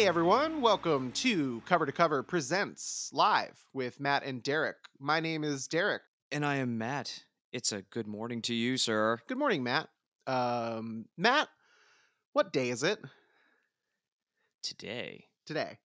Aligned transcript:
Hey 0.00 0.06
everyone, 0.06 0.62
welcome 0.62 1.12
to 1.12 1.60
Cover 1.66 1.84
to 1.84 1.92
Cover 1.92 2.22
Presents 2.22 3.10
live 3.12 3.66
with 3.74 4.00
Matt 4.00 4.24
and 4.24 4.42
Derek. 4.42 4.76
My 4.98 5.20
name 5.20 5.44
is 5.44 5.68
Derek. 5.68 6.00
And 6.32 6.42
I 6.42 6.56
am 6.56 6.78
Matt. 6.78 7.24
It's 7.52 7.70
a 7.72 7.82
good 7.82 8.06
morning 8.06 8.40
to 8.42 8.54
you, 8.54 8.78
sir. 8.78 9.18
Good 9.28 9.36
morning, 9.36 9.62
Matt. 9.62 9.90
Um, 10.26 11.04
Matt, 11.18 11.48
what 12.32 12.50
day 12.50 12.70
is 12.70 12.82
it 12.82 12.98
Today. 14.62 15.26
today? 15.44 15.76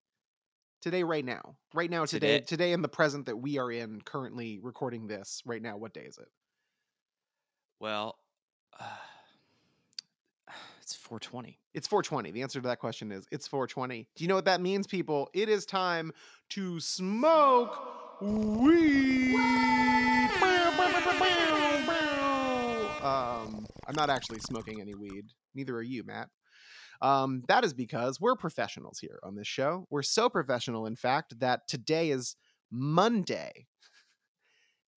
Today, 0.80 1.02
right 1.02 1.24
now. 1.24 1.58
Right 1.74 1.90
now, 1.90 2.06
today, 2.06 2.36
Today- 2.38 2.46
today 2.46 2.72
in 2.72 2.80
the 2.80 2.88
present 2.88 3.26
that 3.26 3.36
we 3.36 3.58
are 3.58 3.70
in, 3.70 4.00
currently 4.00 4.60
recording 4.62 5.08
this. 5.08 5.42
Right 5.44 5.60
now, 5.60 5.76
what 5.76 5.92
day 5.92 6.06
is 6.06 6.16
it? 6.16 6.28
Well, 7.80 8.18
uh, 8.80 8.96
it's 10.86 10.94
420. 10.94 11.58
It's 11.74 11.88
420. 11.88 12.30
The 12.30 12.42
answer 12.42 12.60
to 12.60 12.68
that 12.68 12.78
question 12.78 13.10
is 13.10 13.26
it's 13.32 13.48
420. 13.48 14.08
Do 14.14 14.22
you 14.22 14.28
know 14.28 14.36
what 14.36 14.44
that 14.44 14.60
means, 14.60 14.86
people? 14.86 15.28
It 15.34 15.48
is 15.48 15.66
time 15.66 16.12
to 16.50 16.78
smoke 16.78 18.20
weed. 18.22 19.34
Um, 23.02 23.66
I'm 23.88 23.96
not 23.96 24.10
actually 24.10 24.38
smoking 24.38 24.80
any 24.80 24.94
weed. 24.94 25.24
Neither 25.56 25.74
are 25.74 25.82
you, 25.82 26.04
Matt. 26.04 26.28
Um, 27.02 27.42
that 27.48 27.64
is 27.64 27.74
because 27.74 28.20
we're 28.20 28.36
professionals 28.36 29.00
here 29.00 29.18
on 29.24 29.34
this 29.34 29.48
show. 29.48 29.88
We're 29.90 30.04
so 30.04 30.28
professional, 30.28 30.86
in 30.86 30.94
fact, 30.94 31.40
that 31.40 31.66
today 31.66 32.10
is 32.10 32.36
Monday, 32.70 33.66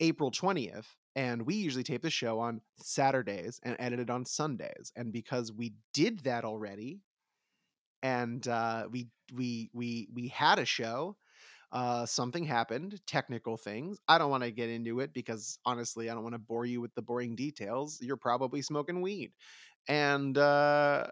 April 0.00 0.30
20th, 0.30 0.84
and 1.16 1.42
we 1.42 1.54
usually 1.54 1.84
tape 1.84 2.02
the 2.02 2.10
show 2.10 2.38
on 2.40 2.60
Saturdays 2.76 3.60
and 3.62 3.76
edit 3.78 4.00
it 4.00 4.10
on 4.10 4.24
Sundays. 4.24 4.92
And 4.96 5.12
because 5.12 5.52
we 5.52 5.74
did 5.92 6.20
that 6.20 6.44
already, 6.44 7.00
and 8.02 8.46
uh, 8.46 8.86
we 8.90 9.08
we 9.34 9.70
we 9.72 10.08
we 10.14 10.28
had 10.28 10.58
a 10.58 10.64
show, 10.64 11.16
uh, 11.72 12.06
something 12.06 12.44
happened, 12.44 13.00
technical 13.06 13.56
things. 13.56 13.98
I 14.06 14.18
don't 14.18 14.30
want 14.30 14.44
to 14.44 14.50
get 14.50 14.70
into 14.70 15.00
it 15.00 15.12
because 15.12 15.58
honestly, 15.64 16.08
I 16.08 16.14
don't 16.14 16.22
want 16.22 16.34
to 16.34 16.40
bore 16.40 16.66
you 16.66 16.80
with 16.80 16.94
the 16.94 17.02
boring 17.02 17.34
details. 17.34 17.98
You're 18.00 18.16
probably 18.16 18.62
smoking 18.62 19.02
weed, 19.02 19.32
and 19.88 20.38
uh, 20.38 21.08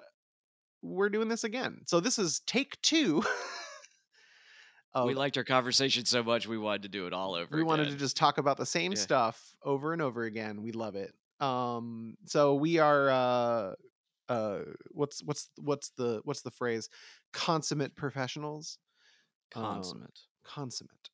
we're 0.83 1.09
doing 1.09 1.29
this 1.29 1.45
again. 1.45 1.81
So 1.87 2.01
this 2.01 2.19
is 2.19 2.41
take 2.47 2.81
two. 2.83 3.23
we 5.05 5.15
liked 5.15 5.37
our 5.37 5.45
conversation 5.45 6.05
so 6.05 6.23
much 6.23 6.47
we 6.47 6.59
wanted 6.59 6.83
to 6.83 6.89
do 6.89 7.07
it 7.07 7.13
all 7.13 7.35
over. 7.35 7.57
we 7.57 7.63
wanted 7.63 7.91
to 7.91 7.97
just 7.97 8.17
talk 8.17 8.39
about 8.39 8.57
the 8.57 8.67
same 8.67 8.95
Yeah. 8.95 9.03
stuff 9.03 9.55
over 9.63 9.93
and 9.93 10.01
over 10.01 10.25
again. 10.25 10.63
We 10.63 10.73
love 10.73 10.97
it. 10.97 11.15
Um, 11.41 12.17
so 12.25 12.55
we 12.55 12.79
are 12.79 13.11
uh 13.11 13.75
uh 14.29 14.59
what's 14.91 15.23
what's 15.23 15.51
what's 15.59 15.91
the 15.91 16.21
what's 16.25 16.43
the 16.43 16.51
phrase? 16.51 16.89
Consummate 17.33 17.95
professionals. 17.95 18.79
um, 19.55 19.63
consummate. 19.65 20.21
Consummate 20.45 21.11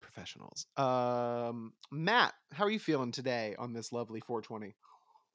professionals. 0.00 0.66
Um 0.76 1.72
Matt, 1.90 2.34
how 2.52 2.64
are 2.64 2.70
you 2.70 2.78
feeling 2.78 3.12
today 3.12 3.54
on 3.58 3.72
this 3.72 3.92
lovely 3.92 4.20
420? 4.20 4.74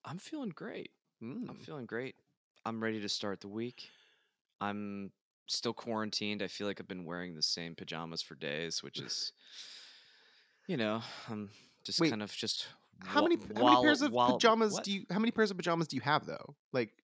I'm 0.05 0.19
feeling 0.19 0.49
great. 0.49 0.91
I'm 1.22 1.55
Mm. 1.55 1.66
feeling 1.66 1.85
great. 1.85 2.16
I'm 2.66 2.81
ready 2.81 3.01
to 3.01 3.09
start 3.09 3.41
the 3.41 3.47
week. 3.47 3.89
I'm 4.61 5.11
still 5.47 5.74
quarantined. 5.74 6.41
I 6.41 6.47
feel 6.47 6.68
like 6.68 6.80
I've 6.80 6.88
been 6.88 7.06
wearing 7.06 7.35
the 7.35 7.41
same 7.41 7.75
pajamas 7.75 8.22
for 8.22 8.35
days, 8.35 8.84
which 8.84 9.02
is, 9.02 9.34
you 10.68 10.78
know, 10.78 11.02
I'm 11.30 11.50
just 11.84 12.00
Wait, 12.00 12.09
kind 12.09 12.22
of 12.22 12.31
just. 12.31 12.68
How 13.03 13.22
many 13.22 13.38
how 13.56 13.63
many 13.63 13.78
pairs 13.78 14.02
of 14.02 14.12
pajamas 14.25 14.74
what? 14.74 14.84
do 14.84 14.91
you 14.91 15.06
how 15.12 15.19
many 15.19 15.31
pairs 15.31 15.52
of 15.52 15.58
pajamas 15.58 15.88
do 15.88 15.96
you 15.96 16.02
have 16.02 16.25
though? 16.25 16.56
Like 16.74 17.03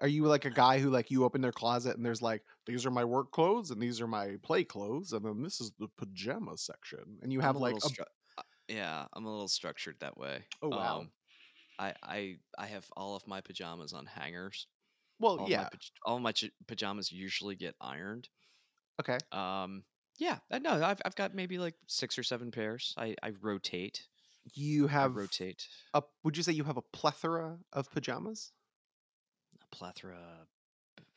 are 0.00 0.08
you 0.08 0.24
like 0.24 0.44
a 0.44 0.50
guy 0.50 0.78
who 0.78 0.90
like 0.90 1.10
you 1.10 1.24
open 1.24 1.40
their 1.40 1.52
closet 1.52 1.96
and 1.96 2.04
there's 2.04 2.22
like 2.22 2.42
these 2.66 2.86
are 2.86 2.90
my 2.90 3.04
work 3.04 3.32
clothes 3.32 3.70
and 3.70 3.80
these 3.82 4.00
are 4.00 4.06
my 4.06 4.36
play 4.42 4.64
clothes 4.64 5.12
and 5.12 5.24
then 5.24 5.42
this 5.42 5.60
is 5.60 5.72
the 5.78 5.88
pajama 5.96 6.56
section 6.56 7.18
and 7.22 7.32
you 7.32 7.40
I'm 7.40 7.46
have 7.46 7.56
a 7.56 7.58
like 7.58 7.76
a, 7.76 7.80
stru- 7.80 8.04
uh, 8.36 8.42
yeah, 8.68 9.06
I'm 9.12 9.24
a 9.24 9.30
little 9.30 9.48
structured 9.48 10.00
that 10.00 10.16
way. 10.18 10.46
Oh, 10.62 10.68
wow. 10.70 10.98
Um, 11.00 11.12
I 11.78 11.94
I 12.02 12.38
I 12.58 12.66
have 12.66 12.88
all 12.96 13.16
of 13.16 13.26
my 13.26 13.40
pajamas 13.40 13.92
on 13.92 14.06
hangers. 14.06 14.66
Well 15.18 15.38
All 15.40 15.48
yeah 15.48 15.62
my 15.62 15.68
all 16.04 16.18
my 16.20 16.32
pajamas 16.66 17.10
usually 17.12 17.56
get 17.56 17.74
ironed. 17.80 18.28
okay 19.00 19.18
Um, 19.32 19.84
yeah, 20.18 20.38
No. 20.50 20.82
I've 20.84 21.00
I've 21.04 21.14
got 21.14 21.34
maybe 21.34 21.58
like 21.58 21.74
six 21.86 22.18
or 22.18 22.22
seven 22.22 22.50
pairs. 22.50 22.94
I 22.98 23.14
I 23.22 23.30
rotate. 23.40 24.06
you 24.54 24.86
have 24.86 25.12
I 25.12 25.20
rotate 25.20 25.68
a 25.94 26.02
would 26.24 26.36
you 26.36 26.42
say 26.42 26.52
you 26.52 26.64
have 26.64 26.76
a 26.78 26.82
plethora 26.82 27.58
of 27.72 27.90
pajamas 27.92 28.52
a 29.62 29.76
plethora 29.76 30.46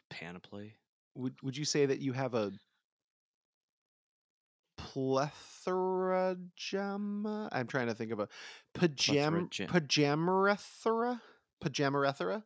panoply. 0.09 0.75
would 1.15 1.35
would 1.41 1.55
you 1.57 1.63
say 1.65 1.85
that 1.85 1.99
you 1.99 2.11
have 2.13 2.33
a 2.33 2.51
plethora 4.77 6.35
jama 6.55 7.47
i'm 7.51 7.67
trying 7.67 7.87
to 7.87 7.93
think 7.93 8.11
of 8.11 8.19
a 8.19 8.27
pajam 8.73 9.47
ja- 9.57 9.65
pajamarethra 9.67 11.21
pajamarethra 11.63 12.43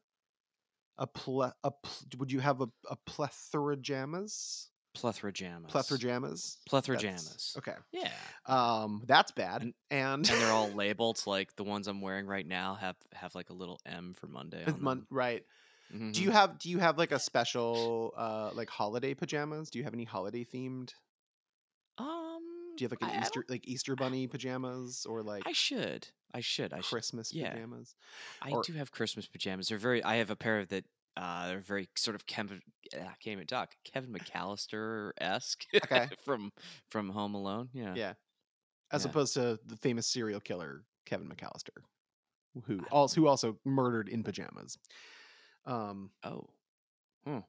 a 0.98 1.08
ple 1.08 1.44
a 1.44 1.72
pl- 1.72 2.08
would 2.18 2.32
you 2.32 2.40
have 2.40 2.62
a, 2.62 2.68
a 2.90 2.96
plethora 3.06 3.76
jamas 3.78 4.68
Plethora 4.94 5.34
jamas. 5.34 5.68
plethora 5.68 5.98
jamas 5.98 6.58
Plethora 6.70 6.96
That's- 6.96 7.54
jamas. 7.54 7.58
okay 7.58 7.76
Yeah. 7.92 8.12
um 8.46 9.04
that's 9.06 9.32
bad 9.32 9.62
And- 9.64 9.74
and, 9.92 10.30
and 10.30 10.42
they're 10.42 10.52
all 10.54 10.70
labeled 10.84 11.22
like 11.28 11.54
the 11.58 11.66
ones 11.66 11.88
I'm 11.90 12.00
wearing 12.00 12.28
right 12.28 12.48
now 12.48 12.76
have 12.76 12.96
have 13.14 13.36
like 13.36 13.50
a 13.50 13.54
little 13.54 13.80
M 13.86 14.14
for 14.18 14.28
Monday 14.28 14.64
on 14.66 14.82
mon- 14.82 15.08
right 15.10 15.44
Mhm. 15.94 16.14
do 16.14 16.24
you 16.24 16.32
have 16.32 16.58
do 16.60 16.70
you 16.70 16.80
have 16.80 16.98
like 16.98 17.12
a 17.12 17.20
special 17.20 18.14
uh 18.18 18.50
like 18.56 18.70
holiday 18.70 19.14
pajamas 19.14 19.70
do 19.70 19.78
you 19.80 19.84
have 19.84 19.94
any 19.94 20.06
holiday 20.06 20.44
themed 20.46 20.92
um 21.98 22.42
do 22.78 22.84
you 22.84 22.86
have 22.90 22.92
like 22.92 23.02
an 23.02 23.16
I- 23.16 23.20
I 23.20 23.22
easter 23.22 23.42
don't- 23.42 23.50
like 23.50 23.68
easter 23.68 23.96
bunny 23.96 24.28
pajamas 24.28 25.06
or 25.06 25.24
like 25.24 25.44
I 25.46 25.52
should. 25.54 26.08
I 26.34 26.42
should. 26.42 26.74
I 26.74 26.78
should. 26.78 26.90
christmas 26.90 27.34
yeah. 27.34 27.52
pajamas 27.54 27.96
I 28.42 28.52
or- 28.52 28.62
do 28.64 28.74
have 28.74 28.92
Christmas 28.92 29.28
pajamas. 29.28 29.70
They're 29.70 29.78
very. 29.78 30.04
I 30.04 30.16
have 30.18 30.30
a 30.30 30.36
pair 30.36 30.60
of 30.60 30.70
that 30.70 30.86
uh, 31.18 31.48
they're 31.48 31.60
very 31.62 31.88
sort 31.96 32.14
of 32.16 32.26
Kevin. 32.26 32.62
I 32.94 32.98
can't 33.24 33.28
even 33.34 33.48
talk. 33.48 33.74
Kevin 33.86 34.12
McCallister 34.14 35.12
esque. 35.20 35.64
Okay. 35.74 36.10
from 36.26 36.52
from 36.90 37.10
Home 37.10 37.36
Alone. 37.36 37.70
Yeah. 37.74 37.94
Yeah. 37.96 38.14
As 38.92 39.04
Yeah. 39.06 39.12
opposed 39.12 39.34
to 39.36 39.58
the 39.66 39.78
famous 39.78 40.08
serial 40.08 40.42
killer 40.42 40.84
Kevin 41.06 41.30
McCallister, 41.30 41.84
who 42.66 42.80
also 42.92 43.22
who 43.22 43.28
also 43.28 43.58
murdered 43.64 44.10
in 44.10 44.24
pajamas. 44.24 44.78
Um, 45.66 46.12
Oh. 46.24 46.48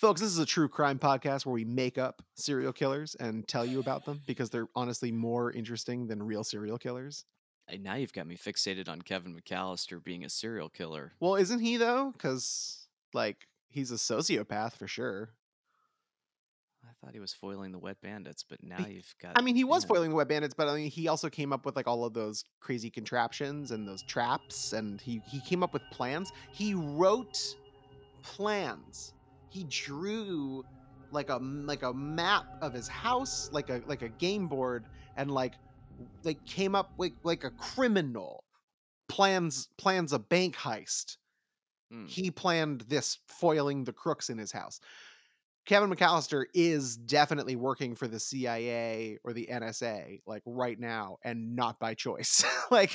folks, 0.00 0.22
this 0.22 0.30
is 0.30 0.38
a 0.38 0.46
true 0.46 0.66
crime 0.66 0.98
podcast 0.98 1.44
where 1.44 1.52
we 1.52 1.64
make 1.64 1.98
up 1.98 2.22
serial 2.34 2.72
killers 2.72 3.14
and 3.16 3.46
tell 3.46 3.66
you 3.66 3.80
about 3.80 4.06
them 4.06 4.22
because 4.26 4.48
they're 4.48 4.68
honestly 4.74 5.12
more 5.12 5.52
interesting 5.52 6.06
than 6.06 6.22
real 6.22 6.42
serial 6.42 6.78
killers. 6.78 7.26
And 7.68 7.82
now 7.82 7.96
you've 7.96 8.14
got 8.14 8.26
me 8.26 8.36
fixated 8.36 8.88
on 8.88 9.02
Kevin 9.02 9.38
McCallister 9.38 10.02
being 10.02 10.24
a 10.24 10.30
serial 10.30 10.70
killer. 10.70 11.12
Well, 11.20 11.36
isn't 11.36 11.60
he 11.60 11.76
though? 11.76 12.12
Because 12.12 12.88
like 13.12 13.46
he's 13.68 13.90
a 13.90 13.96
sociopath 13.96 14.72
for 14.72 14.88
sure. 14.88 15.30
I 16.82 16.92
thought 17.04 17.12
he 17.12 17.20
was 17.20 17.34
foiling 17.34 17.70
the 17.70 17.78
wet 17.78 18.00
bandits, 18.02 18.42
but 18.42 18.62
now 18.62 18.86
you've 18.88 19.14
got. 19.20 19.32
I 19.36 19.42
mean, 19.42 19.54
he 19.54 19.64
was 19.64 19.84
foiling 19.84 20.10
the 20.10 20.16
wet 20.16 20.28
bandits, 20.28 20.54
but 20.54 20.66
I 20.66 20.74
mean, 20.74 20.90
he 20.90 21.08
also 21.08 21.28
came 21.28 21.52
up 21.52 21.66
with 21.66 21.76
like 21.76 21.86
all 21.86 22.04
of 22.06 22.14
those 22.14 22.42
crazy 22.60 22.88
contraptions 22.88 23.70
and 23.70 23.86
those 23.86 24.02
traps, 24.02 24.72
and 24.72 24.98
he 24.98 25.20
he 25.30 25.40
came 25.42 25.62
up 25.62 25.74
with 25.74 25.82
plans. 25.92 26.32
He 26.52 26.72
wrote 26.72 27.54
plans. 28.22 29.12
He 29.50 29.64
drew 29.64 30.64
like 31.12 31.28
a 31.28 31.36
like 31.36 31.82
a 31.82 31.92
map 31.92 32.46
of 32.62 32.72
his 32.72 32.88
house, 32.88 33.50
like 33.52 33.68
a 33.70 33.82
like 33.86 34.02
a 34.02 34.08
game 34.08 34.46
board, 34.48 34.84
and 35.16 35.30
like 35.30 35.54
like 36.24 36.44
came 36.46 36.74
up 36.74 36.92
with 36.96 37.12
like 37.24 37.44
a 37.44 37.50
criminal 37.50 38.44
plans 39.08 39.68
plans 39.76 40.12
a 40.12 40.18
bank 40.18 40.56
heist. 40.56 41.16
Hmm. 41.90 42.06
He 42.06 42.30
planned 42.30 42.82
this 42.82 43.18
foiling 43.26 43.84
the 43.84 43.92
crooks 43.92 44.30
in 44.30 44.38
his 44.38 44.52
house. 44.52 44.80
Kevin 45.66 45.90
McCallister 45.90 46.44
is 46.54 46.96
definitely 46.96 47.54
working 47.54 47.94
for 47.94 48.08
the 48.08 48.18
CIA 48.18 49.18
or 49.24 49.32
the 49.32 49.48
NSA, 49.52 50.20
like 50.26 50.42
right 50.46 50.78
now, 50.78 51.18
and 51.22 51.54
not 51.54 51.78
by 51.78 51.94
choice. 51.94 52.44
like 52.70 52.94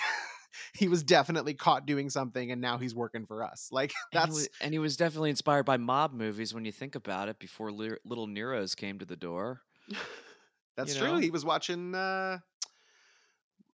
he 0.73 0.87
was 0.87 1.03
definitely 1.03 1.53
caught 1.53 1.85
doing 1.85 2.09
something, 2.09 2.51
and 2.51 2.61
now 2.61 2.77
he's 2.77 2.95
working 2.95 3.25
for 3.25 3.43
us. 3.43 3.69
Like 3.71 3.93
And 4.13 4.21
he, 4.21 4.25
that's 4.25 4.35
was, 4.35 4.49
and 4.61 4.73
he 4.73 4.79
was 4.79 4.97
definitely 4.97 5.29
inspired 5.29 5.65
by 5.65 5.77
mob 5.77 6.13
movies 6.13 6.53
when 6.53 6.65
you 6.65 6.71
think 6.71 6.95
about 6.95 7.29
it. 7.29 7.39
Before 7.39 7.71
Little 7.71 8.27
Nero's 8.27 8.75
came 8.75 8.99
to 8.99 9.05
the 9.05 9.15
door. 9.15 9.61
that's 10.77 10.93
you 10.95 11.01
true. 11.01 11.13
know? 11.13 11.17
He 11.17 11.29
was 11.31 11.45
watching 11.45 11.93
uh, 11.95 12.39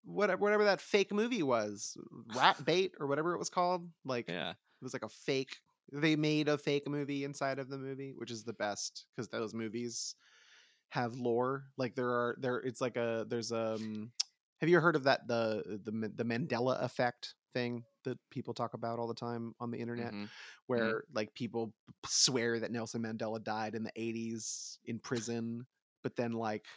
whatever 0.03 0.41
whatever 0.41 0.63
that 0.65 0.81
fake 0.81 1.11
movie 1.11 1.43
was, 1.43 1.97
Rat 2.35 2.63
Bait 2.65 2.93
or 2.99 3.07
whatever 3.07 3.33
it 3.33 3.39
was 3.39 3.49
called. 3.49 3.87
Like 4.05 4.27
Yeah. 4.27 4.51
it 4.51 4.83
was 4.83 4.93
like 4.93 5.03
a 5.03 5.09
fake. 5.09 5.57
They 5.93 6.15
made 6.15 6.47
a 6.47 6.57
fake 6.57 6.87
movie 6.87 7.23
inside 7.25 7.59
of 7.59 7.69
the 7.69 7.77
movie, 7.77 8.13
which 8.15 8.31
is 8.31 8.43
the 8.43 8.53
best 8.53 9.05
because 9.15 9.27
those 9.27 9.53
movies 9.53 10.15
have 10.89 11.15
lore. 11.15 11.65
Like 11.77 11.95
there 11.95 12.09
are 12.09 12.35
there. 12.39 12.57
It's 12.57 12.81
like 12.81 12.97
a 12.97 13.25
there's 13.27 13.51
um. 13.51 14.11
Have 14.61 14.69
you 14.69 14.79
heard 14.79 14.95
of 14.95 15.03
that 15.05 15.27
the 15.27 15.81
the 15.83 15.91
the 16.15 16.23
Mandela 16.23 16.81
effect 16.83 17.35
thing 17.53 17.83
that 18.03 18.17
people 18.29 18.53
talk 18.53 18.73
about 18.75 18.99
all 18.99 19.07
the 19.07 19.13
time 19.15 19.53
on 19.59 19.71
the 19.71 19.79
internet, 19.79 20.13
Mhm. 20.13 20.29
where 20.67 21.03
like 21.13 21.33
people 21.33 21.73
swear 22.05 22.59
that 22.59 22.71
Nelson 22.71 23.01
Mandela 23.01 23.43
died 23.43 23.75
in 23.75 23.83
the 23.83 23.91
80s 23.95 24.79
in 24.85 24.99
prison, 24.99 25.65
but 26.03 26.15
then 26.15 26.31
like 26.33 26.67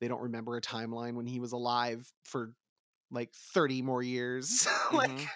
they 0.00 0.08
don't 0.08 0.22
remember 0.22 0.56
a 0.56 0.60
timeline 0.62 1.14
when 1.14 1.26
he 1.26 1.40
was 1.40 1.52
alive 1.52 2.12
for 2.24 2.54
like 3.10 3.34
30 3.34 3.82
more 3.82 4.02
years. 4.02 4.68
like 4.92 5.26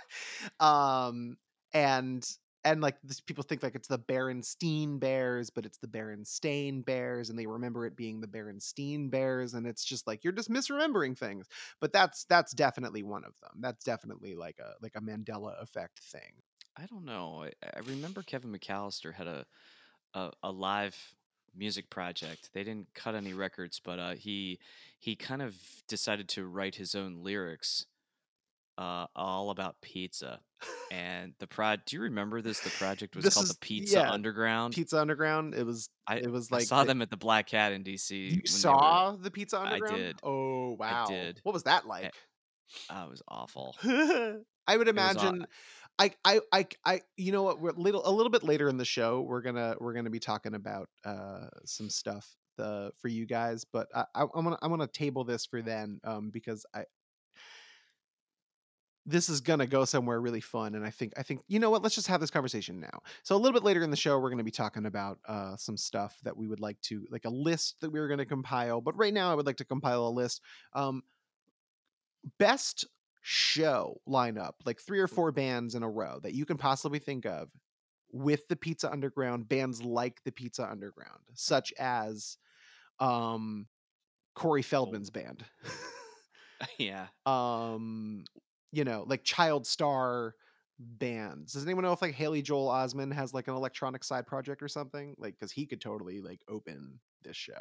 um 0.61 1.37
and 1.73 2.29
and 2.65 2.81
like 2.81 2.97
this, 3.05 3.21
people 3.21 3.45
think 3.45 3.63
like 3.63 3.75
it's 3.75 3.89
the 3.89 3.99
Berenstein 3.99 4.99
Bears, 4.99 5.51
but 5.51 5.67
it's 5.67 5.79
the 5.79 5.87
Berenstain 5.87 6.85
Bears, 6.85 7.31
and 7.31 7.39
they 7.39 7.47
remember 7.47 7.87
it 7.87 7.97
being 7.97 8.21
the 8.21 8.27
Berenstein 8.27 9.11
Bears, 9.11 9.55
and 9.55 9.67
it's 9.67 9.85
just 9.85 10.07
like 10.07 10.25
you're 10.25 10.33
just 10.33 10.51
misremembering 10.51 11.17
things. 11.17 11.47
But 11.81 11.93
that's 11.93 12.25
that's 12.25 12.53
definitely 12.53 13.03
one 13.03 13.25
of 13.25 13.35
them. 13.41 13.61
That's 13.61 13.85
definitely 13.85 14.35
like 14.35 14.59
a 14.59 14.73
like 14.83 14.95
a 14.97 15.01
Mandela 15.01 15.61
effect 15.63 16.01
thing. 16.01 16.43
I 16.77 16.87
don't 16.87 17.05
know. 17.05 17.45
I, 17.45 17.67
I 17.77 17.81
remember 17.87 18.23
Kevin 18.23 18.53
McCallister 18.53 19.15
had 19.15 19.27
a, 19.27 19.47
a 20.15 20.31
a 20.43 20.51
live 20.51 20.97
music 21.57 21.91
project. 21.91 22.51
They 22.53 22.65
didn't 22.65 22.89
cut 22.95 23.15
any 23.15 23.35
records, 23.35 23.81
but 23.85 23.99
uh, 23.99 24.15
he 24.15 24.59
he 24.99 25.17
kind 25.17 25.43
of 25.43 25.57
decided 25.89 26.29
to 26.31 26.47
write 26.47 26.77
his 26.77 26.95
own 26.95 27.23
lyrics, 27.23 27.87
uh, 28.79 29.07
all 29.15 29.51
about 29.51 29.77
pizza. 29.81 30.41
And 30.91 31.35
the 31.41 31.47
prod, 31.47 31.83
do 31.87 31.97
you 31.97 32.03
remember 32.03 32.41
this? 32.41 32.61
The 32.61 32.71
project 32.71 33.15
was 33.17 33.25
This 33.25 33.35
called 33.35 33.45
is- 33.45 33.51
the 33.53 33.59
Pizza 33.59 33.99
yeah, 33.99 34.11
Underground. 34.11 34.75
Pizza 34.75 34.99
Underground. 35.01 35.55
It 35.55 35.65
was 35.67 35.91
I, 36.07 36.17
it 36.17 36.31
was 36.31 36.51
like 36.51 36.63
I 36.63 36.65
saw 36.65 36.83
the- 36.83 36.89
them 36.89 37.03
at 37.03 37.11
the 37.11 37.17
Black 37.17 37.47
Cat 37.47 37.73
in 37.73 37.85
DC. 37.85 38.11
You 38.11 38.31
they 38.31 38.37
were- 38.37 38.47
saw 38.47 39.17
the 39.17 39.31
Pizza 39.31 39.61
Underground. 39.61 39.95
I 39.95 39.99
did. 39.99 40.17
Oh 40.23 40.77
wow! 40.79 41.07
did. 41.07 41.41
What 41.43 41.53
was 41.53 41.65
that 41.65 41.87
like? 41.87 42.13
Oh, 42.91 43.05
it 43.05 43.11
was 43.11 43.23
awful. 43.29 43.77
I 43.85 44.77
would 44.77 44.89
uh, 44.89 44.91
imagine. 44.91 45.47
I, 45.99 46.11
I, 46.25 46.41
I, 46.51 46.67
I, 46.85 47.01
you 47.17 47.31
know 47.31 47.43
what? 47.45 47.61
We're 47.61 47.71
little, 47.73 48.03
a 48.05 48.11
little 48.11 48.31
bit 48.31 48.43
later 48.43 48.69
in 48.69 48.79
the 48.79 48.87
show. 48.87 49.21
We're 49.21 49.43
gonna, 49.43 49.77
we're 49.79 49.93
gonna 49.93 50.11
be 50.11 50.19
talking 50.19 50.55
about 50.55 50.89
uh 51.05 51.47
some 51.67 51.89
stuff 51.91 52.27
the 52.57 52.91
for 53.01 53.09
you 53.09 53.27
guys, 53.27 53.65
but 53.71 53.89
I, 53.95 54.05
I 54.15 54.23
I'm 54.35 54.45
gonna, 54.45 54.59
I'm 54.63 54.71
gonna 54.71 54.87
table 54.89 55.25
this 55.25 55.47
for 55.47 55.61
then, 55.63 56.01
um, 56.05 56.31
because 56.31 56.65
I, 56.75 56.85
this 59.07 59.29
is 59.29 59.41
gonna 59.41 59.67
go 59.67 59.85
somewhere 59.85 60.21
really 60.21 60.41
fun, 60.41 60.75
and 60.75 60.85
I 60.85 60.91
think, 60.91 61.13
I 61.17 61.23
think, 61.23 61.41
you 61.47 61.59
know 61.59 61.71
what? 61.71 61.83
Let's 61.83 61.95
just 61.95 62.09
have 62.09 62.21
this 62.21 62.31
conversation 62.31 62.81
now. 62.81 63.03
So 63.23 63.37
a 63.37 63.39
little 63.39 63.53
bit 63.53 63.65
later 63.65 63.83
in 63.83 63.91
the 63.91 63.97
show, 63.97 64.19
we're 64.19 64.31
gonna 64.31 64.45
be 64.45 64.51
talking 64.51 64.87
about 64.87 65.19
uh 65.29 65.57
some 65.57 65.77
stuff 65.77 66.17
that 66.25 66.37
we 66.37 66.47
would 66.47 66.61
like 66.61 66.81
to, 66.83 67.07
like 67.11 67.25
a 67.25 67.31
list 67.31 67.77
that 67.81 67.91
we 67.91 68.01
were 68.01 68.09
gonna 68.09 68.25
compile. 68.25 68.81
But 68.81 68.97
right 68.97 69.13
now, 69.13 69.31
I 69.31 69.35
would 69.35 69.47
like 69.47 69.57
to 69.59 69.65
compile 69.65 70.07
a 70.07 70.11
list. 70.11 70.41
Um, 70.73 71.03
best 72.39 72.87
show 73.23 74.01
lineup, 74.09 74.53
like 74.65 74.81
three 74.81 75.01
or 75.01 75.09
four 75.09 75.33
bands 75.33 75.75
in 75.75 75.83
a 75.83 75.89
row 75.89 76.19
that 76.23 76.35
you 76.35 76.47
can 76.47 76.57
possibly 76.57 76.99
think 76.99 77.27
of 77.27 77.51
with 78.13 78.47
the 78.49 78.57
Pizza 78.57 78.91
Underground, 78.91 79.49
bands 79.49 79.83
like 79.83 80.23
the 80.25 80.33
Pizza 80.33 80.69
Underground, 80.71 81.21
such 81.35 81.73
as 81.79 82.39
um 83.01 83.67
Corey 84.35 84.63
Feldman's 84.63 85.11
band. 85.11 85.45
yeah. 86.79 87.07
um, 87.27 88.25
you 88.75 88.85
know, 88.85 89.05
like 89.07 89.25
Child 89.25 89.67
Star 89.67 90.35
bands. 90.79 91.53
Does 91.53 91.65
anyone 91.65 91.85
know 91.85 91.93
if 91.93 92.03
like 92.03 92.15
Haley 92.15 92.43
Joel 92.43 92.69
Osment 92.69 93.13
has 93.15 93.33
like 93.33 93.49
an 93.49 93.55
electronic 93.55 94.05
side 94.05 94.27
project 94.27 94.63
or 94.63 94.69
something? 94.69 95.15
Like, 95.19 95.35
because 95.39 95.53
he 95.53 95.67
could 95.67 95.81
totally 95.81 96.21
like 96.21 96.41
open 96.49 96.99
this 97.23 97.37
show. 97.37 97.53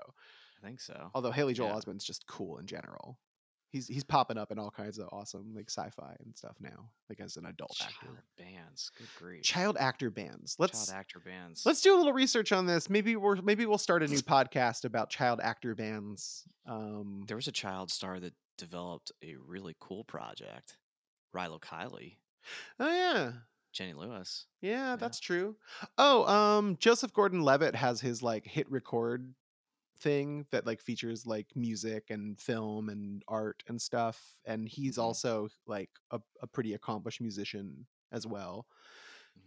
I 0.62 0.65
think 0.65 0.80
so. 0.81 1.10
Although 1.13 1.31
Haley 1.31 1.54
Joel 1.54 1.68
Yeah. 1.69 1.75
Osment's 1.75 2.06
just 2.06 2.25
cool 2.27 2.57
in 2.57 2.65
general. 2.65 3.19
He's 3.69 3.88
he's 3.88 4.04
popping 4.04 4.38
up 4.38 4.51
in 4.51 4.60
all 4.60 4.69
kinds 4.69 5.00
of 5.00 5.10
awesome 5.12 5.51
like 5.56 5.68
sci-fi 5.68 6.15
and 6.24 6.38
stuff 6.38 6.56
now, 6.62 6.92
like 7.10 7.19
as 7.19 7.38
an 7.38 7.48
adult 7.48 7.75
Child 7.75 7.92
actor. 8.04 8.24
bands. 8.38 8.92
Good 8.95 9.07
grief. 9.18 9.42
Child 9.44 9.77
actor 9.80 10.12
bands. 10.12 10.56
Let's 10.59 10.86
Child 10.88 11.00
actor 11.00 11.19
bands. 11.19 11.63
let's 11.66 11.81
do 11.81 11.95
a 11.95 11.98
little 11.98 12.13
research 12.13 12.51
on 12.51 12.68
this. 12.68 12.88
Maybe 12.88 13.16
we're 13.16 13.42
maybe 13.42 13.66
we'll 13.66 13.80
start 13.80 14.04
a 14.04 14.07
new 14.07 14.19
podcast 14.19 14.86
about 14.86 15.09
child 15.09 15.39
actor 15.42 15.74
bands. 15.74 16.44
Um, 16.68 17.24
There 17.27 17.36
was 17.36 17.48
a 17.48 17.51
child 17.51 17.89
star 17.89 18.19
that 18.19 18.33
developed 18.59 19.12
a 19.24 19.36
really 19.44 19.75
cool 19.80 20.04
project. 20.04 20.77
Rilo 21.35 21.59
Kiley, 21.62 22.18
oh 22.80 22.89
yeah, 22.91 23.31
Jenny 23.71 23.94
Lewis. 23.94 24.45
yeah, 24.62 24.95
that's 24.95 25.19
true. 25.19 25.56
Oh, 25.97 26.25
um, 26.27 26.77
Joseph 26.77 27.13
Gordon-Levitt 27.13 27.75
has 27.75 28.01
his 28.01 28.21
like 28.24 28.45
hit 28.45 28.69
record 28.71 29.33
thing 30.00 30.45
that 30.51 30.65
like 30.65 30.81
features 30.81 31.25
like 31.25 31.47
music 31.56 32.09
and 32.09 32.39
film 32.39 32.89
and 32.89 33.24
art 33.27 33.63
and 33.68 33.81
stuff, 33.81 34.35
and 34.45 34.68
he's 34.68 34.97
Mhm. 34.97 35.03
also 35.03 35.50
like 35.68 35.89
a, 36.12 36.19
a 36.41 36.47
pretty 36.47 36.74
accomplished 36.74 37.21
musician 37.21 37.88
as 38.12 38.27
well. 38.27 38.68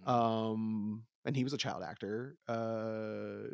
Mhm. 0.03 0.09
um 0.09 1.07
and 1.25 1.37
he 1.37 1.45
was 1.45 1.53
a 1.53 1.57
child 1.59 1.83
actor 1.85 2.37
uh 2.49 3.47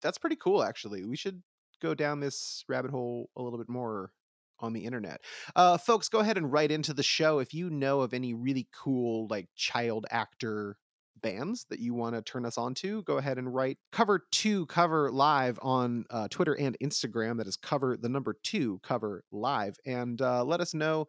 that's 0.00 0.18
pretty 0.18 0.36
cool 0.36 0.62
actually 0.62 1.04
we 1.04 1.16
should 1.16 1.42
go 1.80 1.94
down 1.94 2.20
this 2.20 2.64
rabbit 2.68 2.90
hole 2.90 3.30
a 3.36 3.42
little 3.42 3.58
bit 3.58 3.68
more 3.68 4.12
on 4.60 4.72
the 4.72 4.84
internet. 4.84 5.20
Uh 5.56 5.78
folks 5.78 6.08
go 6.08 6.20
ahead 6.20 6.36
and 6.36 6.52
write 6.52 6.70
into 6.70 6.94
the 6.94 7.02
show 7.02 7.38
if 7.38 7.54
you 7.54 7.70
know 7.70 8.00
of 8.00 8.14
any 8.14 8.34
really 8.34 8.68
cool 8.72 9.26
like 9.28 9.48
child 9.54 10.06
actor 10.10 10.76
bands 11.22 11.66
that 11.68 11.80
you 11.80 11.92
want 11.92 12.14
to 12.14 12.22
turn 12.22 12.46
us 12.46 12.56
on 12.56 12.72
to 12.72 13.02
go 13.02 13.18
ahead 13.18 13.36
and 13.36 13.54
write 13.54 13.76
cover 13.92 14.24
two 14.32 14.64
cover 14.66 15.10
live 15.10 15.58
on 15.60 16.06
uh, 16.08 16.26
twitter 16.28 16.54
and 16.54 16.78
instagram 16.82 17.36
that 17.36 17.46
is 17.46 17.58
cover 17.58 17.94
the 18.00 18.08
number 18.08 18.34
two 18.42 18.80
cover 18.82 19.22
live 19.30 19.76
and 19.84 20.22
uh, 20.22 20.42
let 20.42 20.62
us 20.62 20.72
know 20.72 21.06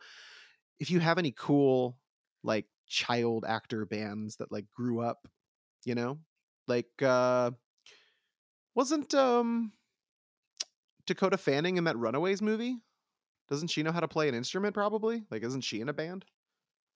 if 0.82 0.92
you 0.92 1.00
have 1.00 1.18
any 1.18 1.32
cool 1.32 1.96
like 2.44 2.66
child 2.88 3.46
actor 3.48 3.86
bands 3.86 4.36
that 4.36 4.52
like 4.52 4.66
grew 4.76 5.00
up 5.00 5.30
you 5.86 5.96
know? 5.96 6.18
Like 6.68 7.02
uh 7.02 7.52
wasn't 8.76 9.14
um 9.14 9.74
dakota 11.06 11.38
fanning 11.38 11.76
in 11.76 11.84
that 11.84 11.98
runaways 11.98 12.42
movie 12.42 12.78
doesn't 13.52 13.68
she 13.68 13.84
know 13.84 13.92
how 13.92 14.00
to 14.00 14.08
play 14.08 14.28
an 14.30 14.34
instrument 14.36 14.74
probably? 14.74 15.24
Like 15.30 15.44
isn't 15.44 15.62
she 15.62 15.82
in 15.82 15.90
a 15.90 15.94
band? 15.94 16.26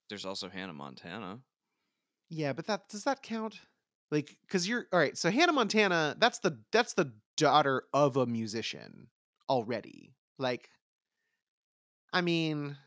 There's 0.09 0.25
also 0.25 0.49
Hannah 0.49 0.73
Montana. 0.73 1.41
yeah 2.29 2.53
but 2.53 2.65
that 2.67 2.89
does 2.89 3.03
that 3.03 3.21
count? 3.21 3.59
Like 4.11 4.37
because 4.41 4.67
you're 4.67 4.87
all 4.93 4.99
right 4.99 5.17
so 5.17 5.29
hannah 5.31 5.51
montana 5.53 6.15
that's 6.19 6.39
the 6.39 6.59
that's 6.71 6.93
the 6.93 7.11
daughter 7.37 7.83
of 7.93 8.17
a 8.17 8.25
musician 8.25 9.07
already. 9.49 10.15
Like 10.39 10.69
i 12.13 12.21
mean 12.21 12.77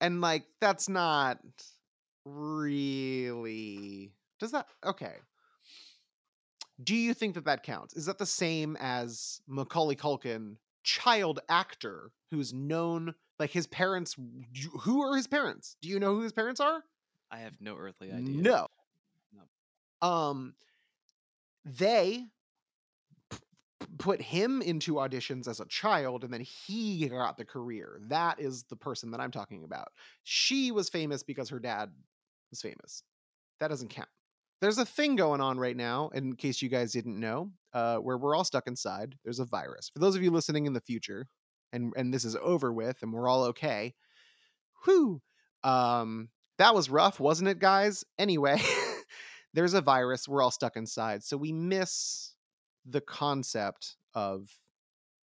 and 0.00 0.20
like 0.20 0.44
that's 0.60 0.88
not 0.88 1.38
really 2.26 4.12
does 4.38 4.52
that 4.52 4.66
okay. 4.84 5.14
Do 6.84 6.94
you 6.94 7.14
think 7.14 7.34
that 7.36 7.46
that 7.46 7.62
counts? 7.62 7.94
Is 7.96 8.04
that 8.04 8.18
the 8.18 8.26
same 8.26 8.76
as 8.78 9.40
macaulay 9.48 9.94
culkin 9.94 10.56
child 10.86 11.40
actor 11.48 12.12
who's 12.30 12.52
known 12.54 13.12
like 13.40 13.50
his 13.50 13.66
parents 13.66 14.16
who 14.80 15.02
are 15.02 15.16
his 15.16 15.26
parents 15.26 15.76
do 15.82 15.88
you 15.88 15.98
know 15.98 16.14
who 16.14 16.22
his 16.22 16.32
parents 16.32 16.60
are 16.60 16.82
I 17.30 17.38
have 17.38 17.60
no 17.60 17.76
earthly 17.76 18.12
idea. 18.12 18.40
no. 18.40 18.66
No. 19.32 20.08
Um, 20.08 20.54
they 21.64 22.26
p- 23.30 23.38
put 23.98 24.22
him 24.22 24.62
into 24.62 24.94
auditions 24.94 25.48
as 25.48 25.60
a 25.60 25.66
child, 25.66 26.22
and 26.24 26.32
then 26.32 26.42
he 26.42 27.08
got 27.08 27.36
the 27.36 27.44
career. 27.44 27.98
That 28.08 28.38
is 28.40 28.62
the 28.64 28.76
person 28.76 29.10
that 29.10 29.20
I'm 29.20 29.32
talking 29.32 29.64
about. 29.64 29.88
She 30.22 30.70
was 30.70 30.88
famous 30.88 31.22
because 31.22 31.48
her 31.48 31.58
dad 31.58 31.90
was 32.50 32.60
famous. 32.60 33.02
That 33.58 33.68
doesn't 33.68 33.90
count. 33.90 34.08
There's 34.60 34.78
a 34.78 34.86
thing 34.86 35.16
going 35.16 35.40
on 35.40 35.58
right 35.58 35.76
now, 35.76 36.10
in 36.14 36.36
case 36.36 36.62
you 36.62 36.68
guys 36.68 36.92
didn't 36.92 37.18
know, 37.18 37.50
uh, 37.76 37.98
where 37.98 38.16
we're 38.16 38.34
all 38.34 38.42
stuck 38.42 38.66
inside. 38.66 39.16
There's 39.22 39.38
a 39.38 39.44
virus. 39.44 39.90
For 39.92 39.98
those 39.98 40.16
of 40.16 40.22
you 40.22 40.30
listening 40.30 40.64
in 40.64 40.72
the 40.72 40.80
future, 40.80 41.28
and 41.74 41.92
and 41.94 42.12
this 42.12 42.24
is 42.24 42.34
over 42.34 42.72
with, 42.72 43.02
and 43.02 43.12
we're 43.12 43.28
all 43.28 43.44
okay. 43.44 43.94
Whew. 44.84 45.20
Um, 45.62 46.30
that 46.56 46.74
was 46.74 46.88
rough, 46.88 47.20
wasn't 47.20 47.50
it, 47.50 47.58
guys? 47.58 48.02
Anyway, 48.18 48.62
there's 49.52 49.74
a 49.74 49.82
virus. 49.82 50.26
We're 50.26 50.42
all 50.42 50.50
stuck 50.50 50.76
inside. 50.76 51.22
So 51.22 51.36
we 51.36 51.52
miss 51.52 52.34
the 52.86 53.02
concept 53.02 53.96
of 54.14 54.48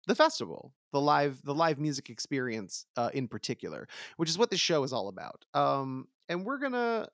the 0.09 0.17
festival, 0.17 0.73
the 0.93 1.01
live, 1.01 1.41
the 1.45 1.55
live 1.55 1.79
music 1.79 2.11
experience 2.11 2.85
uh, 2.97 3.11
in 3.15 3.29
particular, 3.29 3.87
which 4.17 4.29
is 4.29 4.39
what 4.39 4.51
this 4.51 4.59
show 4.59 4.83
is 4.83 4.93
all 4.93 5.07
about. 5.07 5.45
Um, 5.55 6.09
and 6.29 6.45
we're 6.45 6.59
gonna 6.59 7.07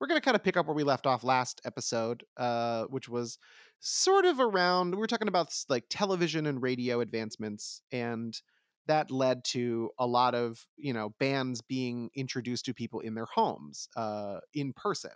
we're 0.00 0.06
gonna 0.06 0.20
kind 0.20 0.34
of 0.34 0.42
pick 0.42 0.56
up 0.56 0.66
where 0.66 0.74
we 0.74 0.84
left 0.84 1.06
off 1.06 1.24
last 1.24 1.60
episode, 1.64 2.24
uh, 2.36 2.84
which 2.84 3.08
was 3.08 3.38
sort 3.80 4.24
of 4.24 4.40
around 4.40 4.92
we 4.92 4.96
were 4.96 5.06
talking 5.06 5.28
about 5.28 5.54
like 5.68 5.84
television 5.90 6.46
and 6.46 6.62
radio 6.62 7.00
advancements 7.00 7.82
and 7.92 8.40
that 8.86 9.10
led 9.10 9.44
to 9.44 9.90
a 9.98 10.06
lot 10.06 10.34
of 10.34 10.66
you 10.76 10.92
know 10.92 11.10
bands 11.20 11.60
being 11.60 12.08
introduced 12.14 12.64
to 12.64 12.72
people 12.72 13.00
in 13.00 13.14
their 13.14 13.26
homes 13.26 13.88
uh, 13.96 14.38
in 14.54 14.72
person 14.72 15.10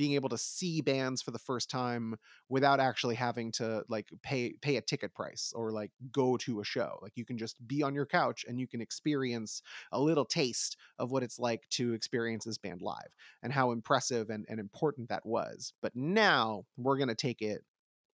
being 0.00 0.14
able 0.14 0.30
to 0.30 0.38
see 0.38 0.80
bands 0.80 1.20
for 1.20 1.30
the 1.30 1.38
first 1.38 1.68
time 1.68 2.16
without 2.48 2.80
actually 2.80 3.14
having 3.14 3.52
to 3.52 3.84
like 3.90 4.08
pay 4.22 4.54
pay 4.62 4.76
a 4.76 4.80
ticket 4.80 5.14
price 5.14 5.52
or 5.54 5.70
like 5.70 5.90
go 6.10 6.38
to 6.38 6.58
a 6.60 6.64
show. 6.64 6.98
Like 7.02 7.12
you 7.16 7.26
can 7.26 7.36
just 7.36 7.58
be 7.68 7.82
on 7.82 7.94
your 7.94 8.06
couch 8.06 8.46
and 8.48 8.58
you 8.58 8.66
can 8.66 8.80
experience 8.80 9.60
a 9.92 10.00
little 10.00 10.24
taste 10.24 10.78
of 10.98 11.10
what 11.10 11.22
it's 11.22 11.38
like 11.38 11.68
to 11.72 11.92
experience 11.92 12.46
this 12.46 12.56
band 12.56 12.80
live 12.80 13.14
and 13.42 13.52
how 13.52 13.72
impressive 13.72 14.30
and, 14.30 14.46
and 14.48 14.58
important 14.58 15.10
that 15.10 15.26
was. 15.26 15.74
But 15.82 15.94
now 15.94 16.64
we're 16.78 16.96
going 16.96 17.08
to 17.08 17.14
take 17.14 17.42
it 17.42 17.60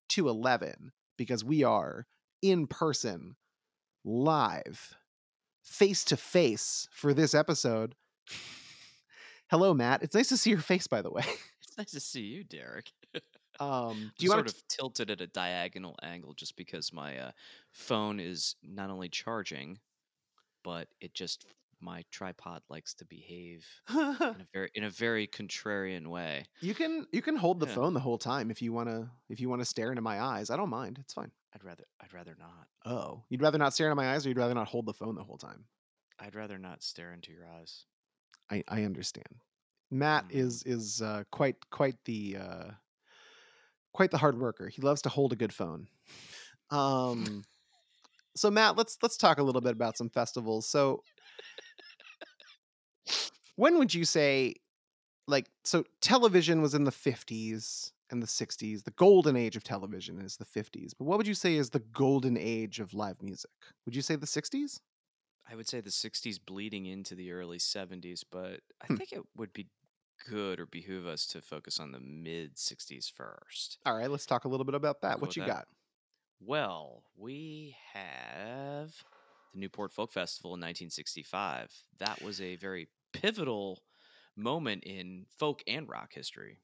to 0.08 0.28
11 0.28 0.90
because 1.16 1.44
we 1.44 1.62
are 1.62 2.08
in 2.42 2.66
person 2.66 3.36
live 4.04 4.96
face 5.62 6.02
to 6.06 6.16
face 6.16 6.88
for 6.90 7.14
this 7.14 7.32
episode. 7.32 7.94
Hello 9.50 9.72
matt. 9.72 10.02
It's 10.02 10.16
nice 10.16 10.30
to 10.30 10.36
see 10.36 10.50
your 10.50 10.58
face 10.58 10.88
by 10.88 11.00
the 11.00 11.12
way 11.12 11.22
It's 11.78 11.78
nice 11.92 11.92
to 11.92 12.00
see 12.00 12.22
you, 12.22 12.44
Derek. 12.44 12.92
um 13.58 14.12
do 14.18 14.26
you 14.26 14.30
sort 14.30 14.32
want 14.32 14.48
to 14.48 14.54
of 14.54 14.62
tilted 14.68 15.10
at 15.10 15.20
a 15.20 15.26
diagonal 15.26 15.96
angle 16.02 16.34
just 16.34 16.56
because 16.56 16.92
my 16.92 17.18
uh, 17.18 17.30
phone 17.72 18.20
is 18.20 18.56
not 18.62 18.90
only 18.90 19.08
charging, 19.08 19.78
but 20.64 20.88
it 21.00 21.14
just 21.14 21.46
my 21.80 22.04
tripod 22.10 22.62
likes 22.70 22.94
to 22.94 23.04
behave 23.06 23.66
in 24.34 24.40
a 24.42 24.46
very 24.54 24.70
in 24.74 24.84
a 24.84 24.90
very 24.90 25.26
contrarian 25.28 26.08
way. 26.08 26.46
you 26.60 26.74
can 26.74 27.06
you 27.12 27.22
can 27.22 27.36
hold 27.36 27.60
the 27.60 27.66
Yeah. 27.66 27.74
phone 27.74 27.94
the 27.94 28.00
whole 28.00 28.18
time 28.18 28.50
if 28.50 28.62
you 28.62 28.72
want 28.72 28.88
to 28.88 29.10
if 29.28 29.40
you 29.40 29.48
want 29.48 29.60
to 29.60 29.66
stare 29.66 29.90
into 29.90 30.02
my 30.02 30.20
eyes 30.20 30.50
i 30.50 30.56
don't 30.56 30.70
mind 30.70 30.98
it's 30.98 31.14
fine 31.14 31.32
I'd 31.52 31.64
rather 31.64 31.88
I'd 32.00 32.12
rather 32.12 32.36
not. 32.36 32.68
oh 32.86 33.24
you'd 33.28 33.42
rather 33.42 33.58
not 33.58 33.74
stare 33.74 33.88
into 33.88 33.96
my 33.96 34.14
eyes 34.14 34.24
or 34.24 34.30
you'd 34.30 34.38
rather 34.38 34.54
not 34.54 34.68
hold 34.68 34.86
the 34.86 34.94
phone 34.94 35.14
the 35.14 35.24
whole 35.24 35.36
time 35.38 35.66
I'd 36.18 36.34
rather 36.34 36.58
not 36.58 36.82
stare 36.82 37.10
into 37.14 37.32
your 37.32 37.46
eyes. 37.48 37.86
i 38.50 38.62
i 38.68 38.82
understand 38.82 39.40
matt 39.90 40.24
Mhm. 40.24 40.30
is 40.30 40.62
is 40.64 41.02
uh 41.02 41.24
quite 41.30 41.56
quite 41.70 41.96
the 42.04 42.36
uh 42.36 42.70
quite 43.92 44.10
the 44.10 44.18
hard 44.18 44.38
worker. 44.38 44.68
He 44.68 44.82
loves 44.82 45.02
to 45.02 45.08
hold 45.08 45.32
a 45.32 45.36
good 45.36 45.52
phone. 45.52 45.88
Um 46.70 47.44
so 48.36 48.50
matt 48.50 48.76
let's 48.76 48.98
let's 49.02 49.16
talk 49.16 49.38
a 49.38 49.42
little 49.42 49.62
bit 49.62 49.72
about 49.72 49.96
some 49.98 50.10
festivals. 50.10 50.68
So 50.68 51.02
when 53.56 53.78
would 53.78 53.94
you 53.94 54.04
say 54.04 54.54
like 55.28 55.50
so 55.64 55.84
television 56.02 56.62
was 56.62 56.74
in 56.74 56.84
the 56.84 56.92
50s 56.92 57.92
and 58.10 58.22
the 58.22 58.26
60s 58.26 58.84
the 58.84 58.92
golden 58.92 59.36
age 59.36 59.56
of 59.56 59.64
television 59.64 60.20
is 60.20 60.36
the 60.36 60.44
50s 60.44 60.94
but 60.94 61.06
what 61.06 61.18
would 61.18 61.28
you 61.28 61.34
say 61.34 61.56
is 61.56 61.70
the 61.70 61.80
golden 61.80 62.36
age 62.38 62.80
of 62.80 62.94
live 62.94 63.22
music? 63.22 63.50
Would 63.86 63.96
you 63.96 64.02
say 64.02 64.16
the 64.16 64.26
60s 64.26 64.80
I 65.48 65.54
would 65.54 65.68
say 65.68 65.80
the 65.80 65.90
60s 65.90 66.38
bleeding 66.38 66.86
into 66.86 67.14
the 67.14 67.32
early 67.32 67.58
70s, 67.58 68.24
but 68.24 68.60
I 68.80 68.88
Hmm. 68.88 68.96
think 68.96 69.12
it 69.12 69.22
would 69.36 69.52
be 69.52 69.68
good 70.26 70.58
or 70.58 70.66
behoove 70.66 71.06
us 71.06 71.26
to 71.28 71.42
focus 71.42 71.78
on 71.78 71.92
the 71.92 72.00
mid 72.00 72.58
60s 72.58 73.08
first. 73.08 73.78
all 73.84 73.96
right 73.96 74.10
let's 74.10 74.26
talk 74.26 74.44
a 74.44 74.48
little 74.48 74.64
bit 74.64 74.74
about 74.74 75.00
that 75.02 75.20
what 75.20 75.36
you 75.36 75.42
that. 75.42 75.42
got 75.42 75.66
Well, 76.40 77.04
we 77.16 77.76
have 77.92 79.04
the 79.52 79.58
Newport 79.60 79.92
Folk 79.92 80.12
Festival 80.12 80.54
in 80.54 80.60
1965. 80.60 81.72
That 81.98 82.22
was 82.22 82.40
a 82.40 82.56
very 82.56 82.88
pivotal 83.12 83.84
moment 84.36 84.84
in 84.84 85.26
folk 85.30 85.62
and 85.66 85.88
rock 85.88 86.14
history. 86.14 86.60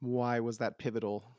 why 0.00 0.40
was 0.40 0.58
that 0.58 0.78
pivotal 0.78 1.38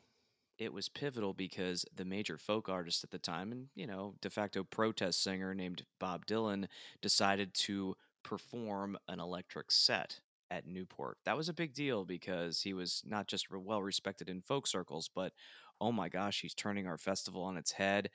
It 0.58 0.72
was 0.72 0.88
pivotal 0.88 1.34
because 1.34 1.84
the 1.94 2.04
major 2.04 2.38
folk 2.38 2.68
artist 2.68 3.04
at 3.04 3.10
the 3.10 3.18
time, 3.18 3.52
and 3.52 3.66
you 3.74 3.86
know, 3.86 4.14
de 4.20 4.30
facto 4.30 4.64
protest 4.64 5.22
singer 5.22 5.54
named 5.54 5.84
Bob 6.00 6.26
Dylan, 6.26 6.66
decided 7.02 7.52
to 7.54 7.96
perform 8.22 8.96
an 9.08 9.20
electric 9.20 9.70
set 9.70 10.20
at 10.50 10.66
Newport. 10.66 11.18
That 11.24 11.36
was 11.36 11.48
a 11.48 11.54
big 11.54 11.74
deal 11.74 12.04
because 12.04 12.62
he 12.62 12.72
was 12.72 13.02
not 13.04 13.26
just 13.26 13.50
well 13.50 13.82
respected 13.82 14.28
in 14.28 14.40
folk 14.40 14.66
circles, 14.66 15.10
but 15.14 15.32
oh 15.80 15.92
my 15.92 16.08
gosh, 16.08 16.40
he's 16.40 16.54
turning 16.54 16.86
our 16.86 16.98
festival 16.98 17.42
on 17.42 17.56
its 17.56 17.72
head. 17.72 18.10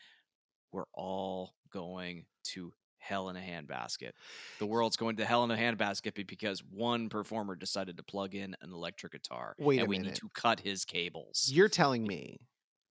We're 0.72 0.86
all 0.94 1.54
going 1.72 2.26
to 2.46 2.74
hell 3.02 3.28
in 3.30 3.36
a 3.36 3.40
handbasket. 3.42 4.12
The 4.60 4.66
world's 4.66 4.96
going 4.96 5.18
to 5.18 5.26
hell 5.26 5.44
in 5.44 5.52
a 5.52 5.58
handbasket 5.58 6.26
because 6.28 6.64
one 6.64 7.10
performer 7.10 7.56
decided 7.56 7.98
to 7.98 8.04
plug 8.04 8.34
in 8.36 8.56
an 8.62 8.72
electric 8.72 9.12
guitar. 9.12 9.56
Wait 9.60 9.80
and 9.80 9.90
we 9.90 9.98
minute. 9.98 10.12
need 10.12 10.16
to 10.16 10.30
cut 10.34 10.62
his 10.62 10.86
cables. 10.86 11.50
you're 11.52 11.68
telling 11.70 12.06
me 12.08 12.38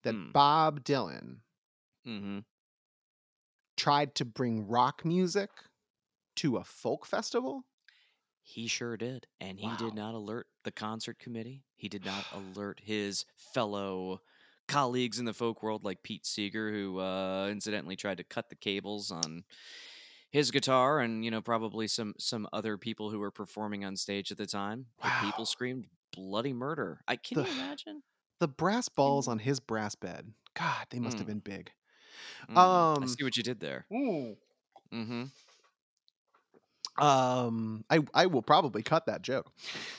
that 0.03 0.15
Hmm. 0.15 0.31
bob 0.33 0.83
dylan 0.85 1.37
mm-hmm. 2.07 2.39
tried 3.77 4.15
to 4.17 4.25
bring 4.25 4.67
rock 4.67 5.05
music 5.05 5.51
to 6.37 6.57
a 6.57 6.65
folk 6.65 7.07
festival 7.07 7.65
He 8.43 8.67
sure 8.67 8.97
did. 8.97 9.27
And 9.41 9.61
he 9.61 9.67
Wow. 9.67 9.77
did 9.77 9.95
not 9.95 10.15
alert 10.15 10.47
the 10.65 10.73
concert 10.73 11.19
committee. 11.21 11.63
He 11.77 11.89
did 11.89 12.05
not 12.05 12.25
alert 12.35 12.81
his 12.83 13.25
fellow 13.37 14.23
colleagues 14.67 15.19
in 15.19 15.25
the 15.25 15.33
folk 15.35 15.63
world 15.63 15.85
like 15.85 16.03
Pete 16.03 16.25
Seeger, 16.27 16.71
who 16.73 16.99
uh, 16.99 17.49
incidentally 17.51 17.97
tried 17.97 18.17
to 18.19 18.25
cut 18.25 18.49
the 18.49 18.57
cables 18.57 19.11
on 19.11 19.45
his 20.31 20.51
guitar 20.51 21.01
and, 21.01 21.25
you 21.25 21.31
know, 21.31 21.41
probably 21.43 21.89
some 21.89 22.15
some 22.19 22.49
other 22.53 22.79
people 22.79 23.11
who 23.11 23.19
were 23.19 23.31
performing 23.33 23.85
on 23.85 23.97
stage 23.97 24.31
at 24.33 24.39
the 24.39 24.47
time. 24.47 24.87
The 25.03 25.11
Wow. 25.11 25.21
people 25.23 25.47
screamed 25.47 25.89
bloody 26.13 26.53
murder. 26.53 27.05
I 27.09 27.17
can 27.17 27.37
The- 27.37 27.45
you 27.45 27.51
imagine? 27.51 28.03
the 28.41 28.49
brass 28.49 28.89
balls 28.89 29.29
on 29.29 29.39
his 29.41 29.61
brass 29.61 29.95
bed 29.95 30.35
god 30.55 30.87
they 30.91 30.99
must 31.01 31.19
have 31.19 31.27
Mm. 31.27 31.29
been 31.29 31.41
big 31.41 31.73
Mm, 32.49 32.87
I 33.03 33.07
Um, 33.07 33.07
see 33.07 33.25
what 33.25 33.37
you 33.37 33.43
did 33.43 33.61
there. 33.61 33.87
Mm-hmm. 34.93 35.25
Um 36.99 37.85
i 37.89 38.01
i 38.15 38.27
will 38.27 38.43
probably 38.43 38.83
cut 38.83 39.07
that 39.07 39.23
joke. 39.23 39.51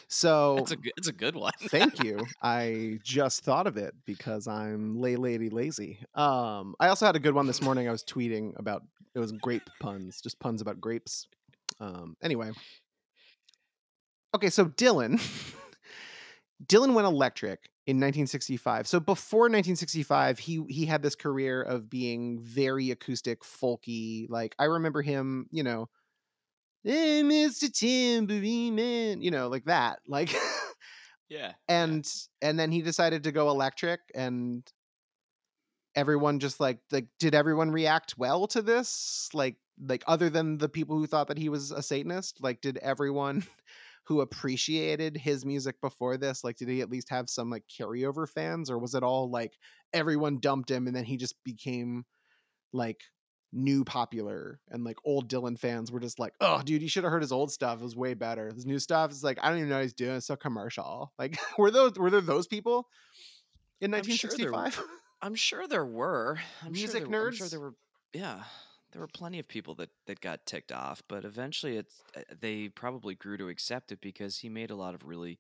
So 0.08 0.58
It's 0.58 0.72
a 0.72 0.76
good 0.76 0.94
it's 0.98 1.08
a 1.08 1.14
good 1.14 1.36
one. 1.36 1.54
thank 1.70 2.04
you. 2.04 2.26
I 2.42 3.00
just 3.04 3.44
thought 3.44 3.66
of 3.68 3.78
it 3.78 3.94
because 4.06 4.48
i'm 4.48 5.00
lay 5.00 5.16
lady 5.16 5.50
lazy. 5.50 6.00
Um 6.16 6.76
i 6.80 6.88
also 6.90 7.06
had 7.06 7.16
a 7.16 7.20
good 7.20 7.34
one 7.34 7.48
this 7.48 7.62
morning. 7.62 7.88
I 7.88 7.92
was 7.92 8.04
tweeting 8.04 8.58
about 8.60 8.84
it 9.16 9.20
was 9.20 9.32
grape 9.32 9.70
puns 9.80 10.22
just 10.22 10.40
puns 10.40 10.62
about 10.62 10.80
grapes. 10.82 11.28
Um 11.80 12.16
anyway. 12.22 12.52
Okay 14.36 14.50
so 14.50 14.66
dylan 14.66 15.20
dylan 16.68 16.94
went 16.94 17.08
electric 17.08 17.70
in 17.88 17.98
1965 17.98 18.88
so 18.88 19.00
before 19.00 19.42
1965 19.42 20.38
he 20.40 20.64
he 20.70 20.86
had 20.86 21.02
this 21.02 21.16
career 21.16 21.62
of 21.64 21.90
being 21.90 22.40
very 22.40 22.92
acoustic 22.92 23.42
folky 23.42 24.28
like 24.30 24.56
i 24.60 24.66
remember 24.66 25.02
him 25.02 25.48
you 25.52 25.64
know 25.64 25.90
hey 26.84 27.22
mr 27.24 27.72
tambourine 27.72 28.76
man 28.76 29.22
you 29.22 29.32
know 29.32 29.48
like 29.48 29.66
that 29.66 30.00
like 30.08 30.36
yeah. 31.30 31.54
and 31.68 32.08
and 32.42 32.60
then 32.60 32.72
he 32.72 32.82
decided 32.82 33.24
to 33.24 33.32
go 33.32 33.50
electric 33.50 34.00
and 34.16 34.64
everyone 35.96 36.40
just 36.40 36.60
like 36.60 36.80
like 36.92 37.08
did 37.20 37.36
everyone 37.36 37.72
react 37.72 38.18
well 38.18 38.48
to 38.48 38.62
this 38.62 39.30
like 39.34 39.56
like 39.88 40.04
other 40.08 40.30
than 40.30 40.58
the 40.58 40.70
people 40.70 40.98
who 40.98 41.08
thought 41.08 41.28
that 41.28 41.38
he 41.38 41.50
was 41.50 41.72
a 41.72 41.82
satanist 41.82 42.38
like 42.42 42.62
did 42.62 42.78
everyone 42.78 43.44
who 44.06 44.22
appreciated 44.22 45.16
his 45.16 45.46
music 45.46 45.80
before 45.82 46.18
this 46.18 46.44
like 46.44 46.58
did 46.58 46.68
he 46.68 46.82
at 46.82 46.90
least 46.90 47.10
have 47.10 47.30
some 47.30 47.50
like 47.50 47.64
carryover 47.68 48.28
fans 48.28 48.70
or 48.70 48.78
was 48.78 48.96
it 48.96 49.04
all 49.04 49.30
like 49.30 49.54
everyone 49.94 50.40
dumped 50.40 50.72
him 50.72 50.88
and 50.88 50.96
then 50.96 51.06
he 51.06 51.18
just 51.18 51.36
became 51.44 52.04
like 52.74 53.02
new 53.54 53.84
popular 53.84 54.60
and 54.70 54.84
like 54.84 54.98
old 55.04 55.30
Dylan 55.30 55.60
fans 55.60 55.92
were 55.92 56.00
just 56.00 56.20
like, 56.20 56.34
oh 56.40 56.62
dude, 56.64 56.82
you 56.82 56.88
should 56.88 57.04
have 57.04 57.12
heard 57.12 57.22
his 57.22 57.32
old 57.32 57.52
stuff. 57.52 57.80
It 57.80 57.84
was 57.84 57.96
way 57.96 58.14
better. 58.14 58.52
His 58.54 58.66
new 58.66 58.80
stuff 58.80 59.12
is 59.12 59.24
like, 59.24 59.40
I 59.42 59.50
don't 59.50 59.58
even 59.58 59.70
know 59.70 59.76
what 59.76 59.84
he's 59.84 59.94
doing. 59.94 60.16
It's 60.16 60.26
so 60.28 60.36
commercial. 60.36 61.12
Like 61.20 61.38
were 61.58 61.70
those 61.70 61.98
were 62.00 62.10
there 62.10 62.22
those 62.22 62.48
people 62.48 62.88
in 63.80 63.94
I'm 63.94 64.04
sure 64.04 64.30
1965? 64.32 64.84
I'm 65.22 65.36
sure 65.36 65.68
there 65.68 65.86
were. 65.86 66.40
I'm 66.66 66.72
Music 66.72 67.02
sure 67.02 67.10
there, 67.10 67.28
I'm 67.28 67.34
sure 67.34 67.46
nerds? 67.48 67.52
there 67.52 67.60
were. 67.60 67.76
Yeah, 68.14 68.44
there 68.92 69.02
were 69.02 69.08
plenty 69.08 69.38
of 69.38 69.48
people 69.48 69.76
that 69.76 69.90
that 70.08 70.20
got 70.20 70.46
ticked 70.48 70.72
off, 70.72 71.04
but 71.08 71.26
eventually, 71.26 71.78
it's 71.78 72.02
uh, 72.18 72.22
they 72.40 72.70
probably 72.70 73.14
grew 73.14 73.38
to 73.38 73.50
accept 73.50 73.92
it 73.92 74.02
because 74.02 74.40
he 74.40 74.50
made 74.50 74.72
a 74.72 74.76
lot 74.76 74.96
of 74.96 75.06
really 75.06 75.38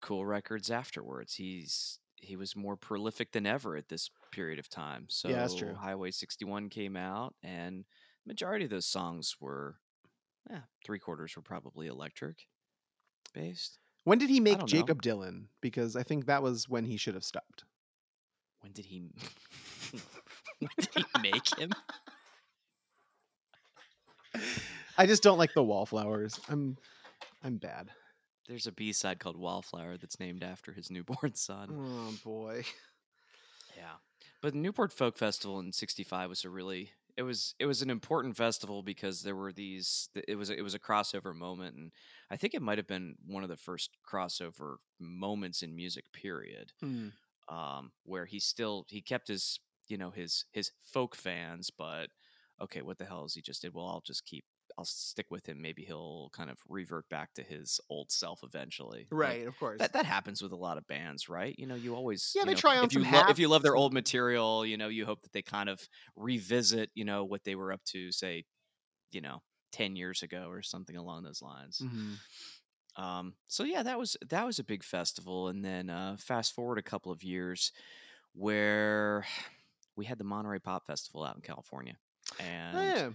cool 0.00 0.26
records 0.26 0.70
afterwards. 0.70 1.34
He's 1.34 1.99
he 2.20 2.36
was 2.36 2.54
more 2.56 2.76
prolific 2.76 3.32
than 3.32 3.46
ever 3.46 3.76
at 3.76 3.88
this 3.88 4.10
period 4.30 4.58
of 4.58 4.68
time. 4.68 5.06
So 5.08 5.28
Yeah, 5.28 5.36
that's 5.36 5.54
true. 5.54 5.74
Highway 5.74 6.10
61 6.10 6.68
came 6.68 6.96
out, 6.96 7.34
and 7.42 7.84
majority 8.26 8.64
of 8.64 8.70
those 8.70 8.86
songs 8.86 9.36
were, 9.40 9.76
yeah, 10.48 10.60
three 10.84 10.98
quarters 10.98 11.36
were 11.36 11.42
probably 11.42 11.86
electric 11.86 12.46
based. 13.32 13.78
when 14.04 14.18
did 14.18 14.30
he 14.30 14.40
make 14.40 14.58
don't 14.58 14.72
know. 14.72 14.78
Jakob 14.78 15.02
Dylan? 15.02 15.46
Because 15.60 15.96
I 15.96 16.02
think 16.02 16.26
that 16.26 16.42
was 16.42 16.68
when 16.68 16.84
he 16.84 16.96
should 16.96 17.14
have 17.14 17.24
stopped. 17.24 17.64
When 18.60 18.72
did 18.72 18.84
he? 18.86 19.00
when 20.58 20.70
did 20.78 20.88
he 20.94 21.04
make 21.20 21.58
him? 21.58 21.70
I 24.98 25.06
just 25.06 25.22
don't 25.22 25.38
like 25.38 25.54
the 25.54 25.64
wallflowers. 25.64 26.38
I'm 26.48 26.76
I'm 27.42 27.56
bad. 27.56 27.90
There's 28.50 28.66
a 28.66 28.72
B 28.72 28.92
side 28.92 29.20
called 29.20 29.36
Wallflower 29.36 29.96
that's 29.96 30.18
named 30.18 30.42
after 30.42 30.72
his 30.72 30.90
newborn 30.90 31.34
son. 31.34 31.68
Oh 31.72 32.12
boy. 32.24 32.64
Yeah. 33.76 33.94
But 34.42 34.54
the 34.54 34.58
Newport 34.58 34.92
Folk 34.92 35.16
Festival 35.16 35.60
in 35.60 35.72
65 35.72 36.28
was 36.28 36.44
a 36.44 36.50
really 36.50 36.90
it 37.16 37.22
was 37.22 37.54
it 37.60 37.66
was 37.66 37.80
an 37.80 37.90
important 37.90 38.36
festival 38.36 38.82
because 38.82 39.22
there 39.22 39.36
were 39.36 39.52
these 39.52 40.08
it 40.26 40.34
was 40.36 40.50
it 40.50 40.62
was 40.62 40.74
a 40.74 40.80
crossover 40.80 41.32
moment 41.34 41.76
and 41.76 41.92
I 42.28 42.36
think 42.36 42.54
it 42.54 42.62
might 42.62 42.78
have 42.78 42.88
been 42.88 43.14
one 43.24 43.44
of 43.44 43.48
the 43.48 43.56
first 43.56 43.90
crossover 44.10 44.76
moments 44.98 45.62
in 45.62 45.76
music 45.76 46.06
period 46.12 46.72
um 47.48 47.92
where 48.04 48.24
he 48.26 48.40
still 48.40 48.84
he 48.88 49.00
kept 49.00 49.28
his 49.28 49.60
you 49.88 49.96
know 49.96 50.10
his 50.10 50.44
his 50.52 50.72
folk 50.92 51.14
fans 51.14 51.70
but 51.70 52.08
okay 52.60 52.82
what 52.82 52.98
the 52.98 53.04
hell 53.04 53.24
is 53.24 53.34
he 53.34 53.42
just 53.42 53.62
did 53.62 53.74
well 53.74 53.86
I'll 53.86 54.02
just 54.04 54.24
keep 54.24 54.44
I'll 54.80 54.86
stick 54.86 55.30
with 55.30 55.46
him 55.48 55.62
maybe 55.62 55.84
he'll 55.84 56.30
kind 56.32 56.50
of 56.50 56.58
revert 56.68 57.08
back 57.10 57.34
to 57.34 57.42
his 57.44 57.80
old 57.90 58.10
self 58.12 58.40
eventually 58.44 59.10
Like, 59.22 59.38
Right, 59.38 59.46
of 59.46 59.56
course. 59.56 59.80
that 59.80 59.92
that 59.94 60.06
happens 60.06 60.42
with 60.42 60.52
a 60.52 60.56
lot 60.56 60.78
of 60.78 60.86
bands, 60.88 61.28
right? 61.28 61.54
You 61.58 61.66
know, 61.66 61.76
you 61.76 61.94
always 61.94 62.34
Yeah, 62.34 62.44
you 62.44 62.50
they 62.50 62.54
know, 62.54 62.60
try 62.60 62.78
on 62.78 62.90
if 62.90 62.92
you 62.92 63.04
some 63.04 63.04
lo- 63.04 63.22
if 63.28 63.38
you 63.38 63.48
love 63.48 63.62
their 63.62 63.76
old 63.76 63.92
material, 63.94 64.66
you 64.66 64.76
know, 64.78 64.88
you 64.88 65.06
hope 65.06 65.22
that 65.22 65.32
they 65.32 65.42
kind 65.42 65.68
of 65.68 65.88
revisit, 66.16 66.90
you 66.94 67.04
know, 67.04 67.24
what 67.24 67.44
they 67.44 67.54
were 67.56 67.72
up 67.72 67.84
to, 67.86 68.12
say, 68.12 68.44
you 69.12 69.20
know, 69.20 69.42
ten 69.72 69.96
years 69.96 70.22
ago 70.22 70.48
or 70.50 70.62
something 70.62 70.96
along 70.96 71.24
those 71.24 71.42
lines. 71.42 71.86
Mhm. 71.86 72.20
Um, 72.96 73.34
so 73.46 73.64
yeah, 73.64 73.82
that 73.84 73.98
was 73.98 74.16
that 74.28 74.44
was 74.44 74.58
a 74.58 74.64
big 74.64 74.82
festival, 74.82 75.48
and 75.48 75.64
then 75.64 75.88
uh, 75.90 76.16
fast 76.18 76.52
forward 76.54 76.78
a 76.78 76.82
couple 76.82 77.12
of 77.12 77.22
years, 77.22 77.72
where 78.34 79.26
we 79.96 80.04
had 80.06 80.18
the 80.18 80.24
Monterey 80.24 80.58
Pop 80.60 80.86
Festival 80.86 81.24
out 81.24 81.36
in 81.36 81.42
California, 81.42 81.96
and 82.38 82.72
Oh, 82.72 82.94
yeah. 82.96 83.10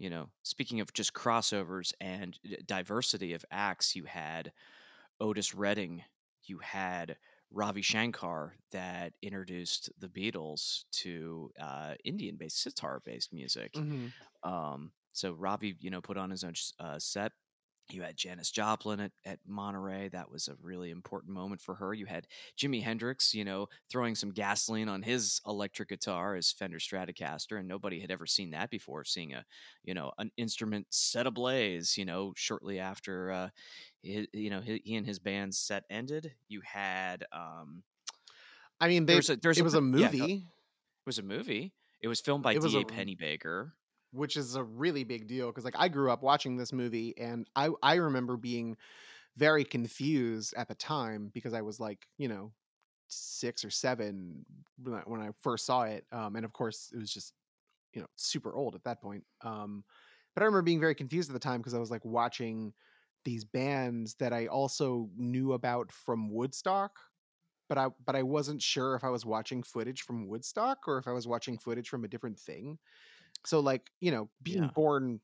You 0.00 0.08
know, 0.08 0.30
speaking 0.42 0.80
of 0.80 0.92
just 0.94 1.12
crossovers 1.12 1.92
and 2.00 2.38
diversity 2.66 3.34
of 3.34 3.44
acts, 3.50 3.94
you 3.94 4.04
had 4.04 4.50
Otis 5.20 5.54
Redding, 5.54 6.02
you 6.44 6.58
had 6.58 7.18
Ravi 7.50 7.82
Shankar 7.82 8.54
that 8.72 9.12
introduced 9.20 9.90
the 9.98 10.08
Beatles 10.08 10.84
to 10.92 11.50
uh, 11.60 11.94
Indian-based 12.02 12.62
sitar-based 12.62 13.32
music. 13.32 13.72
Mhm. 13.74 14.12
Um, 14.42 14.92
so 15.12 15.34
Ravi, 15.34 15.76
you 15.78 15.90
know, 15.90 16.00
put 16.00 16.16
on 16.16 16.30
his 16.30 16.44
own 16.44 16.54
uh, 16.78 16.98
set. 16.98 17.32
You 17.88 18.02
had 18.02 18.16
Janis 18.16 18.50
Joplin 18.50 19.00
at, 19.00 19.12
at 19.24 19.38
Monterey. 19.46 20.08
That 20.08 20.30
was 20.30 20.48
a 20.48 20.54
really 20.62 20.90
important 20.90 21.32
moment 21.32 21.60
for 21.60 21.74
her. 21.74 21.92
You 21.92 22.06
had 22.06 22.26
Jimi 22.56 22.82
Hendrix, 22.82 23.34
you 23.34 23.44
know, 23.44 23.68
throwing 23.90 24.14
some 24.14 24.30
gasoline 24.30 24.88
on 24.88 25.02
his 25.02 25.40
electric 25.46 25.88
guitar, 25.88 26.34
his 26.34 26.52
Fender 26.52 26.78
Stratocaster, 26.78 27.58
and 27.58 27.66
nobody 27.66 28.00
had 28.00 28.10
ever 28.10 28.26
seen 28.26 28.50
that 28.50 28.70
before. 28.70 29.04
Seeing 29.04 29.34
a, 29.34 29.44
you 29.82 29.94
know, 29.94 30.12
an 30.18 30.30
instrument 30.36 30.86
set 30.90 31.26
ablaze, 31.26 31.96
you 31.98 32.04
know, 32.04 32.32
shortly 32.36 32.78
after, 32.78 33.32
uh, 33.32 33.48
he, 34.02 34.28
you 34.32 34.50
know, 34.50 34.60
he, 34.60 34.80
he 34.84 34.96
and 34.96 35.06
his 35.06 35.18
band's 35.18 35.58
set 35.58 35.84
ended. 35.90 36.32
You 36.48 36.60
had, 36.64 37.24
um, 37.32 37.82
I 38.80 38.88
mean, 38.88 39.06
they, 39.06 39.14
there's 39.14 39.30
a, 39.30 39.36
there's 39.36 39.58
it 39.58 39.64
was 39.64 39.74
a 39.74 39.78
yeah, 39.78 40.06
movie, 40.06 40.34
it 40.34 41.06
was 41.06 41.18
a 41.18 41.22
movie. 41.22 41.72
It 42.00 42.08
was 42.08 42.20
filmed 42.20 42.42
by 42.42 42.54
D.A. 42.54 42.80
a- 42.80 42.84
Pennebaker. 42.84 43.72
Which 44.12 44.36
is 44.36 44.54
a 44.56 44.64
really 44.64 45.04
big 45.04 45.26
deal 45.26 45.48
because 45.48 45.64
like 45.64 45.76
I 45.78 45.88
grew 45.88 46.10
up 46.10 46.22
watching 46.22 46.56
this 46.56 46.72
movie 46.72 47.16
and 47.18 47.48
I 47.56 47.70
I 47.82 47.94
remember 47.96 48.36
being 48.36 48.76
very 49.36 49.64
confused 49.64 50.54
at 50.56 50.68
the 50.68 50.74
time 50.74 51.30
because 51.32 51.54
I 51.54 51.62
was 51.62 51.80
like, 51.80 52.06
you 52.18 52.28
know, 52.28 52.52
six 53.08 53.64
or 53.64 53.70
seven 53.70 54.44
when 54.82 54.94
I, 54.96 55.00
when 55.00 55.20
I 55.20 55.30
first 55.40 55.66
saw 55.66 55.82
it. 55.82 56.06
Um, 56.12 56.36
and 56.36 56.44
of 56.44 56.52
course, 56.52 56.90
it 56.94 56.98
was 56.98 57.12
just, 57.12 57.34
you 57.92 58.00
know, 58.00 58.08
super 58.16 58.54
old 58.54 58.74
at 58.74 58.84
that 58.84 59.00
point. 59.02 59.24
Um, 59.42 59.84
but 60.34 60.42
I 60.42 60.46
remember 60.46 60.62
being 60.62 60.80
very 60.80 60.94
confused 60.94 61.30
at 61.30 61.34
the 61.34 61.40
time 61.40 61.60
because 61.60 61.74
I 61.74 61.78
was 61.78 61.90
like 61.90 62.04
watching 62.04 62.74
these 63.24 63.44
bands 63.44 64.14
that 64.16 64.32
I 64.32 64.46
also 64.46 65.10
knew 65.16 65.52
about 65.52 65.92
from 65.92 66.30
Woodstock. 66.30 66.98
But 67.68 67.78
I 67.78 67.88
but 68.04 68.16
I 68.16 68.24
wasn't 68.24 68.62
sure 68.62 68.96
if 68.96 69.04
I 69.04 69.10
was 69.10 69.24
watching 69.24 69.62
footage 69.62 70.02
from 70.02 70.26
Woodstock 70.26 70.88
or 70.88 70.98
if 70.98 71.06
I 71.06 71.12
was 71.12 71.28
watching 71.28 71.56
footage 71.56 71.88
from 71.88 72.04
a 72.04 72.08
different 72.08 72.38
thing. 72.38 72.78
So 73.46 73.60
like, 73.60 73.90
you 74.00 74.10
know, 74.10 74.30
being 74.42 74.68
Yeah. 74.68 74.70
born 74.70 75.20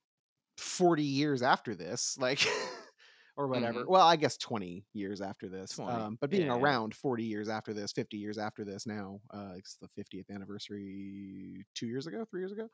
40 0.59 1.03
years 1.05 1.43
after 1.43 1.75
this, 1.75 2.17
like 2.19 2.47
or 3.37 3.49
whatever. 3.49 3.85
Mhm. 3.85 3.89
Well, 3.89 4.07
I 4.07 4.17
guess 4.17 4.37
20 4.39 4.87
years 4.95 5.21
after 5.21 5.49
this. 5.49 5.81
Um, 5.87 6.19
but 6.21 6.31
being 6.31 6.49
yeah, 6.49 6.57
yeah. 6.59 6.75
around 6.75 6.95
40 6.95 7.25
years 7.25 7.49
after 7.49 7.75
this, 7.75 7.93
50 7.93 8.17
years 8.19 8.39
after 8.39 8.65
this 8.65 8.87
now, 8.87 9.21
uh 9.33 9.53
it's 9.57 9.77
the 9.77 9.89
50th 9.97 10.31
anniversary 10.31 11.65
2 11.75 11.87
years 11.87 12.07
ago, 12.07 12.25
3 12.31 12.41
years 12.41 12.53
ago. 12.53 12.69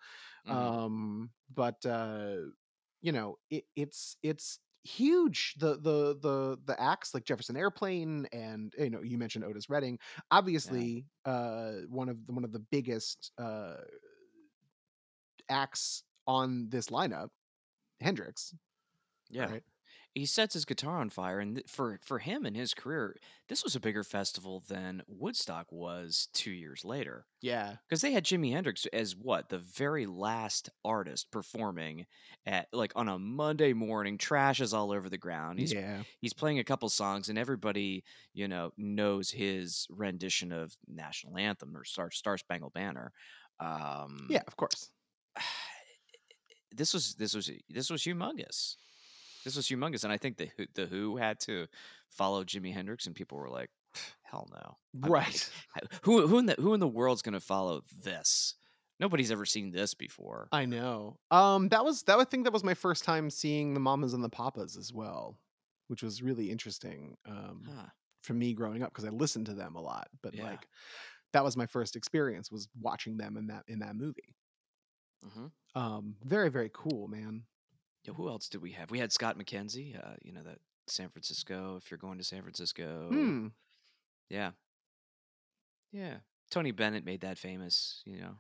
Mhm. 0.44 0.76
Um 0.78 1.33
but 1.55 1.85
uh 1.87 2.37
you 3.00 3.12
know, 3.12 3.37
it, 3.50 3.64
it's 3.76 4.16
it's 4.22 4.61
huge 4.85 5.55
the 5.59 5.76
the 5.76 6.16
the 6.20 6.59
the 6.64 6.81
acts 6.81 7.14
like 7.14 7.24
Jefferson 7.24 7.57
Airplane 7.57 8.26
and 8.33 8.74
you 8.76 8.90
know 8.90 9.00
you 9.00 9.16
mentioned 9.16 9.44
Otis 9.44 9.70
Redding 9.70 9.96
obviously 10.33 11.07
uh 11.24 11.83
one 11.88 12.09
of 12.09 12.26
the 12.26 12.33
one 12.33 12.42
of 12.44 12.52
the 12.52 12.59
biggest 12.59 13.31
uh 13.38 13.76
acts 15.48 16.05
on 16.26 16.68
this 16.70 16.88
lineup 16.88 17.28
Hendrix 18.00 18.55
Yeah. 19.31 19.50
right 19.50 19.62
He 20.14 20.26
sets 20.26 20.52
his 20.55 20.66
guitar 20.66 20.98
on 21.00 21.09
fire, 21.11 21.40
and 21.40 21.57
th- 21.57 21.68
for 21.70 21.98
for 22.05 22.18
him 22.18 22.44
and 22.44 22.55
his 22.55 22.74
career, 22.74 23.16
this 23.48 23.64
was 23.64 23.74
a 23.74 23.81
bigger 23.81 24.05
festival 24.05 24.62
than 24.68 25.02
Woodstock 25.09 25.72
was 25.72 26.28
two 26.35 26.50
years 26.52 26.85
later. 26.85 27.26
yeah 27.40 27.76
Because 27.88 28.02
they 28.02 28.12
had 28.12 28.24
Jimi 28.26 28.52
Hendrix 28.52 28.85
as 28.92 29.16
what 29.16 29.48
the 29.48 29.59
very 29.59 30.05
last 30.07 30.68
artist 30.85 31.31
performing 31.31 32.07
at 32.44 32.68
like 32.74 32.92
on 32.94 33.09
a 33.09 33.18
Monday 33.18 33.72
morning. 33.72 34.18
Trash 34.18 34.61
is 34.61 34.74
all 34.74 34.92
over 34.92 35.09
the 35.09 35.16
ground. 35.18 35.59
He's 35.59 35.72
yeah 35.72 36.02
he's 36.20 36.35
playing 36.35 36.59
a 36.59 36.64
couple 36.64 36.90
songs, 36.90 37.31
and 37.31 37.38
everybody 37.38 38.05
you 38.35 38.48
know 38.48 38.72
knows 38.76 39.31
his 39.31 39.87
rendition 39.90 40.52
of 40.52 40.76
national 40.87 41.38
anthem 41.38 41.74
or 41.76 41.85
Star 41.85 42.11
Star 42.11 42.37
Spangled 42.37 42.74
Banner. 42.74 43.12
Um, 43.61 44.26
yeah 44.28 44.42
of 44.46 44.57
course 44.57 44.91
this 46.75 46.95
was 46.95 47.14
this 47.14 47.35
was 47.35 47.51
this 47.68 47.90
was 47.90 48.03
humongous. 48.03 48.77
This 49.45 49.57
was 49.57 49.66
humongous, 49.66 50.05
and 50.05 50.12
I 50.12 50.16
think 50.16 50.37
the 50.37 50.51
Who- 50.57 50.66
the 50.75 50.87
Who 50.87 51.16
had 51.16 51.40
to 51.40 51.66
follow 52.11 52.45
Jimi 52.45 52.73
Hendrix, 52.73 53.07
and 53.07 53.14
people 53.14 53.38
were 53.38 53.49
like, 53.51 53.71
"Hell 54.23 54.49
no!" 54.53 54.77
I 55.03 55.07
mean, 55.07 55.12
right 55.12 55.51
Who 56.03 56.27
who 56.27 56.38
in 56.38 56.47
the 56.47 56.55
who 56.59 56.75
in 56.75 56.81
the 56.81 56.88
world's 56.88 57.23
going 57.23 57.33
to 57.35 57.40
follow 57.40 57.83
this? 58.03 58.55
Nobody's 59.01 59.33
ever 59.33 59.45
seen 59.45 59.73
this 59.73 59.95
before. 59.95 60.49
I 60.53 60.64
know 60.64 61.18
um 61.31 61.68
that 61.71 61.85
was 61.85 62.03
that 62.05 62.18
I 62.18 62.25
think 62.25 62.45
that 62.45 62.53
was 62.53 62.62
my 62.64 62.75
first 62.75 63.05
time 63.05 63.31
seeing 63.31 63.75
the 63.75 63.81
Mamas 63.81 64.14
and 64.14 64.23
the 64.23 64.29
Papas 64.29 64.77
as 64.77 64.92
well 64.92 65.38
which 65.88 66.03
was 66.03 66.23
really 66.23 66.51
interesting 66.51 67.16
um 67.27 67.64
Huh. 67.68 67.87
for 68.23 68.33
me 68.35 68.55
growing 68.55 68.83
up 68.83 68.90
because 68.92 69.05
I 69.05 69.09
listened 69.11 69.47
to 69.47 69.55
them 69.55 69.75
a 69.75 69.81
lot 69.81 70.09
but 70.23 70.35
Yeah. 70.35 70.45
like 70.45 70.68
that 71.33 71.42
was 71.42 71.57
my 71.57 71.66
first 71.66 71.97
experience 71.97 72.53
was 72.53 72.68
watching 72.81 73.16
them 73.16 73.37
in 73.37 73.49
that 73.49 73.64
in 73.66 73.81
that 73.81 73.97
movie 73.97 74.37
hmm 75.22 75.46
um 75.74 76.16
very 76.24 76.50
very 76.50 76.70
cool 76.72 77.08
man 77.08 77.44
Yeah, 78.04 78.14
who 78.14 78.28
else 78.28 78.48
did 78.48 78.61
we 78.62 78.72
have? 78.72 78.90
We 78.90 78.98
had 78.98 79.12
Scott 79.12 79.38
McKenzie. 79.38 79.96
Uh, 79.96 80.16
you 80.22 80.32
know 80.32 80.42
that 80.42 80.58
San 80.88 81.08
Francisco. 81.08 81.76
If 81.76 81.90
you're 81.90 81.98
going 81.98 82.18
to 82.18 82.24
San 82.24 82.42
Francisco, 82.42 83.08
hmm 83.11 83.46
yeah, 84.28 84.52
yeah. 85.92 86.16
Tony 86.50 86.70
Bennett 86.70 87.04
made 87.04 87.20
that 87.22 87.38
famous. 87.38 88.02
You 88.04 88.18
know. 88.20 88.35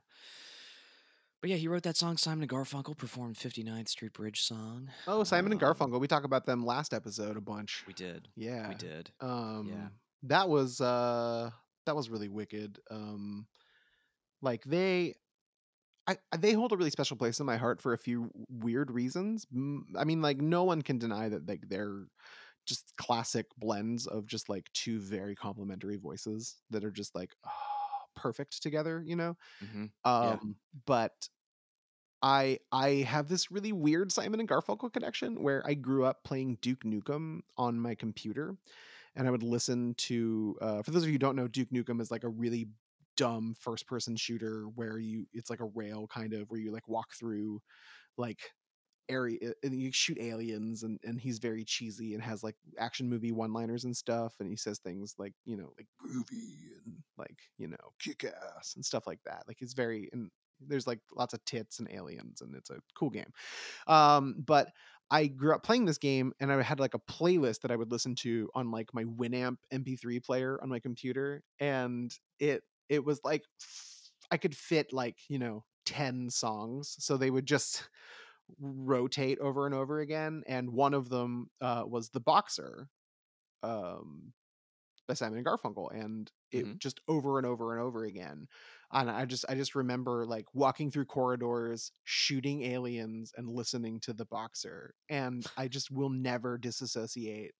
But 1.40 1.50
yeah, 1.50 1.56
he 1.56 1.66
wrote 1.68 1.82
that 1.82 1.96
song. 1.96 2.16
Simon 2.16 2.42
and 2.42 2.50
Garfunkel 2.50 2.96
performed 2.96 3.36
59th 3.36 3.88
Street 3.88 4.12
Bridge 4.12 4.40
song. 4.42 4.90
oh 5.06 5.24
Simon 5.24 5.52
and 5.52 5.62
Um, 5.62 5.74
Garfunkel 5.74 6.00
we 6.00 6.06
talked 6.08 6.24
about 6.26 6.46
them 6.46 6.64
last 6.64 6.94
episode 6.94 7.36
a 7.36 7.40
bunch 7.40 7.82
We 7.86 7.94
did. 7.94 8.28
yeah 8.36 8.68
We 8.68 8.74
did. 8.74 9.10
um 9.20 9.90
that 10.24 10.48
was 10.48 10.80
uh 10.80 11.50
that 11.86 11.96
was 11.96 12.08
really 12.10 12.28
wicked 12.28 12.78
um 12.90 13.46
like 14.40 14.62
they 14.64 15.14
I, 16.06 16.16
they 16.36 16.52
hold 16.52 16.72
a 16.72 16.76
really 16.76 16.90
special 16.90 17.16
place 17.16 17.38
in 17.38 17.46
my 17.46 17.56
heart 17.56 17.80
for 17.80 17.92
a 17.92 17.98
few 17.98 18.30
weird 18.48 18.90
reasons. 18.90 19.46
I 19.96 20.04
mean, 20.04 20.20
like 20.20 20.38
no 20.38 20.64
one 20.64 20.82
can 20.82 20.98
deny 20.98 21.28
that 21.28 21.46
like 21.48 21.68
they're 21.68 22.06
just 22.66 22.96
classic 22.96 23.46
blends 23.58 24.06
of 24.06 24.26
just 24.26 24.48
like 24.48 24.72
two 24.74 25.00
very 25.00 25.34
complementary 25.36 25.96
voices 25.96 26.62
that 26.70 26.84
are 26.84 26.90
just 26.92 27.14
like 27.14 27.36
ah, 27.46 28.04
perfect 28.16 28.62
together, 28.62 29.02
you 29.06 29.16
know. 29.16 29.36
hmm 29.60 29.86
Um, 30.04 30.56
but 30.86 31.28
I 32.22 32.60
I 32.70 32.88
have 33.08 33.28
this 33.28 33.50
really 33.50 33.72
weird 33.72 34.12
Simon 34.12 34.38
and 34.40 34.48
Garfunkel 34.48 34.92
connection 34.92 35.42
where 35.42 35.66
I 35.66 35.74
grew 35.74 36.04
up 36.04 36.22
playing 36.24 36.56
Duke 36.56 36.80
Nukem 36.84 37.40
on 37.56 37.80
my 37.80 37.94
computer, 37.96 38.56
and 39.16 39.26
I 39.28 39.30
would 39.30 39.42
listen 39.42 39.94
to. 39.96 40.58
Uh, 40.60 40.82
for 40.82 40.90
those 40.92 41.02
of 41.04 41.08
you 41.08 41.14
who 41.14 41.18
don't 41.18 41.36
know, 41.36 41.48
Duke 41.48 41.70
Nukem 41.70 42.00
is 42.00 42.10
like 42.10 42.24
a 42.24 42.28
really 42.28 42.68
dumb 43.16 43.54
first 43.58 43.86
person 43.86 44.16
shooter 44.16 44.64
where 44.74 44.98
you 44.98 45.26
it's 45.32 45.50
like 45.50 45.60
a 45.60 45.70
rail 45.74 46.06
kind 46.12 46.32
of 46.32 46.50
where 46.50 46.60
you 46.60 46.72
like 46.72 46.88
walk 46.88 47.08
through 47.18 47.60
like 48.16 48.40
area 49.08 49.52
and 49.62 49.80
you 49.80 49.90
shoot 49.92 50.18
aliens 50.20 50.82
and 50.82 50.98
and 51.04 51.20
he's 51.20 51.38
very 51.38 51.64
cheesy 51.64 52.14
and 52.14 52.22
has 52.22 52.42
like 52.42 52.56
action 52.78 53.08
movie 53.08 53.32
one 53.32 53.52
liners 53.52 53.84
and 53.84 53.96
stuff 53.96 54.34
and 54.40 54.48
he 54.48 54.56
says 54.56 54.78
things 54.78 55.14
like 55.18 55.34
you 55.44 55.56
know 55.56 55.72
like 55.76 55.86
groovy 56.00 56.70
and 56.84 56.96
like 57.18 57.38
you 57.58 57.68
know 57.68 57.76
kick 58.00 58.24
ass 58.24 58.74
and 58.76 58.84
stuff 58.84 59.06
like 59.06 59.20
that. 59.24 59.42
Like 59.46 59.56
he's 59.58 59.74
very 59.74 60.08
and 60.12 60.30
there's 60.60 60.86
like 60.86 61.00
lots 61.16 61.34
of 61.34 61.44
tits 61.44 61.80
and 61.80 61.90
aliens 61.92 62.40
and 62.40 62.54
it's 62.54 62.70
a 62.70 62.76
cool 62.94 63.10
game. 63.10 63.32
Um 63.86 64.36
but 64.46 64.68
i 65.10 65.26
grew 65.26 65.54
up 65.54 65.62
playing 65.62 65.84
this 65.84 65.98
game 65.98 66.32
and 66.40 66.50
i 66.50 66.62
had 66.62 66.80
like 66.80 66.94
a 66.94 67.12
playlist 67.12 67.60
that 67.60 67.70
i 67.70 67.76
would 67.76 67.90
listen 67.90 68.14
to 68.14 68.48
on 68.54 68.70
like 68.70 68.88
my 68.94 69.04
winamp 69.04 69.56
mp3 69.72 70.24
player 70.24 70.58
on 70.62 70.68
my 70.68 70.78
computer 70.78 71.42
and 71.60 72.14
it 72.38 72.62
it 72.88 73.04
was 73.04 73.20
like 73.24 73.44
I 74.30 74.36
could 74.36 74.56
fit 74.56 74.92
like 74.92 75.18
you 75.28 75.38
know 75.38 75.64
10 75.84 76.30
songs. 76.30 76.96
So 76.98 77.16
they 77.16 77.30
would 77.30 77.46
just 77.46 77.88
rotate 78.58 79.38
over 79.40 79.66
and 79.66 79.74
over 79.74 80.00
again. 80.00 80.44
And 80.46 80.72
one 80.72 80.94
of 80.94 81.08
them 81.08 81.50
uh, 81.60 81.84
was 81.86 82.10
The 82.10 82.20
Boxer 82.20 82.88
um, 83.62 84.34
by 85.08 85.14
Simon 85.14 85.38
and 85.38 85.46
Garfunkel. 85.46 85.94
And 85.94 86.30
it 86.52 86.68
Mhm. 86.68 86.80
just 86.80 87.00
over 87.08 87.38
and 87.38 87.46
over 87.46 87.72
and 87.72 87.82
over 87.82 88.04
again. 88.04 88.48
And 88.92 89.10
I 89.10 89.24
just 89.26 89.44
I 89.48 89.54
just 89.56 89.74
remember 89.74 90.26
like 90.26 90.46
walking 90.54 90.90
through 90.90 91.06
corridors, 91.06 91.92
shooting 92.04 92.62
aliens, 92.64 93.32
and 93.36 93.48
listening 93.50 94.00
to 94.00 94.12
The 94.14 94.26
Boxer. 94.26 94.94
And 95.08 95.46
I 95.56 95.68
just 95.68 95.90
will 95.90 96.10
never 96.10 96.58
disassociate 96.58 97.52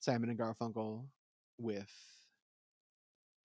Simon 0.00 0.30
and 0.30 0.38
Garfunkel 0.38 1.08
with 1.58 1.92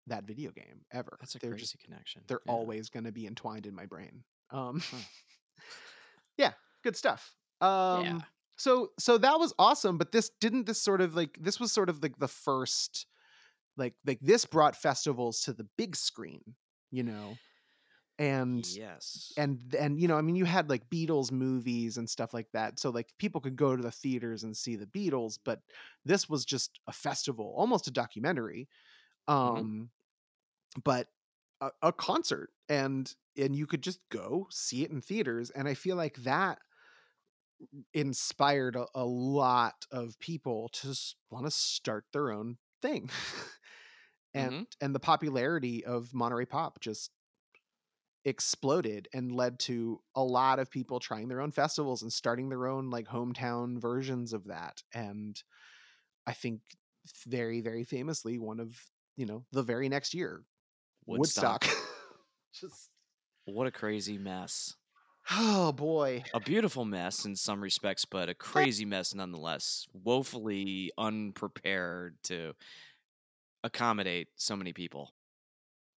that 0.06 0.24
video 0.24 0.50
game 0.50 0.84
ever. 0.92 1.20
That's 1.20 1.34
a 1.34 1.40
they're 1.40 1.54
crazy 1.54 1.54
just 1.54 1.78
connection. 1.78 2.22
they're 2.28 2.42
Yeah. 2.44 2.52
always 2.56 2.90
going 2.90 3.04
to 3.04 3.12
be 3.12 3.26
entwined 3.26 3.66
in 3.66 3.74
my 3.74 3.86
brain. 3.86 4.24
Um 4.50 4.82
Huh. 4.90 5.04
yeah, 6.36 6.52
good 6.82 6.96
stuff. 6.96 7.36
Um 7.60 8.20
Yeah. 8.20 8.24
so 8.56 8.90
so 8.98 9.18
that 9.18 9.38
was 9.38 9.52
awesome, 9.58 9.98
but 9.98 10.12
this 10.12 10.30
didn't 10.40 10.66
this 10.66 10.80
sort 10.80 11.00
of 11.00 11.14
like 11.14 11.36
this 11.40 11.58
was 11.58 11.72
sort 11.72 11.88
of 11.88 12.02
like 12.02 12.18
the 12.18 12.28
first 12.28 13.06
like 13.76 13.94
like 14.06 14.20
this 14.20 14.46
brought 14.46 14.76
festivals 14.76 15.42
to 15.42 15.52
the 15.52 15.68
big 15.78 15.96
screen, 15.96 16.56
you 16.90 17.02
know. 17.04 17.40
And 18.18 18.68
yes. 18.68 19.32
and 19.36 19.74
and 19.74 20.00
you 20.00 20.08
know, 20.08 20.16
I 20.18 20.22
mean 20.22 20.36
you 20.36 20.44
had 20.46 20.70
like 20.70 20.90
Beatles 20.90 21.32
movies 21.32 21.98
and 21.98 22.08
stuff 22.10 22.34
like 22.34 22.48
that. 22.52 22.78
So 22.80 22.90
like 22.90 23.12
people 23.18 23.40
could 23.40 23.56
go 23.56 23.76
to 23.76 23.82
the 23.82 23.92
theaters 23.92 24.44
and 24.44 24.56
see 24.56 24.76
the 24.76 24.86
Beatles, 24.86 25.38
but 25.44 25.62
this 26.04 26.28
was 26.28 26.44
just 26.44 26.80
a 26.88 26.92
festival, 26.92 27.54
almost 27.56 27.88
a 27.88 27.92
documentary. 27.92 28.68
Mhm. 29.42 29.68
Um 29.68 29.90
but 30.84 31.08
a, 31.60 31.70
a 31.82 31.92
concert 31.92 32.50
and 32.68 33.14
and 33.36 33.56
you 33.56 33.66
could 33.66 33.82
just 33.82 34.00
go 34.10 34.48
see 34.50 34.84
it 34.84 34.90
in 34.90 35.00
theaters 35.00 35.50
and 35.50 35.68
I 35.68 35.74
feel 35.74 35.96
like 35.96 36.16
that 36.18 36.60
inspired 37.92 38.76
a, 38.76 38.86
a 38.94 39.04
lot 39.04 39.86
of 39.90 40.18
people 40.18 40.68
to 40.70 40.94
want 41.30 41.46
to 41.46 41.50
start 41.50 42.06
their 42.12 42.30
own 42.30 42.58
thing. 42.82 43.10
and 44.34 44.52
Mhm. 44.52 44.66
and 44.80 44.94
the 44.94 45.00
popularity 45.00 45.84
of 45.84 46.14
Monterey 46.14 46.46
Pop 46.46 46.80
just 46.80 47.10
exploded 48.24 49.06
and 49.12 49.32
led 49.32 49.58
to 49.58 50.02
a 50.14 50.22
lot 50.24 50.58
of 50.58 50.70
people 50.70 50.98
trying 50.98 51.28
their 51.28 51.42
own 51.42 51.50
festivals 51.50 52.02
and 52.02 52.10
starting 52.12 52.48
their 52.48 52.66
own 52.66 52.88
like 52.88 53.06
hometown 53.06 53.78
versions 53.78 54.32
of 54.32 54.44
that 54.44 54.82
and 54.94 55.42
I 56.26 56.34
think 56.34 56.62
very 57.26 57.60
very 57.60 57.84
famously 57.84 58.38
one 58.38 58.60
of 58.60 58.80
you 59.16 59.26
know 59.26 59.44
the 59.52 59.62
very 59.62 59.88
next 59.88 60.14
year 60.14 60.42
Woodstock. 61.06 61.64
Woodstock. 61.64 61.84
just 62.60 62.90
What 63.44 63.66
a 63.66 63.70
crazy 63.70 64.18
mess. 64.18 64.74
oh 65.30 65.72
boy 65.72 66.22
A 66.34 66.40
beautiful 66.40 66.84
mess 66.84 67.24
in 67.24 67.34
some 67.36 67.62
respects, 67.62 68.04
but 68.04 68.28
a 68.28 68.34
crazy 68.34 68.84
mess 68.84 69.14
nonetheless. 69.14 69.86
Woefully 69.92 70.90
unprepared 70.98 72.16
to 72.24 72.52
accommodate 73.62 74.28
so 74.36 74.56
many 74.56 74.72
people. 74.72 75.14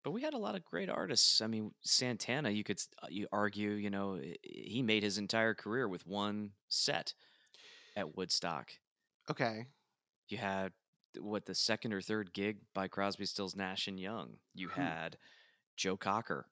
But 0.04 0.12
we 0.12 0.22
had 0.22 0.32
a 0.34 0.38
lot 0.38 0.54
of 0.54 0.64
great 0.64 0.88
artists. 0.88 1.42
I 1.42 1.48
mean, 1.48 1.72
Santana, 1.82 2.50
you 2.50 2.64
could 2.64 2.80
uh, 3.02 3.08
you 3.10 3.26
argue, 3.32 3.72
you 3.72 3.90
know, 3.90 4.18
he 4.42 4.82
made 4.82 5.02
his 5.02 5.18
entire 5.18 5.54
career 5.54 5.86
with 5.88 6.06
one 6.06 6.52
set 6.68 7.12
at 7.96 8.16
Woodstock. 8.16 8.70
okay 9.30 9.66
You 10.28 10.38
had 10.38 10.72
what 11.20 11.46
the 11.46 11.54
second 11.54 11.92
or 11.92 12.00
third 12.00 12.32
gig 12.32 12.58
by 12.74 12.88
Crosby, 12.88 13.24
Stills, 13.26 13.56
Nash 13.56 13.86
and 13.88 13.98
Young. 13.98 14.34
You 14.54 14.68
Who- 14.68 14.80
had 14.80 15.16
Joe 15.76 15.96
Cocker, 15.96 16.46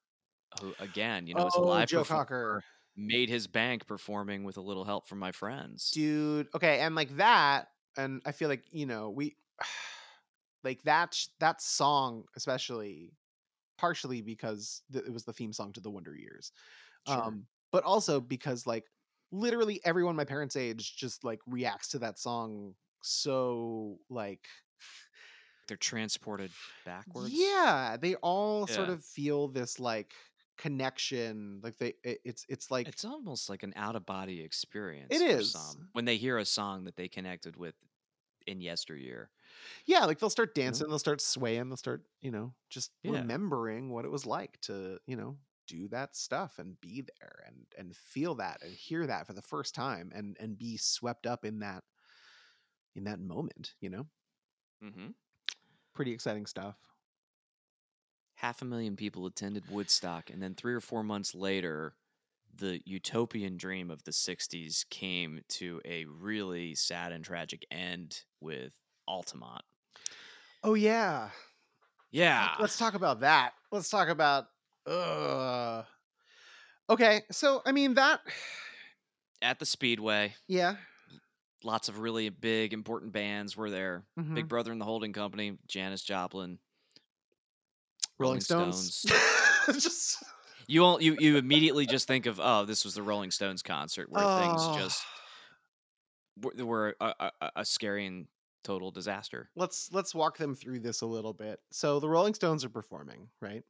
who 0.61 0.75
again, 0.79 1.27
you 1.27 1.35
know, 1.35 1.47
as 1.47 1.55
a 1.55 1.59
oh 1.59 1.63
live 1.63 1.89
Joe 1.89 1.99
performer, 2.01 2.25
Cocker 2.25 2.65
made 2.97 3.29
his 3.29 3.47
bank 3.47 3.87
performing 3.87 4.43
with 4.45 4.57
a 4.57 4.61
little 4.63 4.85
help 4.85 5.07
from 5.07 5.19
my 5.19 5.31
friends. 5.33 5.91
dude 5.91 6.49
okay 6.55 6.81
and 6.81 6.95
like 6.95 7.15
that 7.19 7.69
and 7.99 8.23
i 8.25 8.33
feel 8.33 8.49
like 8.49 8.65
you 8.71 8.87
know 8.87 9.11
we 9.11 9.37
like 10.65 10.83
that 10.85 11.15
that 11.41 11.61
song 11.61 12.25
especially 12.37 13.13
partially 13.77 14.23
because 14.23 14.81
it 14.95 15.13
was 15.13 15.25
the 15.25 15.33
theme 15.35 15.53
song 15.53 15.73
to 15.75 15.81
the 15.81 15.91
wonder 15.91 16.15
years 16.17 16.53
Sure. 17.07 17.23
um 17.23 17.45
but 17.71 17.85
also 17.85 18.19
because 18.19 18.67
like 18.67 18.85
literally 19.31 19.79
everyone 19.85 20.17
my 20.17 20.25
parents 20.25 20.57
age 20.57 20.97
just 20.97 21.23
like 21.23 21.41
reacts 21.47 21.89
to 21.89 21.99
that 21.99 22.19
song 22.19 22.75
so 23.07 23.99
like 24.11 24.49
They're 25.69 25.77
transported 25.77 26.57
backwards. 26.85 27.33
yeah 27.39 27.97
they 28.01 28.15
all 28.17 28.67
sort 28.67 28.89
of 28.89 29.05
feel 29.05 29.49
this 29.49 29.79
like 29.81 30.15
connection 30.59 31.61
like 31.63 31.77
they 31.79 31.95
it, 32.03 32.21
it's 32.25 32.45
it's 32.49 32.71
like 32.71 32.89
It's 32.89 33.05
almost 33.05 33.49
like 33.49 33.63
an 33.63 33.73
out 33.77 33.97
of 33.97 34.07
body 34.07 34.41
experience. 34.43 35.21
It 35.21 35.23
for 35.29 35.41
is. 35.41 35.53
some 35.53 35.89
when 35.93 36.05
they 36.05 36.17
hear 36.17 36.39
a 36.39 36.45
song 36.45 36.85
that 36.85 36.97
they 36.97 37.09
connected 37.09 37.57
with 37.57 37.75
in 38.47 38.61
yesteryear. 38.61 39.31
yeah 39.87 40.05
like 40.05 40.19
they'll 40.19 40.31
start 40.31 40.55
know? 40.65 40.85
dancing 40.85 40.89
they'll 40.89 40.99
start 40.99 41.21
swaying 41.21 41.69
they'll 41.69 41.77
start 41.77 42.05
you 42.21 42.31
know 42.31 42.55
just 42.71 42.93
Yeah. 43.03 43.29
remembering 43.29 43.91
what 43.91 44.05
it 44.05 44.11
was 44.11 44.27
like 44.27 44.61
to 44.63 44.99
you 45.07 45.17
know 45.17 45.37
do 45.67 45.89
that 45.89 46.15
stuff 46.15 46.59
and 46.59 46.81
be 46.81 47.03
there 47.19 47.43
and 47.47 47.67
and 47.77 47.97
feel 47.97 48.35
that 48.37 48.63
and 48.63 48.75
hear 48.75 49.07
that 49.07 49.27
for 49.27 49.33
the 49.33 49.43
first 49.43 49.75
time 49.75 50.13
and 50.15 50.37
and 50.39 50.59
be 50.59 50.77
swept 50.77 51.27
up 51.27 51.45
in 51.45 51.59
that 51.61 51.83
in 52.97 53.05
that 53.05 53.21
moment 53.21 53.75
you 53.81 53.91
know? 53.91 54.07
Mm-hmm. 54.85 55.09
pretty 55.95 56.13
exciting 56.13 56.47
stuff. 56.47 56.77
Half 58.35 58.61
a 58.61 58.67
million 58.67 58.97
people 58.97 59.25
attended 59.25 59.65
Woodstock, 59.71 60.29
and 60.29 60.43
then 60.43 60.55
three 60.55 60.75
or 60.75 60.81
four 60.81 61.03
months 61.03 61.35
later, 61.35 61.95
the 62.55 62.81
utopian 62.85 63.57
dream 63.57 63.91
of 63.91 64.05
the 64.05 64.11
'60s 64.11 64.85
came 64.91 65.41
to 65.49 65.81
a 65.87 66.05
really 66.05 66.75
sad 66.75 67.13
and 67.13 67.25
tragic 67.25 67.65
end 67.71 68.21
with 68.41 68.73
Altamont. 69.09 69.63
oh 70.63 70.75
yeah. 70.75 71.31
Yeah, 72.11 72.51
let's 72.61 72.79
talk 72.79 72.95
about 72.95 73.21
that. 73.21 73.53
Let's 73.73 73.89
talk 73.89 74.09
about 74.09 74.47
uh 74.87 75.83
okay 76.89 77.23
so 77.33 77.61
i 77.67 77.73
mean 77.73 77.95
that 77.95 78.21
at 79.43 79.59
the 79.59 79.67
Speedway. 79.67 80.35
yeah 80.47 80.77
Lots 81.67 81.89
of 81.89 81.99
really 81.99 82.29
big, 82.29 82.73
important 82.73 83.13
bands 83.13 83.57
were 83.57 83.71
there. 83.71 84.05
mhm. 84.19 84.35
Big 84.35 84.47
Brother 84.49 84.71
and 84.71 84.81
the 84.81 84.85
Holding 84.85 85.13
Company, 85.13 85.59
Janis 85.67 86.03
Joplin, 86.03 86.59
rolling 88.19 88.39
Rolling 88.39 88.41
stones, 88.41 89.05
just 89.73 90.23
You 90.69 90.85
all, 90.85 91.03
you 91.03 91.17
you 91.19 91.37
immediately 91.39 91.85
just 91.87 92.07
think 92.07 92.27
of 92.27 92.39
oh, 92.41 92.65
this 92.65 92.85
was 92.85 92.95
the 92.95 93.03
Rolling 93.03 93.31
Stones 93.33 93.63
concert 93.63 94.11
where 94.11 94.23
Oh. 94.25 94.41
things 94.41 94.79
just 94.83 95.03
were, 96.41 96.65
were 96.65 96.97
a, 97.01 97.05
a, 97.21 97.31
a- 97.41 97.51
a 97.57 97.65
scary 97.65 98.07
and 98.07 98.27
total 98.63 98.91
disaster. 98.91 99.49
let's 99.57 99.91
let's 99.93 100.15
walk 100.15 100.39
them 100.39 100.55
through 100.55 100.81
this 100.81 101.01
a 101.03 101.07
little 101.07 101.33
bit. 101.33 101.59
So 101.73 101.99
the 102.01 102.09
Rolling 102.09 102.35
Stones 102.35 102.65
are 102.65 102.69
performing, 102.69 103.29
right? 103.41 103.63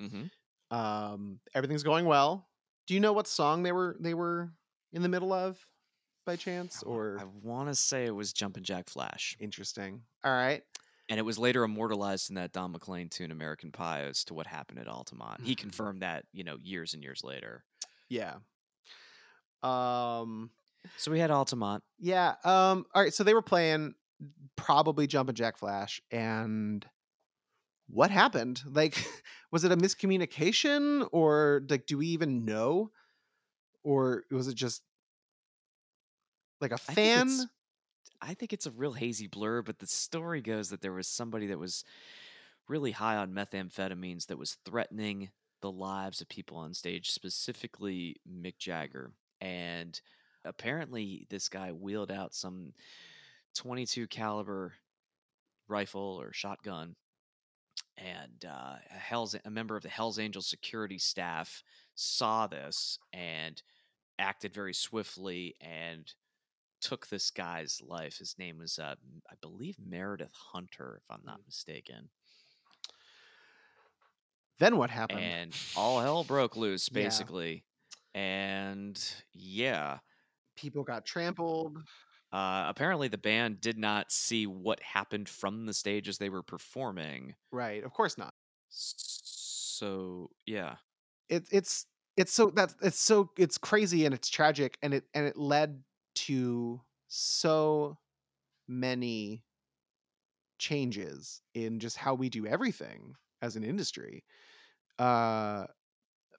Mm-hmm. 0.00 0.76
Um, 0.76 1.40
everything's 1.54 1.82
going 1.82 2.04
well. 2.04 2.48
Do 2.86 2.94
you 2.94 3.00
know 3.00 3.12
what 3.12 3.26
song 3.26 3.62
they 3.64 3.72
were 3.72 3.96
they 4.00 4.14
were 4.14 4.52
in 4.92 5.02
the 5.02 5.08
middle 5.08 5.32
of, 5.32 5.58
by 6.24 6.36
chance? 6.36 6.82
Or 6.82 7.18
I 7.20 7.24
want 7.42 7.68
to 7.68 7.74
say 7.74 8.04
it 8.06 8.14
was 8.14 8.32
Jumpin' 8.32 8.64
Jack 8.64 8.88
Flash, 8.88 9.36
interesting. 9.40 10.02
All 10.24 10.32
right. 10.32 10.62
and 11.10 11.18
it 11.18 11.22
was 11.22 11.38
later 11.38 11.64
immortalized 11.64 12.30
in 12.30 12.36
that 12.36 12.52
Don 12.52 12.72
McLean 12.72 13.08
tune 13.10 13.30
"American 13.30 13.70
Pie" 13.72 14.02
as 14.04 14.24
to 14.24 14.34
what 14.34 14.46
happened 14.46 14.78
at 14.78 14.88
Altamont. 14.88 15.42
He 15.42 15.54
Mhm. 15.54 15.58
confirmed 15.58 16.02
that 16.02 16.24
you 16.32 16.44
know 16.44 16.56
years 16.62 16.94
and 16.94 17.02
years 17.02 17.22
later. 17.22 17.64
Yeah. 18.08 18.36
Um. 19.62 20.50
So 20.96 21.10
we 21.10 21.18
had 21.18 21.30
Altamont. 21.30 21.82
Yeah. 21.98 22.34
Um. 22.44 22.86
All 22.94 23.02
right. 23.02 23.12
So 23.14 23.24
they 23.24 23.34
were 23.34 23.42
playing 23.42 23.94
probably 24.56 25.06
Jumpin' 25.06 25.34
Jack 25.34 25.56
Flash, 25.58 26.00
and 26.10 26.86
what 27.86 28.10
happened? 28.10 28.62
Like, 28.66 28.96
was 29.52 29.64
it 29.64 29.72
a 29.72 29.76
miscommunication, 29.76 31.06
or 31.12 31.62
like, 31.68 31.86
do 31.86 31.98
we 31.98 32.06
even 32.08 32.44
know, 32.44 32.90
or 33.82 34.24
was 34.30 34.48
it 34.48 34.54
just 34.54 34.82
like 36.64 36.72
a 36.72 36.78
think 36.78 36.96
fan? 36.96 37.26
it's- 37.28 37.46
I 38.20 38.34
think 38.34 38.52
it's 38.52 38.66
a 38.66 38.70
real 38.70 38.94
hazy 38.94 39.26
blur, 39.26 39.60
but 39.62 39.78
the 39.78 39.86
story 39.86 40.40
goes 40.40 40.70
that 40.70 40.80
there 40.80 40.92
was 40.92 41.06
somebody 41.06 41.46
that 41.48 41.58
was 41.58 41.84
really 42.68 42.92
high 42.92 43.16
on 43.16 43.32
methamphetamines 43.32 44.26
that 44.26 44.38
was 44.38 44.56
threatening 44.64 45.30
the 45.60 45.70
lives 45.70 46.20
of 46.20 46.28
people 46.28 46.56
on 46.56 46.72
stage, 46.72 47.10
specifically 47.10 48.16
Mick 48.26 48.56
Jagger. 48.58 49.12
And 49.42 50.00
apparently, 50.44 51.26
this 51.28 51.48
guy 51.50 51.72
wheeled 51.72 52.10
out 52.10 52.34
some 52.34 52.72
22 53.56 54.06
caliber 54.06 54.72
rifle 55.68 56.18
or 56.20 56.32
shotgun, 56.32 56.96
and 57.98 58.44
uh, 58.46 58.76
a 58.90 58.98
Hell's 58.98 59.36
a 59.44 59.50
member 59.50 59.76
of 59.76 59.82
the 59.82 59.88
Hell's 59.88 60.18
Angels 60.18 60.46
security 60.46 60.98
staff 60.98 61.62
saw 61.94 62.46
this 62.46 62.98
and 63.12 63.62
acted 64.18 64.52
very 64.54 64.74
swiftly 64.74 65.54
and 65.60 66.12
took 66.84 67.08
this 67.08 67.30
guy's 67.30 67.80
life. 67.82 68.18
His 68.18 68.36
name 68.38 68.58
was, 68.58 68.78
uh, 68.78 68.94
I 69.30 69.34
believe, 69.40 69.76
Meredith 69.78 70.32
Hunter, 70.52 71.00
if 71.02 71.10
I'm 71.10 71.22
not 71.24 71.40
mistaken. 71.46 72.10
Then 74.58 74.76
what 74.76 74.90
happened? 74.90 75.20
and 75.20 75.52
all 75.76 76.00
hell 76.00 76.24
broke 76.24 76.56
loose, 76.56 76.88
Yeah. 76.90 77.02
basically. 77.02 77.64
And 78.14 79.02
yeah, 79.32 79.98
People 80.56 80.84
got 80.84 81.04
trampled. 81.04 81.76
uh, 82.32 82.64
apparently 82.68 83.08
the 83.08 83.18
band 83.18 83.60
did 83.60 83.78
not 83.78 84.12
see 84.12 84.46
what 84.46 84.80
happened 84.82 85.28
from 85.28 85.66
the 85.66 85.74
stage 85.74 86.08
as 86.08 86.18
they 86.18 86.28
were 86.28 86.42
performing. 86.42 87.34
Right. 87.50 87.82
Of 87.82 87.92
course 87.92 88.16
not. 88.18 88.34
So 88.68 90.30
yeah, 90.46 90.76
It, 91.28 91.46
it's 91.50 91.86
it's 92.16 92.32
so 92.32 92.50
that 92.50 92.74
it's 92.82 92.98
so 92.98 93.30
it's 93.36 93.58
crazy 93.58 94.04
and 94.04 94.14
it's 94.14 94.28
tragic 94.28 94.78
and 94.82 94.94
it 94.94 95.04
and 95.14 95.26
it 95.26 95.36
led 95.36 95.82
to 96.14 96.82
so 97.08 97.98
many 98.68 99.44
changes 100.58 101.42
in 101.54 101.80
just 101.80 101.96
how 101.96 102.14
we 102.14 102.28
do 102.28 102.46
everything 102.46 103.14
as 103.42 103.56
an 103.56 103.64
industry. 103.64 104.24
Uh 104.98 105.66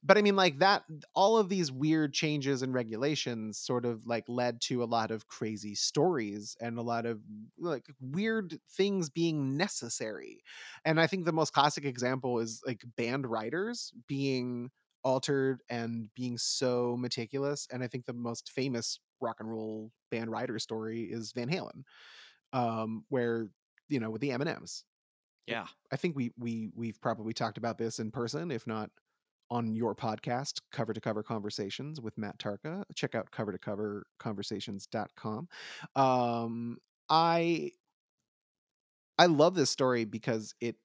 but 0.03 0.17
I 0.17 0.23
mean 0.23 0.35
like 0.35 0.59
that 0.59 0.83
all 1.15 1.37
of 1.37 1.49
these 1.49 1.71
weird 1.71 2.13
changes 2.13 2.61
and 2.61 2.73
regulations 2.73 3.59
sort 3.59 3.85
of 3.85 4.05
like 4.07 4.25
led 4.29 4.61
to 4.63 4.83
a 4.83 4.85
lot 4.85 5.11
of 5.11 5.27
crazy 5.27 5.75
stories 5.75 6.57
and 6.61 6.77
a 6.79 6.83
lot 6.83 7.05
of 7.05 7.21
like 7.59 7.87
weird 8.01 8.59
things 8.71 9.09
being 9.09 9.57
necessary. 9.57 10.43
And 10.85 11.01
I 11.01 11.07
think 11.07 11.25
the 11.25 11.33
most 11.33 11.53
classic 11.53 11.85
example 11.85 12.39
is 12.39 12.61
like 12.67 12.83
band 12.97 13.27
riders 13.27 13.93
being 14.07 14.71
altered 15.03 15.63
and 15.69 16.09
being 16.15 16.37
so 16.37 16.97
meticulous 16.97 17.67
and 17.71 17.83
I 17.83 17.87
think 17.87 18.05
the 18.05 18.13
most 18.13 18.51
famous 18.51 18.99
rock 19.21 19.37
and 19.39 19.49
roll 19.49 19.91
band 20.11 20.29
rider 20.29 20.59
story 20.59 21.03
is 21.03 21.31
Van 21.31 21.49
Halen 21.49 21.83
um 22.53 23.03
where 23.09 23.47
you 23.89 23.99
know 23.99 24.09
with 24.09 24.21
the 24.21 24.31
M&Ms 24.31 24.83
yeah, 25.47 25.67
I 25.91 25.95
think 25.95 26.15
we 26.15 26.31
we 26.37 26.71
we've 26.75 26.99
probably 27.01 27.33
talked 27.33 27.57
about 27.57 27.77
this 27.77 27.99
in 27.99 28.11
person, 28.11 28.49
if 28.51 28.65
not 28.65 28.89
on 29.51 29.75
your 29.75 29.93
podcast, 29.93 30.59
Cover 30.71 30.91
to 30.93 30.99
Cover 30.99 31.21
Conversations 31.21 32.01
with 32.01 32.17
Matt 32.17 32.39
Tarka. 32.39 32.83
Check 32.95 33.13
out 33.13 33.29
cover 33.29 33.51
to 33.51 33.59
cover 33.59 34.07
Conversations 34.17 34.87
conversations.com. 34.87 35.47
Um 35.95 36.77
I 37.09 37.71
I 39.19 39.27
love 39.27 39.53
this 39.53 39.69
story 39.69 40.05
because 40.05 40.55
it 40.59 40.77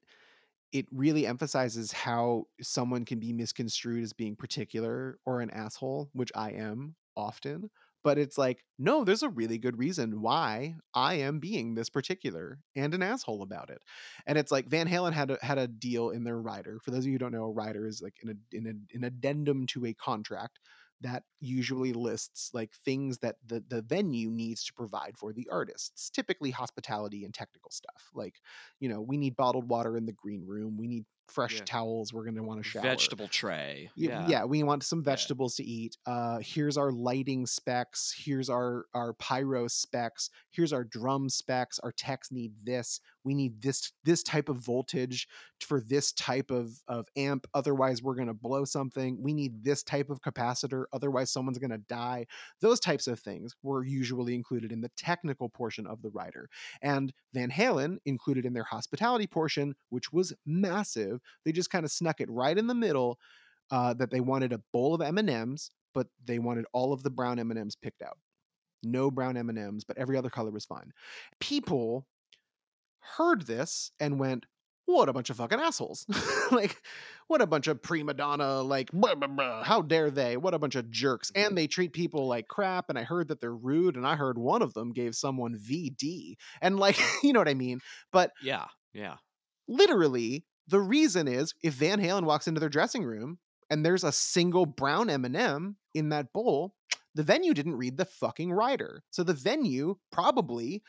it 0.73 0.87
really 0.93 1.27
emphasizes 1.27 1.91
how 1.91 2.45
someone 2.61 3.05
can 3.05 3.19
be 3.19 3.33
misconstrued 3.33 4.05
as 4.05 4.13
being 4.13 4.37
particular 4.37 5.19
or 5.25 5.41
an 5.41 5.51
asshole, 5.51 6.11
which 6.13 6.31
I 6.35 6.51
am 6.51 6.95
often. 7.17 7.71
But 8.03 8.19
it's 8.19 8.39
like, 8.39 8.65
no, 8.79 9.05
there's 9.05 9.23
a 9.23 9.29
really 9.29 9.59
good 9.59 9.79
reason 9.79 10.23
why 10.23 10.77
I 10.95 11.15
am 11.15 11.39
being 11.39 11.75
this 11.75 11.91
particular 11.91 12.59
and 12.75 12.95
an 12.95 13.03
asshole 13.03 13.43
about 13.43 13.71
it. 13.71 13.83
And 14.27 14.39
it's 14.39 14.51
like 14.51 14.69
Van 14.69 14.89
Halen 14.89 15.13
had 15.13 15.31
a, 15.33 15.39
had 15.43 15.59
a 15.59 15.69
deal 15.69 16.11
in 16.11 16.25
their 16.25 16.41
rider. 16.41 16.79
For 16.83 16.91
those 16.91 17.01
of 17.01 17.07
you 17.07 17.13
who 17.13 17.19
don't 17.19 17.33
know, 17.33 17.45
a 17.45 17.51
rider 17.51 17.87
is 17.87 18.01
like 18.01 18.15
an, 18.23 18.39
in 18.53 18.67
a, 18.67 18.97
an 18.97 19.05
addendum 19.05 19.67
to 19.69 19.87
a 19.87 19.95
contract 19.95 20.59
that 21.03 21.23
usually 21.41 21.93
lists 21.93 22.51
like 22.53 22.73
things 22.85 23.19
that 23.19 23.37
the, 23.47 23.65
the 23.69 23.83
venue 23.83 24.31
needs 24.31 24.65
to 24.65 24.73
provide 24.75 25.17
for 25.17 25.33
the 25.33 25.49
artists, 25.51 26.11
typically 26.11 26.51
hospitality 26.51 27.25
and 27.25 27.33
technical 27.33 27.71
stuff. 27.71 28.11
Like, 28.15 28.35
you 28.81 28.89
know, 28.89 29.01
we 29.01 29.17
need 29.17 29.37
bottled 29.37 29.69
water 29.69 29.97
in 29.97 30.05
the 30.05 30.13
green 30.13 30.47
room. 30.47 30.77
We 30.77 30.87
need 30.87 31.05
fresh 31.31 31.57
Yeah. 31.59 31.65
towels. 31.65 32.13
We're 32.13 32.25
going 32.25 32.37
to 32.37 32.43
want 32.43 32.63
to 32.63 32.69
shower. 32.69 32.83
vegetable 32.83 33.29
tray. 33.29 33.91
Yeah, 33.97 34.27
yeah 34.29 34.45
we 34.45 34.63
want 34.63 34.83
some 34.83 35.03
vegetables 35.03 35.57
to 35.57 35.65
eat 35.65 35.97
uh 36.07 36.39
here's 36.43 36.77
our 36.77 36.91
lighting 36.93 37.47
specs 37.47 38.15
here's 38.17 38.49
our 38.51 38.87
our 38.95 39.13
pyro 39.15 39.69
specs 39.69 40.31
here's 40.51 40.73
our 40.73 40.85
drum 40.85 41.29
specs 41.29 41.79
our 41.81 41.93
techs 41.93 42.31
need 42.33 42.53
this 42.65 43.01
we 43.25 43.35
need 43.35 43.61
this 43.63 43.93
this 44.05 44.23
type 44.23 44.49
of 44.49 44.57
voltage 44.57 45.29
for 45.61 45.81
this 45.81 46.13
type 46.13 46.51
of 46.51 46.71
of 46.89 47.07
amp 47.17 47.47
otherwise 47.55 48.03
we're 48.03 48.15
going 48.15 48.27
to 48.27 48.35
blow 48.35 48.65
something 48.65 49.19
we 49.21 49.33
need 49.33 49.63
this 49.65 49.83
type 49.83 50.11
of 50.11 50.21
capacitor 50.21 50.85
otherwise 50.93 51.31
someone's 51.31 51.59
going 51.59 51.71
to 51.71 51.79
die 51.79 52.27
those 52.61 52.81
types 52.81 53.07
of 53.07 53.19
things 53.19 53.55
were 53.63 53.85
usually 53.85 54.35
included 54.35 54.73
in 54.73 54.81
the 54.81 54.91
technical 54.97 55.49
portion 55.49 55.87
of 55.87 56.03
the 56.03 56.11
rider 56.11 56.49
and 56.83 57.13
van 57.33 57.51
halen 57.51 57.99
included 58.05 58.45
in 58.45 58.53
their 58.53 58.65
hospitality 58.65 59.27
portion 59.27 59.75
which 59.89 60.13
was 60.13 60.33
massive 60.47 61.21
they 61.45 61.53
just 61.53 61.71
kind 61.71 61.85
of 61.85 61.91
snuck 61.91 62.21
it 62.21 62.31
right 62.31 62.59
in 62.59 62.67
the 62.67 62.75
middle 62.75 63.19
uh, 63.71 63.95
that 63.95 64.11
they 64.11 64.21
wanted 64.21 64.53
a 64.53 64.61
bowl 64.73 64.95
of 64.95 65.01
M&Ms, 65.01 65.71
but 65.95 66.09
they 66.25 66.39
wanted 66.39 66.65
all 66.73 66.93
of 66.93 67.03
the 67.03 67.11
brown 67.11 67.39
M&Ms 67.39 67.77
picked 67.77 68.03
out. 68.03 68.19
No 68.83 69.11
brown 69.11 69.37
M&Ms, 69.37 69.85
but 69.85 69.99
every 69.99 70.17
other 70.17 70.31
color 70.31 70.51
was 70.51 70.65
fine. 70.65 70.93
People 71.39 72.07
heard 73.17 73.47
this 73.47 73.93
and 74.01 74.19
went, 74.19 74.47
"What 74.87 75.09
a 75.09 75.13
bunch 75.13 75.31
of 75.31 75.37
fucking 75.37 75.61
assholes!" 75.61 76.07
like, 76.53 76.77
what 77.29 77.43
a 77.43 77.47
bunch 77.47 77.67
of 77.67 77.83
prima 77.83 78.15
donna! 78.15 78.63
Like, 78.63 78.91
blah, 78.93 79.15
blah, 79.15 79.29
blah, 79.29 79.65
how 79.65 79.83
dare 79.83 80.11
they? 80.11 80.37
What 80.37 80.55
a 80.55 80.59
bunch 80.59 80.75
of 80.75 80.91
jerks! 80.91 81.31
And 81.35 81.57
they 81.57 81.67
treat 81.67 81.93
people 81.93 82.27
like 82.27 82.49
crap. 82.49 82.87
And 82.89 82.99
I 82.99 83.03
heard 83.03 83.29
that 83.29 83.41
they're 83.41 83.55
rude. 83.55 83.97
And 83.97 84.07
I 84.07 84.17
heard 84.17 84.39
one 84.39 84.63
of 84.63 84.75
them 84.75 84.93
gave 84.93 85.15
someone 85.15 85.57
VD. 85.57 86.35
And 86.61 86.79
like, 86.79 86.99
you 87.23 87.33
know 87.33 87.41
what 87.41 87.49
I 87.49 87.55
mean? 87.55 87.81
But 88.13 88.33
yeah, 88.43 88.67
yeah. 88.93 89.17
literally 89.69 90.45
the 90.71 90.81
reason 90.81 91.27
is 91.29 91.55
if 91.63 91.75
Van 91.75 92.01
Halen 92.01 92.25
walks 92.25 92.47
into 92.47 92.61
their 92.61 92.69
dressing 92.69 93.05
room 93.05 93.39
and 93.69 93.85
there's 93.85 94.05
a 94.05 94.13
single 94.13 94.67
brown 94.67 95.11
M&M 95.11 95.77
in 95.95 96.09
that 96.11 96.33
bowl, 96.33 96.75
the 97.15 97.25
venue 97.25 97.55
didn't 97.55 97.77
read 97.77 97.97
the 97.97 98.05
fucking 98.05 98.53
rider. 98.53 99.03
So 99.11 99.25
the 99.25 99.35
venue 99.35 99.97
probably 100.13 100.83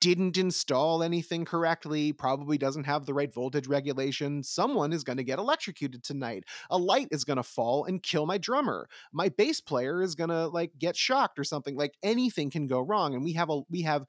didn't 0.00 0.36
install 0.36 1.02
anything 1.02 1.44
correctly, 1.44 2.12
probably 2.12 2.58
doesn't 2.58 2.84
have 2.84 3.04
the 3.04 3.14
right 3.14 3.32
voltage 3.32 3.66
regulation. 3.66 4.42
Someone 4.42 4.92
is 4.92 5.04
going 5.04 5.16
to 5.16 5.24
get 5.24 5.38
electrocuted 5.38 6.04
tonight. 6.04 6.44
A 6.70 6.78
light 6.78 7.08
is 7.10 7.24
going 7.24 7.36
to 7.38 7.42
fall 7.42 7.84
and 7.84 8.02
kill 8.02 8.26
my 8.26 8.38
drummer. 8.38 8.88
My 9.12 9.28
bass 9.28 9.60
player 9.60 10.02
is 10.02 10.14
going 10.14 10.30
to 10.30 10.48
like 10.48 10.72
get 10.78 10.96
shocked 10.96 11.38
or 11.38 11.44
something. 11.44 11.76
Like 11.76 11.94
anything 12.02 12.50
can 12.50 12.66
go 12.66 12.80
wrong 12.80 13.14
and 13.14 13.24
we 13.24 13.32
have 13.32 13.50
a 13.50 13.62
we 13.70 13.82
have 13.82 14.06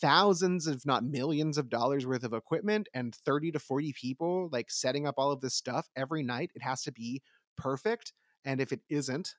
thousands 0.00 0.66
if 0.66 0.86
not 0.86 1.04
millions 1.04 1.58
of 1.58 1.68
dollars 1.68 2.06
worth 2.06 2.24
of 2.24 2.32
equipment 2.32 2.88
and 2.94 3.14
30 3.14 3.52
to 3.52 3.58
40 3.58 3.92
people 3.92 4.48
like 4.50 4.70
setting 4.70 5.06
up 5.06 5.16
all 5.18 5.30
of 5.30 5.40
this 5.40 5.54
stuff 5.54 5.88
every 5.96 6.22
night 6.22 6.50
it 6.54 6.62
has 6.62 6.82
to 6.82 6.92
be 6.92 7.20
perfect 7.58 8.12
and 8.44 8.60
if 8.60 8.72
it 8.72 8.80
isn't 8.88 9.34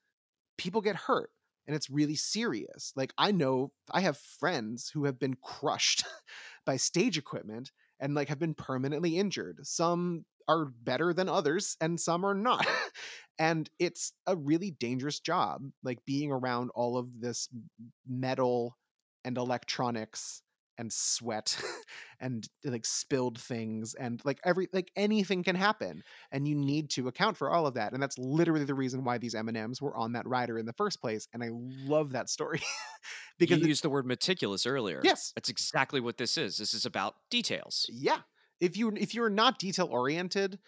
people 0.58 0.80
get 0.80 0.96
hurt 0.96 1.32
and 1.68 1.76
it's 1.76 1.90
really 1.90 2.16
serious 2.16 2.94
like 2.96 3.14
i 3.18 3.32
know 3.32 3.72
i 3.92 4.02
have 4.02 4.18
friends 4.18 4.90
who 4.94 5.06
have 5.06 5.20
been 5.20 5.36
crushed 5.42 6.04
by 6.66 6.78
stage 6.78 7.18
equipment 7.18 7.72
and 8.04 8.14
like 8.14 8.28
have 8.28 8.40
been 8.40 8.54
permanently 8.54 9.18
injured. 9.18 9.60
Some 9.64 10.26
are 10.48 10.66
better 10.66 11.14
than 11.14 11.30
others 11.30 11.78
and 11.82 12.00
some 12.00 12.26
are 12.26 12.36
not. 12.36 12.68
And 13.40 13.68
it's 13.80 14.14
a 14.28 14.36
really 14.36 14.70
dangerous 14.70 15.20
job 15.20 15.64
like 15.84 16.06
being 16.06 16.32
around 16.32 16.70
all 16.76 16.98
of 16.98 17.20
this 17.20 17.50
metal 18.08 18.78
and 19.26 19.40
electronics 19.40 20.44
and 20.78 20.92
sweat 20.92 21.58
and 22.20 22.48
like 22.64 22.86
spilled 22.86 23.40
things 23.40 23.94
and 23.96 24.22
like 24.26 24.40
every 24.44 24.68
like 24.74 24.92
anything 24.96 25.44
can 25.44 25.56
happen 25.56 26.04
and 26.32 26.48
you 26.48 26.56
need 26.56 26.90
to 26.90 27.08
account 27.08 27.38
for 27.38 27.50
all 27.50 27.68
of 27.68 27.76
that 27.76 27.94
and 27.94 28.02
that's 28.02 28.18
literally 28.18 28.66
the 28.66 28.74
reason 28.74 29.04
why 29.04 29.18
these 29.18 29.36
M&Ms 29.36 29.82
were 29.82 29.96
on 29.96 30.14
that 30.14 30.28
rider 30.28 30.58
in 30.58 30.66
the 30.66 30.74
first 30.74 31.02
place 31.02 31.28
and 31.34 31.44
I 31.44 31.50
love 31.52 32.12
that 32.14 32.30
story 32.30 32.62
because 33.40 33.60
you 33.60 33.68
used 33.68 33.84
the 33.84 33.90
word 33.90 34.06
meticulous 34.06 34.66
earlier. 34.66 35.02
yes 35.04 35.32
That's 35.36 35.50
exactly 35.50 36.00
what 36.00 36.18
this 36.18 36.38
is. 36.38 36.58
This 36.58 36.74
is 36.74 36.86
about 36.86 37.16
details. 37.30 37.86
yeah 37.90 38.20
if 38.60 38.78
you 38.78 38.92
if 38.96 39.14
you're 39.14 39.30
not 39.30 39.60
detail 39.60 39.88
oriented 39.92 40.60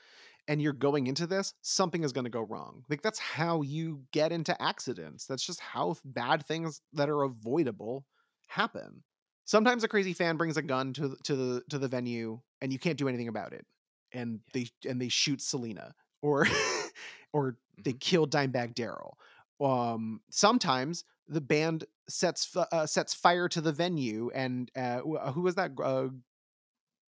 and 0.47 0.61
you're 0.61 0.73
going 0.73 1.07
into 1.07 1.25
this 1.25 1.53
something 1.61 2.03
is 2.03 2.11
going 2.13 2.25
to 2.25 2.29
go 2.29 2.41
wrong 2.41 2.83
like 2.89 3.01
that's 3.01 3.19
how 3.19 3.61
you 3.61 4.01
get 4.11 4.31
into 4.31 4.59
accidents 4.61 5.25
that's 5.25 5.45
just 5.45 5.59
how 5.59 5.95
bad 6.03 6.45
things 6.45 6.81
that 6.93 7.09
are 7.09 7.23
avoidable 7.23 8.05
happen 8.47 9.03
sometimes 9.45 9.83
a 9.83 9.87
crazy 9.87 10.13
fan 10.13 10.37
brings 10.37 10.57
a 10.57 10.61
gun 10.61 10.93
to 10.93 11.09
the, 11.09 11.15
to 11.17 11.35
the 11.35 11.63
to 11.69 11.79
the 11.79 11.87
venue 11.87 12.41
and 12.61 12.73
you 12.73 12.79
can't 12.79 12.97
do 12.97 13.07
anything 13.07 13.27
about 13.27 13.53
it 13.53 13.65
and 14.11 14.41
they 14.53 14.67
and 14.87 15.01
they 15.01 15.09
shoot 15.09 15.41
selena 15.41 15.93
or 16.21 16.47
or 17.33 17.57
they 17.83 17.93
Mhm. 17.93 17.99
kill 17.99 18.27
dimebag 18.27 18.73
darrell 18.73 19.17
um 19.61 20.21
sometimes 20.29 21.03
the 21.27 21.41
band 21.41 21.85
sets 22.09 22.55
uh, 22.55 22.85
sets 22.85 23.13
fire 23.13 23.47
to 23.49 23.61
the 23.61 23.71
venue 23.71 24.29
and 24.33 24.71
uh 24.75 24.99
who 25.31 25.41
was 25.41 25.55
that 25.55 25.71
uh, 25.83 26.07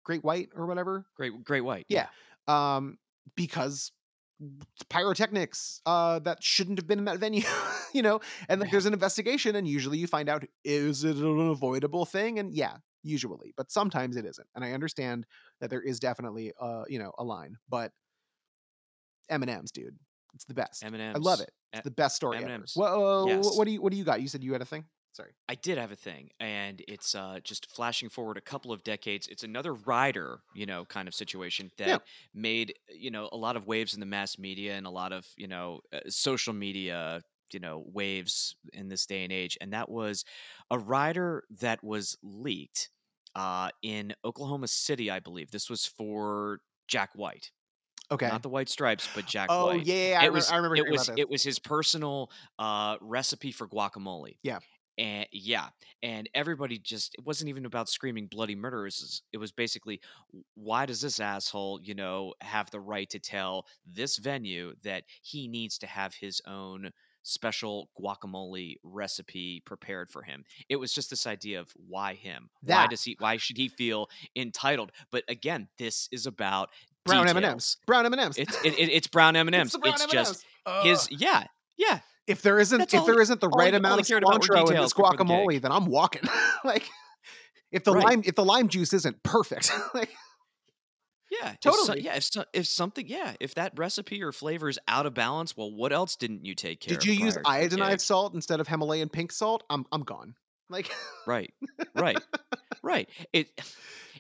great 0.05 0.25
white 0.25 0.51
or 0.55 0.67
whatever 0.67 1.07
Great, 1.15 1.45
great 1.45 1.61
white. 1.63 1.87
Yeah. 1.89 2.09
um 2.49 2.99
because 3.37 3.93
pyrotechnics 4.89 5.81
uh 5.87 6.19
that 6.21 6.43
shouldn't 6.43 6.79
have 6.79 6.87
been 6.87 6.99
in 6.99 7.05
that 7.05 7.19
venue 7.19 7.43
you 7.93 8.03
know 8.03 8.21
and 8.49 8.61
like 8.61 8.71
there's 8.71 8.87
an 8.87 8.93
investigation 8.93 9.57
and 9.57 9.67
usually 9.69 9.99
you 9.99 10.07
find 10.07 10.29
out 10.29 10.45
is 10.65 11.05
it 11.05 11.17
an 11.17 11.51
avoidable 11.51 12.05
thing 12.05 12.39
and 12.39 12.53
yeah 12.53 12.77
usually 13.03 13.53
but 13.57 13.71
sometimes 13.71 14.17
it 14.17 14.25
isn't 14.25 14.47
and 14.55 14.65
i 14.65 14.73
understand 14.73 15.27
that 15.61 15.71
there 15.71 15.81
is 15.83 15.99
definitely 16.01 16.53
uh 16.61 16.83
you 16.89 16.99
know 16.99 17.13
a 17.19 17.25
line 17.25 17.57
but 17.69 17.93
m&ms 19.31 19.71
dude 19.73 19.97
it's 20.35 20.45
the 20.45 20.55
best 20.55 20.83
M&Ms. 20.85 21.15
i 21.15 21.19
love 21.19 21.41
it 21.41 21.51
Eh, 21.75 21.79
it's 21.79 21.85
the 21.85 21.91
best 21.91 22.17
story 22.17 22.37
ever. 22.37 22.49
M&Ms. 22.49 22.73
What, 22.75 22.93
uh, 22.93 23.25
Yes. 23.27 23.57
what 23.57 23.65
do 23.65 23.71
you 23.71 23.81
what 23.81 23.93
do 23.93 23.97
you 23.99 24.05
got 24.05 24.21
you 24.21 24.29
said 24.29 24.45
you 24.45 24.53
had 24.53 24.61
a 24.61 24.67
thing 24.67 24.85
Sorry. 25.13 25.35
I 25.49 25.55
did 25.55 25.77
have 25.77 25.93
a 25.93 25.97
thing, 25.97 26.31
and 26.41 26.83
it's 26.89 27.15
uh, 27.15 27.41
just 27.45 27.71
flashing 27.71 28.09
forward 28.09 28.39
a 28.39 28.41
couple 28.41 28.73
of 28.73 28.85
decades. 28.85 29.27
It's 29.27 29.43
another 29.43 29.75
rider, 29.75 30.41
you 30.55 30.65
know, 30.67 30.87
kind 30.87 31.09
of 31.09 31.15
situation 31.15 31.71
that 31.79 31.99
Yeah. 31.99 32.01
made 32.33 32.75
you 32.89 33.11
know 33.11 33.29
a 33.33 33.37
lot 33.37 33.57
of 33.57 33.67
waves 33.67 33.93
in 33.93 34.01
the 34.01 34.07
mass 34.07 34.39
media 34.39 34.75
and 34.77 34.87
a 34.87 34.91
lot 34.91 35.13
of 35.13 35.27
you 35.37 35.49
know 35.49 35.81
uh, 35.93 36.01
social 36.09 36.55
media, 36.55 37.23
you 37.53 37.61
know, 37.61 37.85
waves 37.93 38.57
in 38.73 38.89
this 38.89 39.05
day 39.05 39.25
and 39.25 39.33
age. 39.33 39.59
And 39.61 39.73
that 39.75 39.91
was 39.91 40.25
a 40.71 40.79
rider 40.79 41.45
that 41.51 41.83
was 41.85 42.17
leaked 42.23 42.89
uh, 43.35 43.71
in 43.83 44.15
Oklahoma 44.25 44.69
City, 44.69 45.11
I 45.11 45.21
believe. 45.21 45.51
This 45.51 45.69
was 45.69 45.85
for 45.85 46.61
Jack 46.89 47.11
White, 47.15 47.51
Okay. 48.11 48.31
not 48.31 48.43
the 48.43 48.51
White 48.51 48.69
Stripes, 48.71 49.09
but 49.09 49.27
Jack 49.27 49.51
oh 49.51 49.59
White 49.59 49.83
yeah, 49.83 49.95
yeah, 49.95 50.09
yeah, 50.11 50.21
I, 50.21 50.25
it 50.25 50.33
remember, 50.33 50.33
was 50.33 50.53
I 50.53 50.57
remember 50.57 50.77
it 50.77 50.87
was 50.89 51.11
it 51.17 51.29
was 51.29 51.43
his 51.43 51.59
personal 51.59 52.31
uh 52.59 52.97
recipe 53.01 53.53
for 53.53 53.69
guacamole 53.69 54.37
Yeah. 54.43 54.61
And 54.99 55.27
yeah 55.33 55.69
and 56.03 56.29
everybody 56.35 56.79
just 56.79 57.15
it 57.15 57.25
wasn't 57.25 57.49
even 57.49 57.65
about 57.65 57.89
screaming 57.89 58.27
bloody 58.27 58.55
murder 58.55 58.87
it 59.33 59.39
was, 59.39 59.53
basically 59.53 60.01
why 60.55 60.85
does 60.87 61.01
this 61.01 61.19
asshole 61.21 61.81
you 61.83 61.95
know 61.95 62.35
have 62.41 62.71
the 62.71 62.81
right 62.81 63.09
to 63.11 63.19
tell 63.19 63.67
this 63.87 64.19
venue 64.19 64.73
that 64.83 65.05
he 65.23 65.49
needs 65.49 65.79
to 65.79 65.87
have 65.87 66.15
his 66.15 66.41
own 66.47 66.91
special 67.23 67.89
guacamole 68.01 68.75
recipe 68.83 69.63
prepared 69.65 70.11
for 70.11 70.23
him 70.23 70.45
it 70.69 70.77
was 70.77 70.93
just 70.93 71.09
this 71.11 71.27
idea 71.27 71.61
of 71.61 71.73
why 71.89 72.15
him 72.15 72.51
why 72.63 72.87
does 72.89 73.03
he 73.05 73.17
why 73.21 73.37
should 73.37 73.57
he 73.57 73.69
feel 73.69 74.09
entitled 74.37 74.91
but 75.11 75.23
again 75.29 75.69
this 75.79 76.09
is 76.13 76.27
about 76.27 76.69
brown 77.05 77.29
m&ms 77.29 77.77
Brown 77.87 78.07
M 78.07 78.13
and 78.13 78.21
M's. 78.23 78.37
it's 78.39 78.57
it, 78.65 78.79
it- 78.79 78.91
it's 78.91 79.07
brown 79.07 79.37
m&ms 79.37 79.55
It's 79.75 79.77
brown 79.77 79.95
it's 79.95 80.07
just 80.07 80.45
M&Ms. 80.67 80.85
his 80.85 81.09
Ugh. 81.13 81.21
yeah 81.21 81.45
yeah 81.77 81.99
if 82.27 82.43
there 82.43 82.59
isn't 82.59 82.79
That's 82.79 82.95
if 82.95 83.01
all 83.01 83.07
there 83.07 83.17
he- 83.17 83.23
isn't 83.23 83.41
the 83.41 83.49
right 83.49 83.73
all 83.75 83.79
amount 83.79 84.01
of 84.01 84.07
cared 84.07 84.23
about 84.23 84.35
were 84.49 84.55
cilantro 84.57 84.71
in 84.71 84.81
this 84.83 84.93
guacamole, 84.95 85.61
then 85.61 85.73
I'm 85.73 85.87
walking. 85.87 86.23
like 86.65 86.89
if 87.71 87.85
the 87.85 87.93
Right. 87.95 88.05
lime 88.05 88.23
if 88.25 88.35
the 88.35 88.45
lime 88.45 88.69
juice 88.69 88.93
isn't 88.93 89.23
perfect, 89.23 89.73
like 89.95 90.11
yeah 91.31 91.53
if 91.53 91.59
so- 91.63 91.71
Totally. 91.71 92.01
yeah 92.03 92.17
if, 92.17 92.25
so, 92.25 92.45
if 92.53 92.67
something 92.67 93.07
yeah 93.09 93.35
if 93.41 93.55
that 93.55 93.73
recipe 93.77 94.23
or 94.23 94.33
flavor 94.33 94.69
is 94.69 94.79
out 94.87 95.07
of 95.07 95.15
balance 95.15 95.57
well 95.57 95.73
what 95.73 95.93
else 95.93 96.15
didn't 96.17 96.45
you 96.45 96.55
take 96.55 96.81
care 96.81 96.95
of? 96.95 97.01
did 97.01 97.07
you 97.09 97.15
use 97.25 97.37
iodinized 97.39 98.03
salt 98.03 98.35
instead 98.35 98.61
of 98.61 98.69
Himalayan 98.69 99.09
pink 99.09 99.33
salt? 99.33 99.63
I'm 99.71 99.87
I'm 99.91 100.03
gone. 100.03 100.35
Like 100.69 100.91
right 101.27 101.53
right 101.95 102.19
right 102.83 103.09
it 103.33 103.49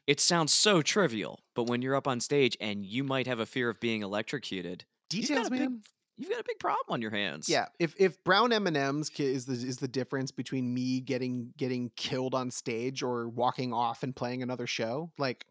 it 0.06 0.20
sounds 0.20 0.52
so 0.52 0.80
trivial 0.82 1.40
but 1.54 1.64
when 1.64 1.82
you're 1.82 1.94
up 1.94 2.08
on 2.08 2.18
stage 2.20 2.56
and 2.60 2.84
you 2.84 3.04
might 3.04 3.26
have 3.26 3.38
a 3.40 3.46
fear 3.46 3.68
of 3.68 3.78
being 3.78 4.02
electrocuted 4.02 4.84
details, 5.10 5.46
a 5.48 5.50
big- 5.50 5.60
man. 5.60 5.82
You've 6.16 6.30
got 6.30 6.40
a 6.40 6.44
big 6.46 6.58
problem 6.58 6.84
on 6.90 7.02
your 7.02 7.10
hands 7.10 7.48
Yeah, 7.48 7.66
if 7.78 7.94
if 7.98 8.22
brown 8.24 8.52
M 8.52 8.66
and 8.66 8.76
M's 8.76 9.10
is 9.18 9.46
the 9.46 9.54
is 9.54 9.78
the 9.78 9.88
difference 9.88 10.30
between 10.30 10.72
me 10.72 11.00
getting 11.00 11.52
getting 11.56 11.90
killed 11.96 12.34
on 12.34 12.50
stage 12.50 13.02
or 13.02 13.28
walking 13.28 13.72
off 13.72 14.02
and 14.02 14.14
playing 14.14 14.42
another 14.42 14.66
show, 14.66 15.12
like, 15.18 15.46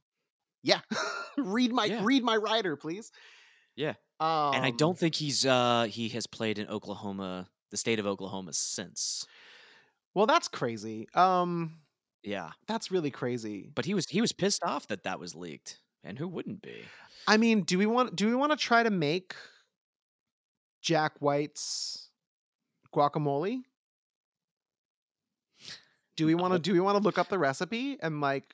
yeah, 0.64 0.82
read 1.38 1.74
my 1.74 1.88
Yeah. 1.88 2.04
read 2.04 2.24
my 2.24 2.38
rider, 2.38 2.76
please. 2.78 3.12
Yeah. 3.76 3.94
um, 4.20 4.56
and 4.56 4.66
i 4.66 4.72
don't 4.72 4.98
think 4.98 5.16
he's 5.16 5.46
uh 5.46 5.88
he 5.90 6.10
has 6.10 6.28
played 6.28 6.60
in 6.60 6.68
oklahoma 6.68 7.50
the 7.72 7.78
state 7.78 8.00
of 8.00 8.06
oklahoma 8.06 8.54
since 8.54 9.26
Well, 10.14 10.26
that's 10.26 10.48
crazy. 10.48 11.08
Um, 11.14 11.82
yeah 12.24 12.52
that's 12.68 12.92
really 12.92 13.12
crazy. 13.12 13.72
but 13.74 13.86
he 13.86 13.94
was 13.94 14.06
he 14.10 14.22
was 14.22 14.32
pissed 14.32 14.64
off 14.64 14.88
that 14.88 15.04
that 15.04 15.20
was 15.20 15.36
leaked 15.36 15.82
and 16.04 16.18
who 16.20 16.28
wouldn't 16.28 16.62
be 16.62 16.94
I 17.28 17.38
mean, 17.38 17.62
do 17.64 17.78
we 17.78 17.86
want 17.86 18.16
do 18.16 18.28
we 18.28 18.36
want 18.36 18.52
to 18.52 18.58
try 18.58 18.84
to 18.84 18.90
make 18.90 19.36
Jack 20.82 21.14
White's 21.20 22.10
guacamole? 22.94 23.62
Do 26.18 26.26
we 26.26 26.36
want 26.36 26.54
to 26.54 26.60
do 26.60 26.74
we 26.74 26.80
want 26.80 26.98
to 26.98 27.04
look 27.04 27.18
up 27.18 27.30
the 27.30 27.40
recipe 27.40 27.98
and 28.02 28.22
like 28.22 28.54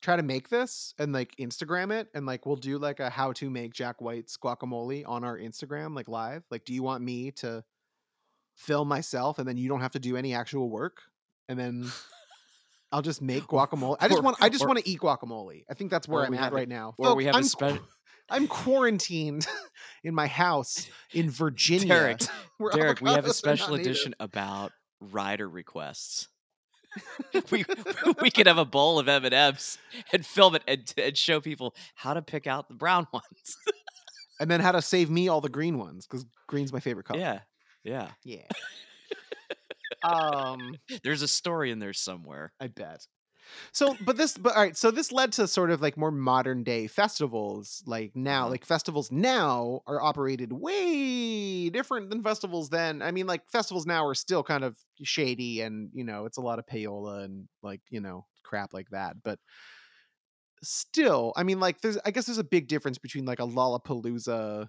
try 0.00 0.16
to 0.16 0.22
make 0.22 0.48
this 0.48 0.94
and 0.98 1.12
like 1.12 1.34
Instagram 1.36 1.92
it 1.92 2.08
and 2.14 2.24
like 2.24 2.46
we'll 2.46 2.56
do 2.56 2.78
like 2.78 3.00
a 3.00 3.10
how 3.10 3.32
to 3.32 3.50
make 3.50 3.74
Jack 3.74 4.00
White's 4.00 4.36
guacamole 4.36 5.04
on 5.06 5.24
our 5.24 5.36
Instagram 5.38 5.94
like 5.94 6.08
live? 6.08 6.44
Like 6.50 6.64
do 6.64 6.72
you 6.72 6.82
want 6.82 7.04
me 7.04 7.30
to 7.32 7.64
film 8.56 8.88
myself 8.88 9.38
and 9.38 9.46
then 9.48 9.56
you 9.56 9.68
don't 9.68 9.80
have 9.80 9.92
to 9.92 9.98
do 9.98 10.16
any 10.16 10.34
actual 10.34 10.68
work 10.70 11.02
and 11.48 11.58
then 11.58 11.90
I'll 12.90 13.02
just 13.02 13.20
make 13.20 13.44
guacamole. 13.44 13.96
I 14.00 14.08
just 14.08 14.20
Or- 14.20 14.22
want 14.22 14.36
I 14.40 14.48
just 14.48 14.64
or- 14.64 14.68
want 14.68 14.78
to 14.80 14.88
eat 14.88 15.00
guacamole. 15.00 15.64
I 15.70 15.74
think 15.74 15.90
that's 15.90 16.08
where 16.08 16.24
I'm 16.24 16.34
at 16.34 16.52
right 16.52 16.68
now. 16.68 16.94
or 16.98 17.14
we 17.14 17.24
have 17.26 17.34
a 17.34 17.38
I'm 17.38 17.48
qu- 17.48 17.78
I'm 18.30 18.46
quarantined 18.46 19.46
in 20.04 20.14
my 20.14 20.26
house 20.26 20.88
in 21.12 21.30
Virginia. 21.30 21.88
Derek, 21.88 22.20
Derek, 22.72 23.00
we 23.00 23.10
have 23.10 23.24
a 23.26 23.32
special 23.32 23.74
edition 23.74 24.14
about 24.20 24.72
rider 25.00 25.48
requests. 25.48 26.28
we 27.50 27.64
we 28.22 28.30
could 28.30 28.46
have 28.46 28.58
a 28.58 28.64
bowl 28.64 28.98
of 28.98 29.08
M 29.08 29.24
and 29.24 29.34
M's 29.34 29.78
and 30.12 30.24
film 30.24 30.54
it 30.54 30.62
and, 30.66 30.92
and 30.96 31.16
show 31.16 31.40
people 31.40 31.74
how 31.94 32.14
to 32.14 32.22
pick 32.22 32.46
out 32.46 32.68
the 32.68 32.74
brown 32.74 33.06
ones. 33.12 33.56
and 34.40 34.50
then 34.50 34.60
how 34.60 34.72
to 34.72 34.80
save 34.82 35.10
me 35.10 35.28
all 35.28 35.40
the 35.42 35.48
green 35.50 35.78
ones 35.78 36.06
because 36.06 36.24
green's 36.46 36.72
my 36.72 36.80
favorite 36.80 37.04
color. 37.04 37.20
Yeah, 37.20 37.40
yeah. 37.84 38.08
yeah. 38.24 38.42
Um, 40.02 40.80
There's 41.02 41.22
a 41.22 41.28
story 41.28 41.70
in 41.70 41.78
there 41.78 41.92
somewhere. 41.92 42.52
I 42.60 42.68
bet. 42.68 43.06
So, 43.72 43.96
but 44.00 44.16
this, 44.16 44.36
but 44.38 44.54
all 44.56 44.62
right. 44.62 44.76
So 44.76 44.90
this 44.90 45.12
led 45.12 45.32
to 45.32 45.48
sort 45.48 45.70
of 45.70 45.80
like 45.80 45.96
more 45.96 46.10
modern 46.10 46.64
day 46.64 46.86
festivals. 46.86 47.82
Like 47.86 48.14
now, 48.16 48.48
Mhm. 48.48 48.50
like 48.50 48.64
festivals 48.64 49.12
now 49.12 49.82
are 49.86 50.00
operated 50.02 50.52
way 50.52 51.70
different 51.70 52.10
than 52.10 52.22
festivals 52.22 52.70
then. 52.70 53.02
I 53.02 53.10
mean, 53.12 53.26
like 53.26 53.50
festivals 53.50 53.86
now 53.86 54.06
are 54.06 54.14
still 54.14 54.42
kind 54.42 54.64
of 54.64 54.78
shady, 55.02 55.60
and 55.62 55.90
you 55.94 56.04
know, 56.04 56.26
it's 56.26 56.38
a 56.38 56.42
lot 56.42 56.58
of 56.58 56.66
payola 56.66 57.24
and 57.24 57.48
like 57.62 57.82
you 57.90 58.00
know 58.00 58.26
crap 58.44 58.74
like 58.74 58.90
that. 58.90 59.22
But 59.22 59.40
still, 60.62 61.32
I 61.36 61.42
mean, 61.42 61.60
like 61.60 61.80
there's, 61.80 61.98
I 62.04 62.10
guess 62.10 62.26
there's 62.26 62.38
a 62.38 62.44
big 62.44 62.68
difference 62.68 62.98
between 62.98 63.24
like 63.24 63.40
a 63.40 63.46
Lollapalooza, 63.46 64.68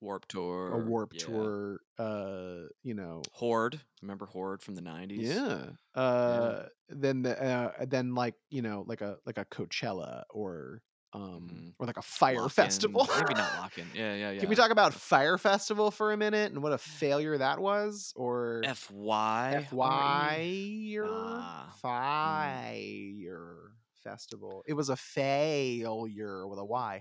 Warp 0.00 0.26
Tour, 0.28 0.72
a 0.72 0.78
Warp 0.78 1.12
yeah. 1.12 1.24
Tour, 1.24 1.80
uh, 1.98 2.68
you 2.82 2.94
know, 2.94 3.22
Horde. 3.32 3.80
Remember 4.02 4.26
Horde 4.26 4.62
from 4.62 4.74
the 4.74 4.82
'90s? 4.82 5.28
Yeah. 5.34 5.70
Uh 5.94 6.66
then 6.88 7.22
the 7.22 7.40
uh 7.42 7.84
then 7.86 8.14
like, 8.14 8.34
you 8.50 8.62
know, 8.62 8.84
like 8.86 9.00
a 9.00 9.18
like 9.26 9.38
a 9.38 9.44
Coachella 9.44 10.24
or 10.30 10.82
um 11.12 11.48
Mhm. 11.50 11.74
or 11.78 11.86
like 11.86 11.96
a 11.96 12.02
Fyre 12.02 12.34
Lock-in, 12.36 12.54
festival. 12.54 13.08
Maybe 13.16 13.34
not 13.34 13.52
lock 13.54 13.78
in. 13.78 13.90
Yeah, 13.94 14.14
yeah, 14.14 14.30
yeah. 14.32 14.40
Can 14.40 14.48
we 14.48 14.54
talk 14.56 14.70
about 14.70 14.94
Fyre 14.94 15.38
festival 15.38 15.90
for 15.90 16.12
a 16.12 16.16
minute 16.16 16.52
and 16.52 16.62
what 16.62 16.72
a 16.72 16.78
failure 16.78 17.36
that 17.38 17.58
was 17.58 18.12
or 18.16 18.62
FY? 18.62 19.68
FY 19.70 20.98
Nah. 21.00 21.70
Fyre 21.80 23.72
festival. 23.94 24.62
It 24.66 24.74
was 24.74 24.88
a 24.88 24.96
failure 24.96 26.46
with 26.46 26.58
a 26.58 26.64
Y. 26.64 27.00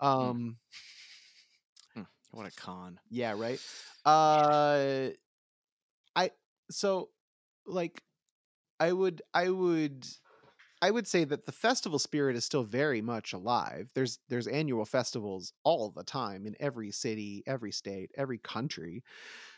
Um 0.00 0.58
What 2.34 2.46
a 2.46 2.50
con. 2.50 3.00
Yeah, 3.08 3.32
right. 3.36 3.62
Uh 4.04 5.10
I 6.16 6.30
so 6.70 7.10
like 7.66 8.02
I 8.80 8.92
would 8.92 9.22
I 9.34 9.50
would 9.50 10.06
I 10.82 10.90
would 10.92 11.08
say 11.08 11.24
that 11.24 11.46
the 11.46 11.52
festival 11.52 11.98
spirit 11.98 12.36
is 12.36 12.44
still 12.44 12.64
very 12.64 13.02
much 13.02 13.32
alive. 13.34 13.90
There's 13.94 14.20
there's 14.28 14.48
annual 14.48 14.84
festivals 14.86 15.52
all 15.64 15.90
the 15.90 16.04
time 16.04 16.46
in 16.46 16.56
every 16.60 16.92
city, 16.92 17.44
every 17.46 17.72
state, 17.72 18.12
every 18.16 18.38
country, 18.38 19.04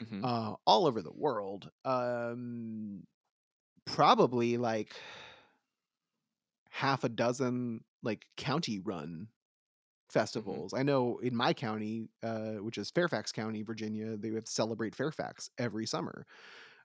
Mhm. 0.01 0.25
uh 0.25 0.55
all 0.67 0.87
over 0.87 1.03
the 1.03 1.15
world. 1.15 1.71
Um 1.85 3.05
probably 3.87 4.59
like 4.59 4.97
half 6.71 7.05
a 7.05 7.09
dozen 7.09 7.85
like 8.03 8.27
county 8.37 8.79
run 8.79 9.29
festivals. 10.16 10.72
I 10.72 10.83
know 10.83 11.18
in 11.18 11.37
my 11.37 11.52
county, 11.52 12.08
uh, 12.23 12.52
which 12.62 12.79
is 12.79 12.90
Fairfax 12.90 13.33
County, 13.33 13.62
Virginia, 13.62 14.17
they 14.17 14.31
have 14.31 14.48
Celebrate 14.48 14.94
Fairfax 14.94 15.50
every 15.58 15.85
summer. 15.85 16.25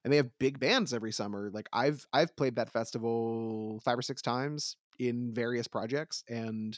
And 0.03 0.11
they 0.11 0.17
have 0.17 0.37
big 0.37 0.59
bands 0.59 0.93
every 0.93 1.13
summer. 1.13 1.49
Like 1.53 1.69
I've 1.71 2.05
I've 2.11 2.35
played 2.35 2.55
that 2.57 2.71
festival 2.71 3.79
five 3.85 3.97
or 3.97 4.01
six 4.01 4.21
times 4.21 4.75
in 4.99 5.33
various 5.33 5.67
projects 5.67 6.23
and 6.27 6.77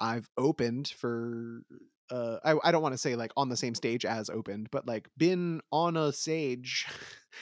I've 0.00 0.28
opened 0.36 0.88
for 0.88 1.62
uh 2.10 2.38
I, 2.44 2.56
I 2.64 2.72
don't 2.72 2.82
want 2.82 2.94
to 2.94 2.98
say 2.98 3.16
like 3.16 3.32
on 3.36 3.48
the 3.48 3.56
same 3.56 3.74
stage 3.74 4.04
as 4.04 4.28
opened, 4.28 4.68
but 4.70 4.86
like 4.86 5.08
been 5.16 5.62
on 5.72 5.96
a 5.96 6.12
stage 6.12 6.86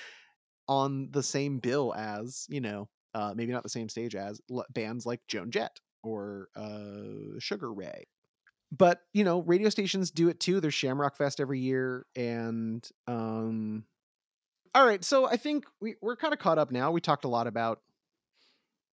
on 0.69 1.09
the 1.11 1.23
same 1.23 1.59
bill 1.59 1.93
as, 1.95 2.47
you 2.49 2.61
know, 2.61 2.89
uh 3.15 3.35
maybe 3.35 3.53
not 3.53 3.65
the 3.65 3.69
same 3.69 3.89
stage 3.89 4.15
as 4.15 4.41
l- 4.51 4.67
bands 4.71 5.07
like 5.07 5.21
Joan 5.27 5.51
Jett 5.51 5.81
or 6.05 6.49
uh 6.55 7.39
Sugar 7.41 7.73
Ray 7.73 8.05
but 8.77 9.03
you 9.13 9.25
know 9.25 9.41
radio 9.43 9.69
stations 9.69 10.11
do 10.11 10.29
it 10.29 10.41
too 10.41 10.61
there's 10.61 10.75
shamrock 10.75 11.17
fest 11.17 11.41
every 11.41 11.61
year 11.61 12.07
and 12.17 12.89
um 13.07 13.85
all 14.75 14.87
right 14.87 15.05
so 15.05 15.27
i 15.27 15.37
think 15.37 15.65
we, 15.81 15.95
we're 16.01 16.17
kind 16.17 16.33
of 16.33 16.39
caught 16.39 16.59
up 16.59 16.71
now 16.71 16.91
we 16.91 17.01
talked 17.01 17.25
a 17.25 17.29
lot 17.29 17.47
about 17.47 17.81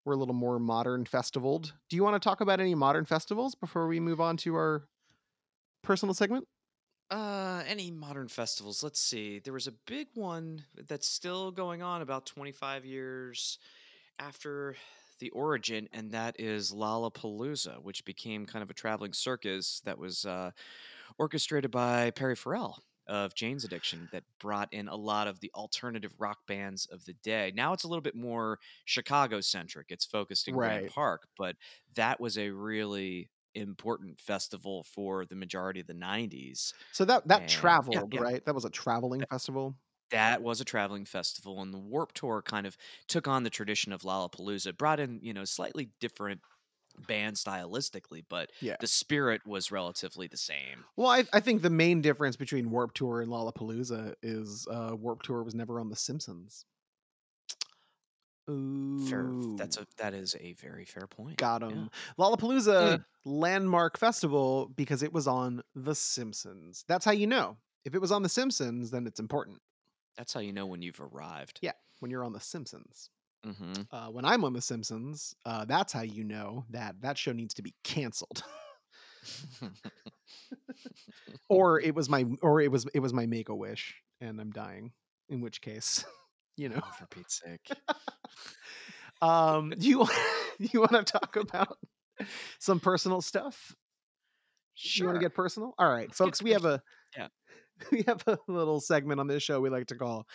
we're 0.05 0.15
a 0.15 0.17
little 0.17 0.35
more 0.35 0.59
modern 0.59 1.05
festivaled 1.05 1.75
do 1.89 1.97
you 1.97 2.03
want 2.03 2.21
to 2.21 2.27
talk 2.27 2.41
about 2.41 2.61
any 2.61 2.75
modern 2.75 3.05
festivals 3.05 3.55
before 3.55 3.87
we 3.87 4.01
move 4.01 4.21
on 4.21 4.37
to 4.37 4.55
our 4.55 4.85
personal 5.83 6.15
segment 6.15 6.47
Uh, 7.11 7.63
any 7.67 7.91
modern 7.91 8.29
festivals? 8.29 8.83
Let's 8.83 9.01
see. 9.01 9.39
There 9.39 9.55
was 9.55 9.67
a 9.67 9.73
big 9.87 10.09
one 10.15 10.65
that's 10.89 11.07
still 11.09 11.51
going 11.51 11.83
on 11.83 12.03
about 12.03 12.27
25 12.27 12.85
years 12.85 13.59
after 14.19 14.77
the 15.19 15.31
origin, 15.31 15.89
and 15.93 16.13
that 16.13 16.37
is 16.39 16.73
Lollapalooza, 16.73 17.83
which 17.83 18.05
became 18.05 18.47
kind 18.47 18.63
of 18.63 18.71
a 18.71 18.75
traveling 18.75 19.13
circus 19.13 19.81
that 19.85 19.99
was 19.99 20.25
uh, 20.25 20.51
orchestrated 21.19 21.71
by 21.71 22.11
Perry 22.11 22.37
Farrell 22.37 22.83
of 23.07 23.35
Jane's 23.35 23.65
Addiction 23.65 24.09
that 24.13 24.23
brought 24.39 24.73
in 24.73 24.87
a 24.87 24.95
lot 24.95 25.27
of 25.27 25.41
the 25.41 25.51
alternative 25.55 26.13
rock 26.19 26.39
bands 26.47 26.87
of 26.93 27.05
the 27.07 27.15
day. 27.15 27.53
Now 27.55 27.73
it's 27.73 27.85
a 27.85 27.89
little 27.89 28.03
bit 28.03 28.15
more 28.15 28.59
Chicago 28.85 29.41
centric. 29.41 29.87
It's 29.89 30.05
focused 30.05 30.47
in 30.47 30.55
Grant 30.55 30.89
Park, 30.89 31.27
but 31.37 31.57
that 31.95 32.21
was 32.21 32.37
a 32.37 32.51
really 32.51 33.31
important 33.55 34.21
festival 34.21 34.85
for 34.85 35.25
the 35.25 35.35
majority 35.35 35.81
of 35.81 35.87
the 35.87 35.95
90s. 35.95 36.73
So 36.93 37.05
that 37.07 37.27
that 37.29 37.41
And 37.43 37.51
traveled, 37.51 38.13
yeah. 38.13 38.21
right? 38.21 38.45
That 38.45 38.55
was 38.55 38.67
a 38.67 38.71
traveling 38.71 39.25
festival. 39.31 39.75
That 40.11 40.43
was 40.43 40.61
a 40.61 40.65
traveling 40.65 41.05
festival, 41.05 41.61
and 41.61 41.73
the 41.73 41.79
Warp 41.79 42.13
Tour 42.15 42.43
kind 42.43 42.67
of 42.67 42.77
took 43.09 43.29
on 43.29 43.43
the 43.43 43.51
tradition 43.51 43.93
of 43.93 44.03
Lollapalooza, 44.03 44.77
brought 44.77 45.01
in, 45.01 45.21
you 45.23 45.35
know, 45.35 45.45
slightly 45.45 45.91
different 46.01 46.41
band 46.99 47.37
stylistically, 47.37 48.25
but 48.29 48.51
Yeah. 48.61 48.77
the 48.81 48.87
spirit 48.87 49.47
was 49.47 49.71
relatively 49.71 50.27
the 50.27 50.37
same. 50.39 50.87
Well, 50.97 51.09
I, 51.09 51.25
I 51.33 51.41
think 51.41 51.63
the 51.63 51.71
main 51.71 52.01
difference 52.03 52.37
between 52.37 52.71
Warp 52.71 52.93
Tour 52.93 53.21
and 53.23 53.31
Lollapalooza 53.31 54.15
is 54.23 54.67
uh, 54.71 54.95
Warp 54.99 55.23
Tour 55.23 55.43
was 55.43 55.55
never 55.55 55.81
on 55.81 55.89
The 55.91 55.97
Simpsons. 55.97 56.67
Fair. 58.97 59.37
That's 59.57 59.77
a 59.77 59.87
that 59.99 60.15
is 60.15 60.37
a 60.41 60.53
very 60.55 60.85
fair 60.85 61.07
point. 61.07 61.37
Got 61.37 61.63
Yeah. 61.69 61.75
him. 61.75 61.91
Lollapalooza 62.19 62.99
Mm. 62.99 63.05
landmark 63.25 63.97
festival 63.99 64.69
because 64.77 65.03
it 65.03 65.13
was 65.13 65.27
on 65.29 65.63
The 65.75 65.95
Simpsons. 65.95 66.85
That's 66.89 67.05
how 67.05 67.13
you 67.13 67.27
know. 67.27 67.59
If 67.85 67.95
it 67.95 68.01
was 68.01 68.11
on 68.13 68.23
The 68.23 68.29
Simpsons, 68.29 68.91
then 68.91 69.07
it's 69.07 69.21
important. 69.21 69.61
That's 70.19 70.35
how 70.35 70.41
you 70.41 70.53
know 70.53 70.67
when 70.67 70.83
you've 70.83 71.01
arrived. 71.01 71.61
Yeah, 71.63 71.73
when 72.01 72.11
you're 72.11 72.25
on 72.25 72.33
The 72.33 72.41
Simpsons. 72.41 73.11
hmm 73.45 73.73
Uh, 73.93 74.09
when 74.09 74.25
I'm 74.25 74.45
on 74.45 74.53
The 74.53 74.61
Simpsons, 74.61 75.35
uh, 75.47 75.65
that's 75.65 75.93
how 75.93 76.03
you 76.03 76.25
know 76.25 76.65
that 76.71 77.01
that 77.01 77.17
show 77.17 77.33
needs 77.33 77.55
to 77.55 77.63
be 77.63 77.75
canceled. 77.85 78.43
or 81.49 81.81
it 81.81 81.95
was 81.95 82.09
my 82.09 82.27
or 82.43 82.61
it 82.61 82.71
was 82.71 82.87
it 82.95 83.01
was 83.01 83.13
my 83.13 83.27
make 83.27 83.49
a 83.49 83.55
wish 83.55 83.95
and 84.21 84.41
I'm 84.41 84.51
dying. 84.51 84.93
In 85.29 85.41
which 85.41 85.61
case, 85.61 86.05
you 86.57 86.69
know. 86.69 86.81
Oh, 86.83 86.91
for 86.99 87.07
Pete's 87.07 87.41
sake. 87.45 87.71
Um, 89.21 89.75
you 89.79 90.07
you 90.59 90.81
want 90.81 90.93
to 90.93 91.03
talk 91.03 91.37
about 91.37 91.79
some 92.61 92.81
personal 92.81 93.21
stuff? 93.21 93.75
You 94.95 95.07
want 95.07 95.17
to 95.17 95.21
get 95.21 95.35
personal? 95.35 95.75
All 95.79 95.89
right, 95.89 96.07
Let's 96.09 96.19
folks. 96.19 96.43
We 96.43 96.53
have 96.53 96.65
a 96.65 96.81
Yeah. 97.17 97.29
we 97.93 98.05
have 98.07 98.23
a 98.27 98.39
little 98.49 98.81
segment 98.81 99.21
on 99.21 99.27
this 99.27 99.43
show 99.43 99.61
we 99.61 99.71
like 99.71 99.87
to 99.89 99.95
call 99.95 100.27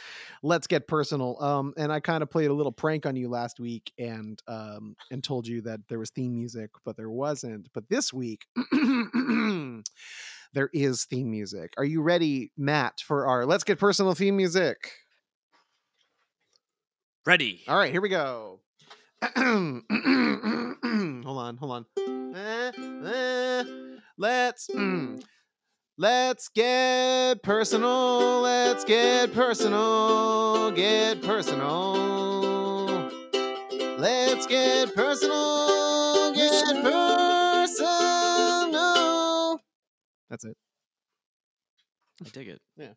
"Let's 0.42 0.68
Get 0.68 0.88
Personal." 0.88 1.42
Um, 1.42 1.74
and 1.78 1.92
I 1.92 2.00
kind 2.00 2.24
of 2.24 2.30
played 2.30 2.50
a 2.50 2.54
little 2.54 2.72
prank 2.72 3.06
on 3.06 3.16
you 3.16 3.30
last 3.30 3.60
week 3.60 3.92
and 3.98 4.42
um 4.48 4.96
and 5.12 5.24
told 5.24 5.48
you 5.48 5.62
that 5.62 5.82
there 5.90 6.00
was 6.00 6.10
theme 6.12 6.34
music, 6.34 6.72
but 6.86 6.98
there 6.98 7.10
wasn't. 7.10 7.70
But 7.74 7.90
this 7.90 8.14
week. 8.14 8.46
There 10.54 10.70
is 10.72 11.06
theme 11.06 11.32
music. 11.32 11.74
Are 11.78 11.84
you 11.84 12.04
ready, 12.04 12.52
Matt, 12.56 13.00
for 13.04 13.26
our 13.26 13.44
Let's 13.44 13.64
Get 13.64 13.80
Personal 13.80 14.14
theme 14.14 14.38
music? 14.38 14.92
Ready. 17.26 17.64
All 17.68 17.76
right, 17.76 17.92
here 17.92 18.02
we 18.02 18.10
go. 18.10 18.60
hold 19.36 19.84
on, 21.38 21.58
hold 21.58 21.72
on. 21.72 21.86
Eh, 22.36 22.72
eh, 23.06 23.64
let's 24.18 24.68
mm, 24.68 25.24
let's 25.98 26.50
get 26.50 27.42
personal. 27.44 28.42
Let's 28.42 28.84
get 28.84 29.34
personal. 29.34 30.72
Get 30.72 31.22
personal. 31.22 33.12
Let's 33.98 34.48
get 34.48 34.96
personal. 34.96 36.34
Get 36.34 36.84
personal. 36.84 37.94
That's 40.30 40.46
it. 40.46 40.58
I 42.26 42.30
dig 42.30 42.48
it. 42.50 42.62
Yeah. 42.78 42.94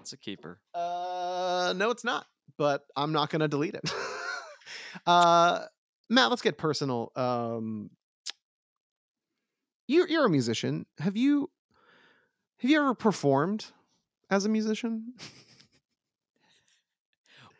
It's 0.00 0.12
a 0.12 0.16
keeper. 0.16 0.60
Uh, 0.74 1.74
no, 1.76 1.90
it's 1.90 2.04
not. 2.04 2.26
But 2.58 2.84
I'm 2.96 3.12
not 3.12 3.30
gonna 3.30 3.48
delete 3.48 3.74
it. 3.74 3.90
uh, 5.06 5.64
Matt, 6.08 6.30
let's 6.30 6.42
get 6.42 6.58
personal. 6.58 7.10
Um, 7.16 7.90
you're 9.88 10.08
you're 10.08 10.26
a 10.26 10.30
musician. 10.30 10.86
Have 10.98 11.16
you 11.16 11.50
have 12.58 12.70
you 12.70 12.78
ever 12.80 12.94
performed 12.94 13.66
as 14.30 14.44
a 14.44 14.48
musician? 14.48 15.14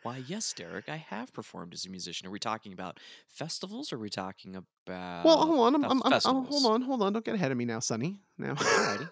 Why, 0.03 0.23
yes, 0.27 0.53
Derek. 0.53 0.87
I 0.89 0.97
have 0.97 1.33
performed 1.33 1.73
as 1.73 1.85
a 1.85 1.89
musician. 1.89 2.27
Are 2.27 2.31
we 2.31 2.39
talking 2.39 2.71
about 2.71 2.99
festivals? 3.27 3.91
Or 3.91 3.97
are 3.97 3.99
we 3.99 4.09
talking 4.09 4.55
about? 4.55 5.25
well, 5.25 5.45
hold 5.45 5.59
on. 5.59 5.75
I'm, 5.75 5.83
I'm, 5.83 6.01
I'm, 6.05 6.13
I'm- 6.13 6.45
hold 6.45 6.65
on. 6.65 6.81
Hold 6.81 7.01
on. 7.01 7.13
Don't 7.13 7.25
get 7.25 7.35
ahead 7.35 7.51
of 7.51 7.57
me 7.57 7.65
now, 7.65 7.79
Sonny. 7.79 8.21
Now, 8.37 8.53
Alrighty. 8.53 9.09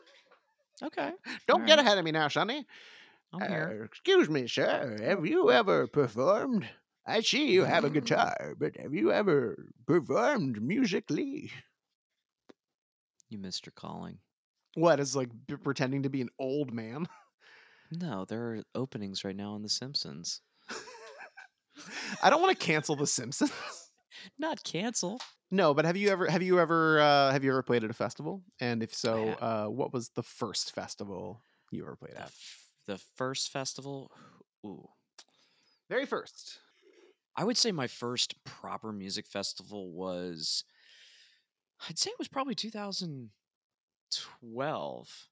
Okay. 0.84 1.12
don't 1.48 1.66
get 1.66 1.80
alright. 1.80 1.86
ahead 1.86 1.98
of 1.98 2.06
me 2.06 2.12
now, 2.12 2.28
Sonny. 2.30 2.66
I'm 3.34 3.42
here. 3.50 3.80
Uh, 3.82 3.86
excuse 3.86 4.30
me, 4.30 4.48
sir. 4.48 4.98
Have 5.04 5.26
you 5.26 5.52
ever 5.52 5.88
performed? 5.88 6.66
I 7.06 7.22
see 7.22 7.52
you 7.52 7.64
have 7.66 7.84
a 7.84 7.90
guitar, 7.90 8.56
but 8.58 8.78
have 8.78 8.94
you 8.94 9.12
ever 9.12 9.66
performed 9.86 10.62
musically? 10.62 11.52
You 13.30 13.38
missed 13.38 13.66
your 13.66 13.74
calling. 13.76 14.20
What 14.76 15.00
is 15.00 15.16
like 15.16 15.30
b- 15.48 15.56
pretending 15.58 16.04
to 16.04 16.10
be 16.10 16.22
an 16.22 16.30
old 16.40 16.72
man? 16.74 17.08
No, 17.92 18.26
there 18.26 18.42
are 18.56 18.64
openings 18.74 19.24
right 19.24 19.36
now 19.36 19.52
on 19.54 19.62
The 19.62 19.70
Simpsons. 19.70 20.42
I 22.24 22.32
don't 22.32 22.42
want 22.42 22.58
to 22.60 22.66
cancel 22.66 22.96
The 22.96 23.06
Simpsons. 23.06 23.52
Not 24.40 24.64
cancel. 24.64 25.20
no, 25.52 25.74
but 25.76 25.86
have 25.86 25.96
you 25.96 26.10
ever 26.10 26.26
have 26.30 26.42
you 26.42 26.60
ever 26.60 27.00
uh, 27.00 27.32
have 27.32 27.44
you 27.44 27.52
ever 27.52 27.62
played 27.62 27.84
at 27.84 27.92
a 27.92 27.94
festival? 27.94 28.42
And 28.60 28.82
if 28.82 28.94
so, 28.94 29.30
uh, 29.34 29.66
what 29.68 29.94
was 29.94 30.10
the 30.16 30.24
first 30.24 30.74
festival 30.74 31.42
you 31.72 31.84
ever 31.84 31.96
played 31.96 32.14
The, 32.16 32.22
at? 32.22 32.26
f- 32.26 32.70
the 32.88 32.98
first 33.16 33.52
festival. 33.52 34.10
Ooh. 34.66 34.90
Very 35.88 36.08
first. 36.08 36.58
I 37.38 37.44
would 37.44 37.58
say 37.58 37.72
my 37.72 37.88
first 37.88 38.44
proper 38.46 38.92
music 38.92 39.28
festival 39.28 39.92
was, 39.92 40.64
I'd 41.88 42.00
say 42.00 42.10
it 42.10 42.18
was 42.20 42.30
probably 42.30 42.56
2012. 44.12 45.28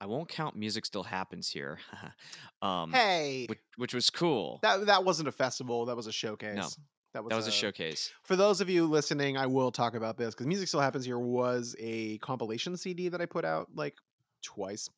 I 0.00 0.06
won't 0.06 0.28
count 0.28 0.56
Music 0.56 0.84
Still 0.84 1.04
Happens 1.04 1.48
here, 1.48 1.78
um, 2.62 2.92
Hey, 2.92 3.46
which, 3.48 3.60
which 3.76 3.94
was 3.94 4.10
cool. 4.10 4.58
that 4.62 4.86
that 4.86 5.04
wasn't 5.04 5.28
a 5.28 5.32
festival. 5.32 5.86
That 5.86 5.96
was 5.96 6.08
a 6.08 6.12
showcase. 6.12 6.76
That 7.14 7.22
was, 7.22 7.30
that 7.30 7.36
was 7.36 7.46
a 7.46 7.52
showcase. 7.52 8.10
For 8.24 8.36
those 8.36 8.60
of 8.60 8.70
you 8.70 8.86
listening, 8.86 9.36
I 9.36 9.46
will 9.46 9.70
talk 9.70 9.94
about 9.94 10.16
this 10.16 10.34
because 10.34 10.46
Music 10.46 10.66
Still 10.66 10.80
Happens 10.80 11.04
Here 11.04 11.18
was 11.18 11.76
a 11.78 12.18
compilation 12.18 12.76
CD 12.76 13.10
that 13.10 13.20
I 13.20 13.26
put 13.26 13.44
out 13.44 13.68
like 13.74 13.94
twice. 14.42 14.88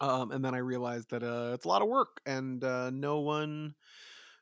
Um, 0.00 0.30
and 0.30 0.44
then 0.44 0.54
I 0.54 0.58
realized 0.58 1.10
that 1.10 1.22
uh, 1.22 1.52
it's 1.54 1.64
a 1.64 1.68
lot 1.68 1.80
of 1.80 1.88
work 1.88 2.20
and 2.26 2.62
uh, 2.62 2.90
no 2.90 3.20
one 3.20 3.74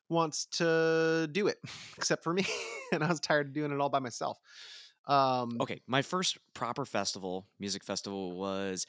wants 0.08 0.46
to 0.46 1.28
do 1.30 1.46
it 1.46 1.58
except 1.96 2.24
for 2.24 2.34
me. 2.34 2.44
and 2.92 3.04
I 3.04 3.08
was 3.08 3.20
tired 3.20 3.48
of 3.48 3.52
doing 3.52 3.70
it 3.70 3.80
all 3.80 3.88
by 3.88 4.00
myself. 4.00 4.38
Um, 5.06 5.56
Okay, 5.60 5.80
my 5.86 6.02
first 6.02 6.38
proper 6.54 6.84
festival, 6.84 7.46
music 7.58 7.84
festival, 7.84 8.32
was 8.32 8.86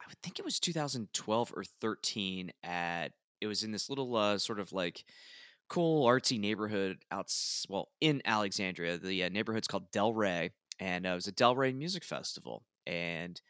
I 0.00 0.04
would 0.08 0.18
think 0.22 0.38
it 0.38 0.44
was 0.44 0.58
2012 0.60 1.52
or 1.56 1.64
13. 1.64 2.52
At 2.62 3.12
it 3.40 3.46
was 3.46 3.62
in 3.64 3.72
this 3.72 3.88
little 3.88 4.14
uh, 4.16 4.38
sort 4.38 4.60
of 4.60 4.72
like 4.72 5.04
cool 5.68 6.06
artsy 6.06 6.38
neighborhood 6.38 6.98
out 7.10 7.32
well 7.68 7.88
in 8.00 8.22
Alexandria. 8.24 8.98
The 8.98 9.24
uh, 9.24 9.28
neighborhood's 9.28 9.68
called 9.68 9.90
Del 9.90 10.12
Rey, 10.12 10.50
and 10.78 11.06
uh, 11.06 11.10
it 11.10 11.14
was 11.14 11.26
a 11.26 11.32
Del 11.32 11.56
Rey 11.56 11.72
music 11.72 12.04
festival. 12.04 12.64
And 12.86 13.40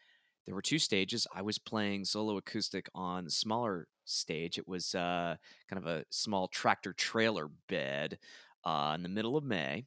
there 0.45 0.55
were 0.55 0.61
two 0.61 0.79
stages. 0.79 1.27
I 1.33 1.41
was 1.41 1.57
playing 1.57 2.05
solo 2.05 2.37
acoustic 2.37 2.87
on 2.93 3.25
the 3.25 3.31
smaller 3.31 3.87
stage. 4.05 4.57
It 4.57 4.67
was 4.67 4.93
uh, 4.95 5.35
kind 5.69 5.81
of 5.83 5.87
a 5.87 6.05
small 6.09 6.47
tractor 6.47 6.93
trailer 6.93 7.49
bed 7.67 8.19
uh, 8.63 8.93
in 8.95 9.03
the 9.03 9.09
middle 9.09 9.37
of 9.37 9.43
May. 9.43 9.85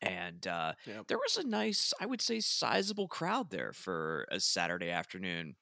And 0.00 0.46
uh, 0.46 0.74
Yep. 0.86 1.06
there 1.08 1.18
was 1.18 1.36
a 1.36 1.46
nice, 1.46 1.92
I 2.00 2.06
would 2.06 2.20
say, 2.20 2.40
sizable 2.40 3.08
crowd 3.08 3.50
there 3.50 3.72
for 3.72 4.26
a 4.30 4.40
Saturday 4.40 4.90
afternoon. 4.90 5.56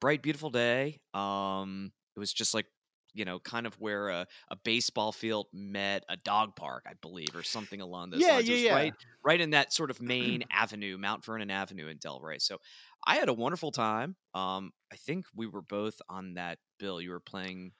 Bright, 0.00 0.22
beautiful 0.22 0.50
day. 0.50 1.00
Um, 1.14 1.92
it 2.16 2.20
was 2.20 2.32
just 2.32 2.54
like, 2.54 2.66
you 3.14 3.24
know, 3.24 3.40
kind 3.40 3.66
of 3.66 3.74
where 3.80 4.10
a, 4.10 4.26
a 4.48 4.56
baseball 4.56 5.12
field 5.12 5.48
met 5.52 6.04
a 6.08 6.16
dog 6.16 6.54
park, 6.56 6.84
I 6.86 6.94
believe, 6.94 7.34
or 7.34 7.42
something 7.42 7.80
along 7.80 8.10
those 8.10 8.28
Yeah, 8.28 8.28
lines. 8.28 8.48
Yeah, 8.48 8.56
yeah. 8.56 8.66
Right, 8.68 8.94
right 9.24 9.40
in 9.40 9.50
that 9.50 9.72
sort 9.72 9.90
of 9.90 10.00
main 10.00 10.42
avenue, 10.50 10.98
Mount 10.98 11.24
Vernon 11.24 11.50
Avenue 11.50 11.88
in 11.88 11.98
Delray. 11.98 12.40
So 12.40 12.58
I 13.06 13.16
had 13.16 13.28
a 13.28 13.32
wonderful 13.34 13.72
time. 13.72 14.16
Um, 14.34 14.72
I 14.92 14.96
think 14.96 15.26
we 15.34 15.46
were 15.46 15.62
both 15.62 16.00
on 16.08 16.34
that 16.34 16.58
bill. 16.78 17.00
You 17.00 17.10
were 17.10 17.20
playing 17.20 17.72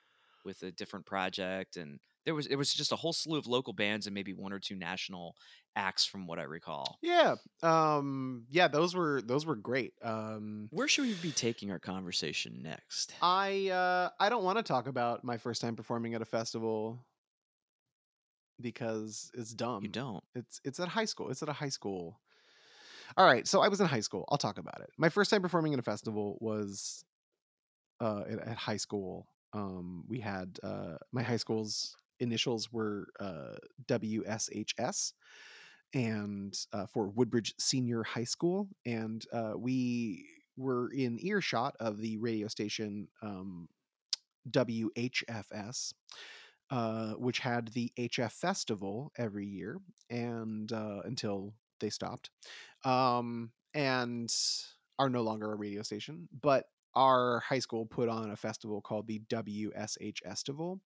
with 0.43 0.63
a 0.63 0.71
different 0.71 1.05
project, 1.05 1.77
and 1.77 1.99
there 2.25 2.35
was 2.35 2.45
it 2.47 2.55
was 2.55 2.73
just 2.73 2.91
a 2.91 2.95
whole 2.95 3.13
slew 3.13 3.37
of 3.37 3.47
local 3.47 3.73
bands 3.73 4.07
and 4.07 4.13
maybe 4.13 4.33
one 4.33 4.53
or 4.53 4.59
two 4.59 4.75
national 4.75 5.35
acts 5.75 6.05
from 6.05 6.27
what 6.27 6.39
I 6.39 6.43
recall. 6.43 6.97
Yeah. 7.01 7.35
Um 7.63 8.45
yeah, 8.49 8.67
those 8.67 8.95
were 8.95 9.21
those 9.21 9.45
were 9.45 9.55
great. 9.55 9.93
Um 10.03 10.67
Where 10.71 10.87
should 10.87 11.05
we 11.05 11.13
be 11.15 11.31
taking 11.31 11.71
our 11.71 11.79
conversation 11.79 12.61
next? 12.61 13.13
I 13.21 13.69
uh 13.69 14.09
I 14.19 14.29
don't 14.29 14.43
want 14.43 14.57
to 14.57 14.63
talk 14.63 14.87
about 14.87 15.23
my 15.23 15.37
first 15.37 15.61
time 15.61 15.75
performing 15.75 16.13
at 16.13 16.21
a 16.21 16.25
festival 16.25 17.05
because 18.61 19.31
it's 19.33 19.53
dumb. 19.53 19.83
you 19.83 19.89
don't. 19.89 20.23
It's 20.35 20.59
it's 20.63 20.79
at 20.79 20.87
high 20.89 21.05
school. 21.05 21.29
It's 21.29 21.41
at 21.41 21.49
a 21.49 21.53
high 21.53 21.69
school. 21.69 22.19
All 23.17 23.25
right, 23.25 23.47
so 23.47 23.61
I 23.61 23.69
was 23.69 23.79
in 23.81 23.87
high 23.87 24.01
school. 24.01 24.25
I'll 24.29 24.37
talk 24.37 24.59
about 24.59 24.81
it. 24.81 24.89
My 24.97 25.09
first 25.09 25.31
time 25.31 25.41
performing 25.41 25.73
at 25.73 25.79
a 25.79 25.83
festival 25.83 26.37
was 26.41 27.03
uh 28.01 28.23
at, 28.29 28.39
at 28.39 28.57
high 28.57 28.77
school. 28.77 29.27
Um 29.53 30.03
we 30.07 30.19
had 30.19 30.59
uh 30.63 30.97
my 31.11 31.23
high 31.23 31.37
school's 31.37 31.95
initials 32.19 32.71
were 32.71 33.07
uh 33.19 33.55
WSHS 33.87 35.13
and 35.93 36.57
uh, 36.71 36.85
for 36.85 37.09
Woodbridge 37.09 37.53
Senior 37.59 38.03
High 38.03 38.25
School 38.25 38.67
and 38.85 39.25
uh 39.33 39.53
we 39.55 40.25
were 40.57 40.91
in 40.91 41.17
earshot 41.21 41.75
of 41.79 41.99
the 41.99 42.17
radio 42.17 42.47
station 42.47 43.07
um 43.21 43.67
WHFS 44.49 45.93
uh, 46.71 47.13
which 47.13 47.39
had 47.39 47.69
the 47.69 47.91
HF 47.97 48.31
Festival 48.31 49.11
every 49.17 49.45
year, 49.45 49.79
and 50.09 50.71
uh, 50.71 51.01
until 51.03 51.53
they 51.79 51.89
stopped, 51.89 52.29
um, 52.85 53.51
and 53.73 54.31
are 54.99 55.09
no 55.09 55.21
longer 55.21 55.51
a 55.51 55.55
radio 55.55 55.81
station. 55.81 56.27
But 56.41 56.65
our 56.95 57.39
high 57.39 57.59
school 57.59 57.85
put 57.85 58.09
on 58.09 58.31
a 58.31 58.35
festival 58.35 58.81
called 58.81 59.07
the 59.07 59.19
WSH 59.29 60.19
Festival 60.23 60.79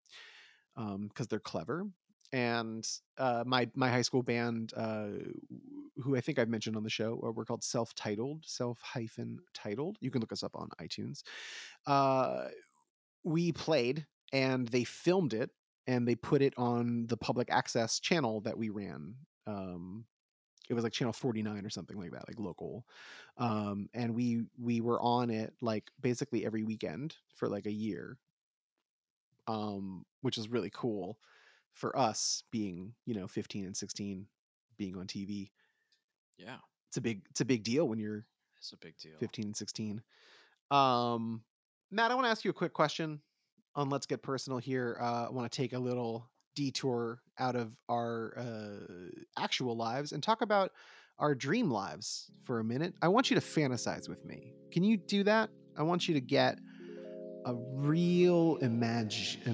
because 0.76 1.28
they're 1.28 1.40
clever. 1.40 1.86
And 2.32 2.88
uh, 3.20 3.44
my 3.46 3.70
my 3.76 3.90
high 3.90 4.02
school 4.02 4.24
band, 4.24 4.74
uh, 4.76 5.08
who 5.98 6.16
I 6.16 6.22
think 6.22 6.40
I've 6.40 6.50
mentioned 6.50 6.76
on 6.76 6.84
the 6.84 6.90
show, 6.90 7.22
uh, 7.24 7.32
we're 7.32 7.46
called 7.46 7.64
Self 7.64 7.94
Titled, 7.94 8.44
Self 8.46 8.80
hyphen 8.82 9.40
Titled. 9.54 9.98
You 10.02 10.10
can 10.10 10.20
look 10.20 10.32
us 10.32 10.44
up 10.44 10.56
on 10.56 10.70
iTunes. 10.82 11.22
Uh, 11.86 12.48
we 13.24 13.52
played 13.52 14.06
and 14.32 14.68
they 14.68 14.84
filmed 14.84 15.34
it 15.34 15.52
and 15.88 16.08
they 16.08 16.16
put 16.16 16.42
it 16.42 16.54
on 16.58 17.06
the 17.08 17.18
public 17.18 17.50
access 17.52 18.00
channel 18.00 18.42
that 18.42 18.58
we 18.58 18.70
ran. 18.70 19.16
Um, 19.46 20.06
it 20.70 20.74
was 20.74 20.84
like 20.84 20.94
channel 20.94 21.14
49 21.14 21.66
or 21.66 21.70
something 21.70 21.98
like 21.98 22.12
that, 22.12 22.28
like 22.28 22.40
local. 22.40 22.86
Um, 23.38 23.90
and 23.94 24.16
we 24.16 24.44
we 24.60 24.82
were 24.82 25.02
on 25.02 25.30
it 25.30 25.54
like 25.62 25.92
basically 26.02 26.46
every 26.46 26.64
weekend 26.64 27.16
for 27.36 27.50
like 27.50 27.66
a 27.66 27.72
year. 27.72 28.18
Um, 29.48 30.06
which 30.22 30.38
is 30.38 30.48
really 30.50 30.72
cool 30.74 31.18
for 31.74 31.98
us 31.98 32.44
being, 32.52 32.94
you 33.06 33.14
know, 33.14 33.28
15 33.28 33.66
and 33.66 33.76
16 33.76 34.28
being 34.78 34.96
on 34.96 35.08
TV. 35.08 35.50
Yeah, 36.38 36.58
It's 36.88 36.98
a 36.98 37.02
big 37.02 37.22
it's 37.30 37.42
a 37.42 37.46
big 37.46 37.64
deal 37.64 37.88
when 37.88 38.00
you're 38.00 38.26
it's 38.58 38.72
a 38.72 38.78
big 38.78 38.98
deal. 38.98 39.18
15 39.20 39.46
and 39.46 39.56
16. 39.56 40.02
Um, 40.72 41.44
Matt, 41.92 42.12
I 42.12 42.16
want 42.16 42.26
to 42.26 42.32
ask 42.32 42.46
you 42.46 42.52
a 42.52 42.54
quick 42.54 42.74
question 42.74 43.20
on 43.76 43.90
Let's 43.90 44.06
Get 44.06 44.22
Personal 44.22 44.60
here. 44.60 44.98
Uh, 45.02 45.26
I 45.28 45.30
want 45.30 45.52
to 45.52 45.56
take 45.56 45.74
a 45.74 45.80
little 45.80 46.30
detour 46.56 47.22
out 47.40 47.56
of 47.56 47.76
our 47.90 48.34
uh, 48.38 49.10
actual 49.38 49.76
lives 49.76 50.12
and 50.12 50.24
talk 50.24 50.42
about 50.42 50.72
our 51.20 51.36
dream 51.36 51.70
lives 51.70 52.32
for 52.44 52.60
a 52.60 52.64
minute. 52.64 52.94
I 53.02 53.08
want 53.10 53.30
you 53.30 53.36
to 53.36 53.42
fantasize 53.42 54.08
with 54.08 54.24
me. 54.26 54.54
Can 54.72 54.84
you 54.84 54.98
do 54.98 55.24
that? 55.26 55.50
I 55.78 55.84
want 55.84 56.08
you 56.08 56.14
to 56.14 56.22
get 56.22 56.60
a 57.46 57.54
real 57.54 58.58
imag- 58.60 59.46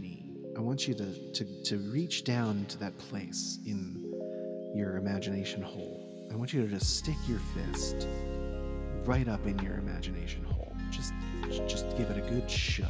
me. 0.00 0.26
I 0.56 0.60
want 0.60 0.88
you 0.88 0.94
to, 0.94 1.32
to, 1.32 1.62
to 1.64 1.78
reach 1.92 2.24
down 2.24 2.64
to 2.66 2.78
that 2.78 2.96
place 2.98 3.58
in 3.66 4.12
your 4.74 4.96
imagination 4.96 5.62
hole. 5.62 6.28
I 6.32 6.36
want 6.36 6.52
you 6.52 6.62
to 6.62 6.68
just 6.68 6.98
stick 6.98 7.16
your 7.26 7.40
fist 7.54 8.06
right 9.04 9.28
up 9.28 9.46
in 9.46 9.58
your 9.58 9.78
imagination 9.78 10.44
hole. 10.44 10.74
Just 10.90 11.12
just 11.66 11.84
give 11.96 12.10
it 12.10 12.18
a 12.18 12.30
good 12.30 12.50
shove. 12.50 12.86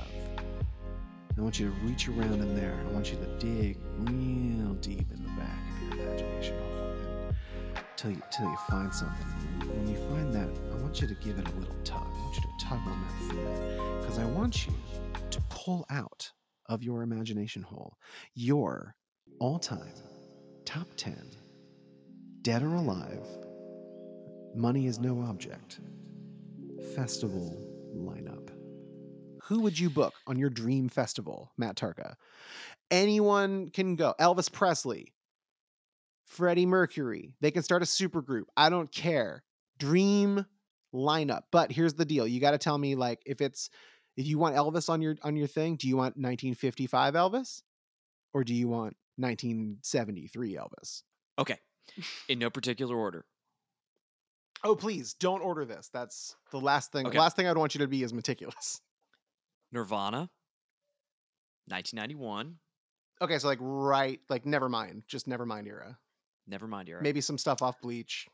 I 1.36 1.40
want 1.40 1.58
you 1.58 1.70
to 1.70 1.74
reach 1.86 2.08
around 2.08 2.40
in 2.40 2.54
there. 2.54 2.78
I 2.86 2.92
want 2.92 3.10
you 3.10 3.18
to 3.18 3.38
dig 3.38 3.78
real 3.98 4.74
deep 4.74 5.06
in 5.12 5.22
the 5.22 5.30
back 5.30 5.58
of 5.82 5.96
your 5.96 6.06
imagination 6.06 6.56
hole 6.58 6.90
and 6.90 7.34
till 7.96 8.10
you 8.10 8.22
till 8.30 8.46
you 8.46 8.56
find 8.68 8.94
something. 8.94 9.26
When 9.68 9.88
you 9.88 9.96
find 10.08 10.34
that, 10.34 10.48
I 10.72 10.76
want 10.82 11.00
you 11.00 11.06
to 11.06 11.14
give 11.14 11.38
it 11.38 11.48
a 11.48 11.52
little 11.52 11.76
tug. 11.84 12.09
Want 12.30 12.44
you 12.44 12.48
to 12.58 12.64
tug 12.64 12.78
on 12.86 13.02
that 13.02 13.34
thread 13.34 14.00
because 14.00 14.18
I 14.20 14.24
want 14.24 14.64
you 14.64 14.72
to 15.30 15.40
pull 15.48 15.84
out 15.90 16.30
of 16.66 16.80
your 16.80 17.02
imagination 17.02 17.60
hole 17.60 17.96
your 18.36 18.94
all-time 19.40 19.94
top 20.64 20.86
10 20.96 21.28
dead 22.42 22.62
or 22.62 22.76
alive 22.76 23.26
money 24.54 24.86
is 24.86 25.00
no 25.00 25.20
object 25.22 25.80
festival 26.94 27.58
lineup. 27.96 28.50
Who 29.42 29.58
would 29.62 29.76
you 29.76 29.90
book 29.90 30.14
on 30.28 30.38
your 30.38 30.50
dream 30.50 30.88
festival, 30.88 31.50
Matt 31.58 31.74
Tarka? 31.74 32.14
Anyone 32.92 33.70
can 33.70 33.96
go. 33.96 34.14
Elvis 34.20 34.52
Presley, 34.52 35.14
Freddie 36.26 36.66
Mercury. 36.66 37.34
They 37.40 37.50
can 37.50 37.64
start 37.64 37.82
a 37.82 37.86
supergroup. 37.86 38.44
I 38.56 38.70
don't 38.70 38.92
care. 38.92 39.42
Dream 39.80 40.46
lineup. 40.94 41.42
But 41.52 41.72
here's 41.72 41.94
the 41.94 42.04
deal. 42.04 42.26
You 42.26 42.40
got 42.40 42.52
to 42.52 42.58
tell 42.58 42.78
me 42.78 42.94
like 42.94 43.20
if 43.26 43.40
it's 43.40 43.70
if 44.16 44.26
you 44.26 44.38
want 44.38 44.56
Elvis 44.56 44.88
on 44.88 45.02
your 45.02 45.16
on 45.22 45.36
your 45.36 45.46
thing, 45.46 45.76
do 45.76 45.88
you 45.88 45.96
want 45.96 46.16
1955 46.16 47.14
Elvis 47.14 47.62
or 48.34 48.44
do 48.44 48.54
you 48.54 48.68
want 48.68 48.96
1973 49.16 50.54
Elvis? 50.56 51.02
Okay, 51.38 51.58
in 52.28 52.38
no 52.38 52.50
particular 52.50 52.96
order. 52.96 53.24
Oh, 54.62 54.76
please 54.76 55.14
don't 55.14 55.40
order 55.40 55.64
this. 55.64 55.88
That's 55.92 56.36
the 56.50 56.60
last 56.60 56.92
thing. 56.92 57.06
Okay. 57.06 57.16
The 57.16 57.20
last 57.20 57.34
thing 57.34 57.46
I'd 57.46 57.56
want 57.56 57.74
you 57.74 57.80
to 57.80 57.88
be 57.88 58.02
is 58.02 58.12
meticulous. 58.12 58.80
Nirvana, 59.72 60.28
1991. 61.68 62.56
Okay, 63.22 63.38
so 63.38 63.48
like 63.48 63.58
right, 63.60 64.20
like 64.28 64.44
never 64.44 64.68
mind, 64.68 65.04
just 65.06 65.28
Nevermind 65.28 65.66
era. 65.66 65.98
Nevermind, 66.50 66.88
era. 66.88 67.02
Maybe 67.02 67.20
some 67.20 67.38
stuff 67.38 67.62
off 67.62 67.80
Bleach. 67.80 68.26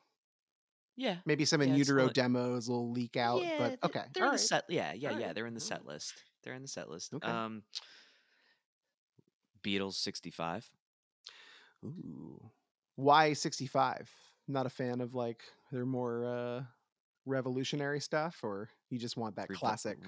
Yeah. 0.97 1.16
Maybe 1.26 1.44
some 1.44 1.61
in 1.61 1.70
Yeah, 1.70 1.76
utero 1.76 2.09
demos 2.09 2.68
will 2.68 2.90
leak 2.90 3.16
out. 3.16 3.42
yeah, 3.42 3.59
but 3.78 3.84
okay, 3.84 4.05
They're 4.14 4.24
all 4.24 4.30
in 4.30 4.36
the 4.36 4.38
set. 4.38 4.64
Yeah, 4.68 4.92
yeah, 4.94 5.11
yeah. 5.18 5.32
They're 5.32 5.47
in 5.47 5.55
the 5.55 5.61
set 5.61 5.84
list. 5.86 6.14
They're 6.42 6.55
in 6.55 6.62
the 6.62 6.68
set 6.68 6.88
list. 6.88 7.12
Okay. 7.14 7.28
Um, 7.30 7.62
Beatles 9.62 9.94
65. 9.94 10.70
Ooh, 11.84 12.51
why 12.97 13.32
sixty 13.34 13.66
five? 13.66 14.11
Not 14.49 14.66
a 14.66 14.70
fan 14.70 15.01
of 15.01 15.14
like 15.14 15.42
their 15.70 15.84
more 15.86 16.24
uh 16.24 16.62
revolutionary 17.26 18.01
stuff, 18.01 18.40
or 18.42 18.70
you 18.90 18.99
just 18.99 19.16
want 19.16 19.36
that 19.36 19.49
classic. 19.49 19.99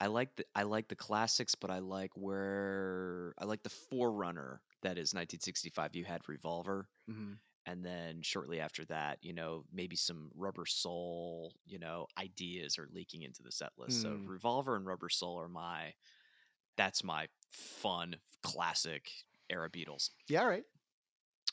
I 0.00 0.06
like 0.06 0.34
the 0.36 0.44
I 0.54 0.62
like 0.62 0.88
the 0.88 0.96
classics, 0.96 1.54
but 1.54 1.70
I 1.70 1.80
like 1.80 2.12
where 2.16 3.34
I 3.38 3.44
like 3.44 3.62
the 3.62 3.70
forerunner 3.70 4.62
that 4.82 4.96
is 4.98 5.12
1965. 5.12 5.94
You 5.96 6.04
had 6.04 6.26
Revolver, 6.28 6.88
Mhm. 7.10 7.38
And 7.66 7.84
then 7.84 8.22
shortly 8.22 8.58
after 8.60 8.84
that, 8.86 9.18
you 9.22 9.32
know, 9.32 9.64
maybe 9.72 9.94
some 9.94 10.30
Rubber 10.34 10.64
Soul, 10.66 11.52
you 11.66 11.78
know, 11.78 12.06
ideas 12.18 12.78
are 12.78 12.88
leaking 12.92 13.22
into 13.22 13.42
the 13.42 13.52
set 13.52 13.70
list. 13.76 14.00
So 14.02 14.08
Mm. 14.10 14.26
Revolver 14.28 14.76
and 14.76 14.86
Rubber 14.86 15.08
Soul 15.10 15.38
are 15.38 15.48
my 15.48 15.92
that's 16.76 17.04
my 17.04 17.28
fun 17.52 18.16
classic 18.42 19.10
era 19.50 19.68
Beatles. 19.68 20.10
Yeah, 20.28 20.40
all 20.40 20.48
right. 20.48 20.64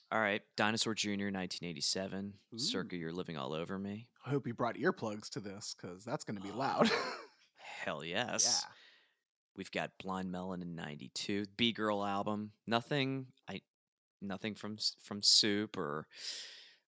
All 0.10 0.22
right, 0.22 0.42
Dinosaur 0.56 0.94
Jr. 0.94 1.10
1987, 1.10 2.34
Ooh. 2.54 2.58
Circa 2.58 2.96
You're 2.96 3.12
Living 3.12 3.36
All 3.36 3.52
Over 3.54 3.78
Me. 3.78 4.08
I 4.26 4.30
hope 4.30 4.48
you 4.48 4.54
brought 4.54 4.76
earplugs 4.78 5.30
to 5.32 5.42
this 5.42 5.76
because 5.76 6.06
that's 6.06 6.24
going 6.24 6.38
to 6.38 6.42
be 6.44 6.52
loud. 6.54 6.90
Hell 7.58 8.06
yes. 8.06 8.64
yeah. 8.66 8.72
We've 9.58 9.72
got 9.72 9.92
Blind 10.02 10.32
Melon 10.32 10.62
in 10.62 10.76
'92, 10.76 11.46
Bee 11.58 11.74
Girl 11.74 12.06
album. 12.06 12.52
Nothing, 12.66 13.26
I, 13.50 13.62
nothing 14.22 14.56
from 14.56 14.78
from 15.02 15.22
Soup 15.22 15.78
or, 15.78 16.08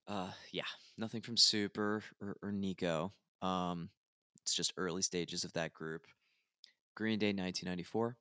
uh, 0.07 0.31
yeah, 0.53 0.63
nothing 0.97 1.21
from 1.23 1.37
Soup 1.37 1.77
or 1.79 2.03
or, 2.21 2.37
or 2.43 2.53
Nico. 2.53 3.13
Um, 3.43 3.91
it's 4.43 4.55
just 4.55 4.73
early 4.77 5.03
stages 5.03 5.45
of 5.45 5.53
that 5.55 5.73
group. 5.75 6.07
Green 6.95 7.19
Day 7.19 7.29
1994, 7.29 8.17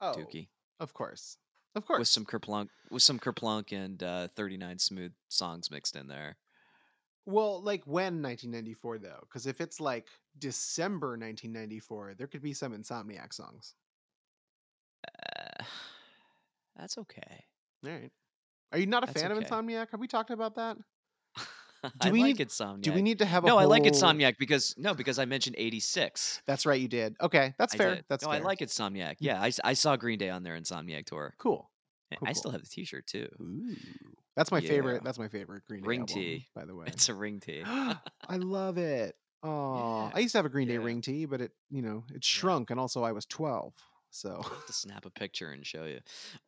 Oh, 0.00 0.12
Dookie, 0.16 0.48
of 0.80 0.92
course, 0.94 1.36
of 1.76 1.84
course. 1.86 1.98
with 2.00 2.08
some 2.08 2.24
Kerplunk, 2.24 2.70
with 2.90 3.02
some 3.02 3.18
Kerplunk 3.20 3.72
and 3.72 4.02
uh, 4.02 4.28
39 4.34 4.78
smooth 4.78 5.12
songs 5.28 5.70
mixed 5.70 5.94
in 5.96 6.08
there. 6.08 6.36
Well, 7.26 7.60
like 7.62 7.84
when 7.84 8.22
1994 8.22 8.98
though, 8.98 9.18
because 9.20 9.46
if 9.46 9.60
it's 9.60 9.80
like 9.80 10.08
December 10.38 11.10
1994, 11.10 12.14
there 12.16 12.26
could 12.26 12.42
be 12.42 12.54
some 12.54 12.72
Insomniac 12.72 13.32
songs. 13.34 13.74
Uh, 15.04 15.64
that's 16.76 16.98
okay. 16.98 17.44
All 17.84 17.90
right. 17.90 18.10
Are 18.72 18.78
you 18.78 18.86
not 18.86 19.02
a 19.02 19.06
That's 19.06 19.22
fan 19.22 19.32
of. 19.32 19.38
Insomniac? 19.38 19.90
Have 19.90 20.00
we 20.00 20.06
talked 20.08 20.30
about 20.30 20.56
that? 20.56 20.76
I 22.00 22.10
we 22.10 22.20
like 22.22 22.38
need- 22.38 22.48
Insomniac. 22.48 22.82
Do 22.82 22.92
we 22.92 23.02
need 23.02 23.18
to 23.20 23.24
have 23.24 23.44
a 23.44 23.46
No, 23.46 23.56
I 23.56 23.64
like 23.64 23.82
whole- 23.84 23.90
Insomniac 23.92 24.34
because 24.38 24.74
no, 24.76 24.94
because 24.94 25.18
I 25.18 25.24
mentioned 25.24 25.56
'86. 25.58 26.42
That's 26.46 26.66
right, 26.66 26.80
you 26.80 26.88
did. 26.88 27.14
Okay, 27.20 27.54
that's 27.58 27.74
I 27.74 27.78
fair. 27.78 27.94
did. 27.96 28.04
That's 28.08 28.24
no, 28.24 28.30
fair. 28.32 28.40
I 28.40 28.42
like 28.44 28.58
Insomniac. 28.58 29.12
Mm. 29.12 29.16
Yeah, 29.20 29.40
I, 29.40 29.52
I 29.64 29.72
saw 29.74 29.96
Green 29.96 30.18
Day 30.18 30.28
on 30.30 30.42
their 30.42 30.58
Insomniac 30.58 31.06
tour. 31.06 31.34
Cool. 31.38 31.70
And 32.10 32.18
Cool, 32.20 32.28
I 32.28 32.32
cool. 32.32 32.38
still 32.40 32.50
have 32.52 32.62
the 32.62 32.68
T-shirt 32.68 33.06
too. 33.06 33.28
Ooh. 33.40 33.76
That's 34.34 34.50
my 34.50 34.58
Yeah. 34.58 34.68
favorite. 34.68 35.04
That's 35.04 35.18
my 35.18 35.28
favorite 35.28 35.64
Green 35.68 35.82
Day 35.82 35.88
Ring 35.88 36.00
album, 36.00 36.14
tee. 36.14 36.46
by 36.54 36.64
the 36.64 36.74
way. 36.74 36.86
It's 36.88 37.08
a 37.08 37.14
ring 37.14 37.38
tee. 37.40 37.62
I 37.66 37.98
love 38.36 38.76
it. 38.78 39.14
Oh, 39.44 40.06
Yeah, 40.08 40.10
I 40.16 40.18
used 40.18 40.32
to 40.32 40.38
have 40.38 40.46
a 40.46 40.48
Green 40.48 40.66
Day 40.66 40.74
yeah. 40.74 40.80
ring 40.82 41.00
tee, 41.00 41.24
but 41.24 41.40
it, 41.40 41.52
you 41.70 41.80
know, 41.80 42.02
it 42.12 42.24
shrunk, 42.24 42.70
and 42.70 42.80
also 42.80 43.04
I 43.04 43.12
was 43.12 43.24
twelve. 43.24 43.72
So 44.10 44.42
to 44.66 44.72
snap 44.72 45.04
a 45.06 45.10
picture 45.10 45.50
and 45.50 45.66
show 45.66 45.84
you. 45.84 46.00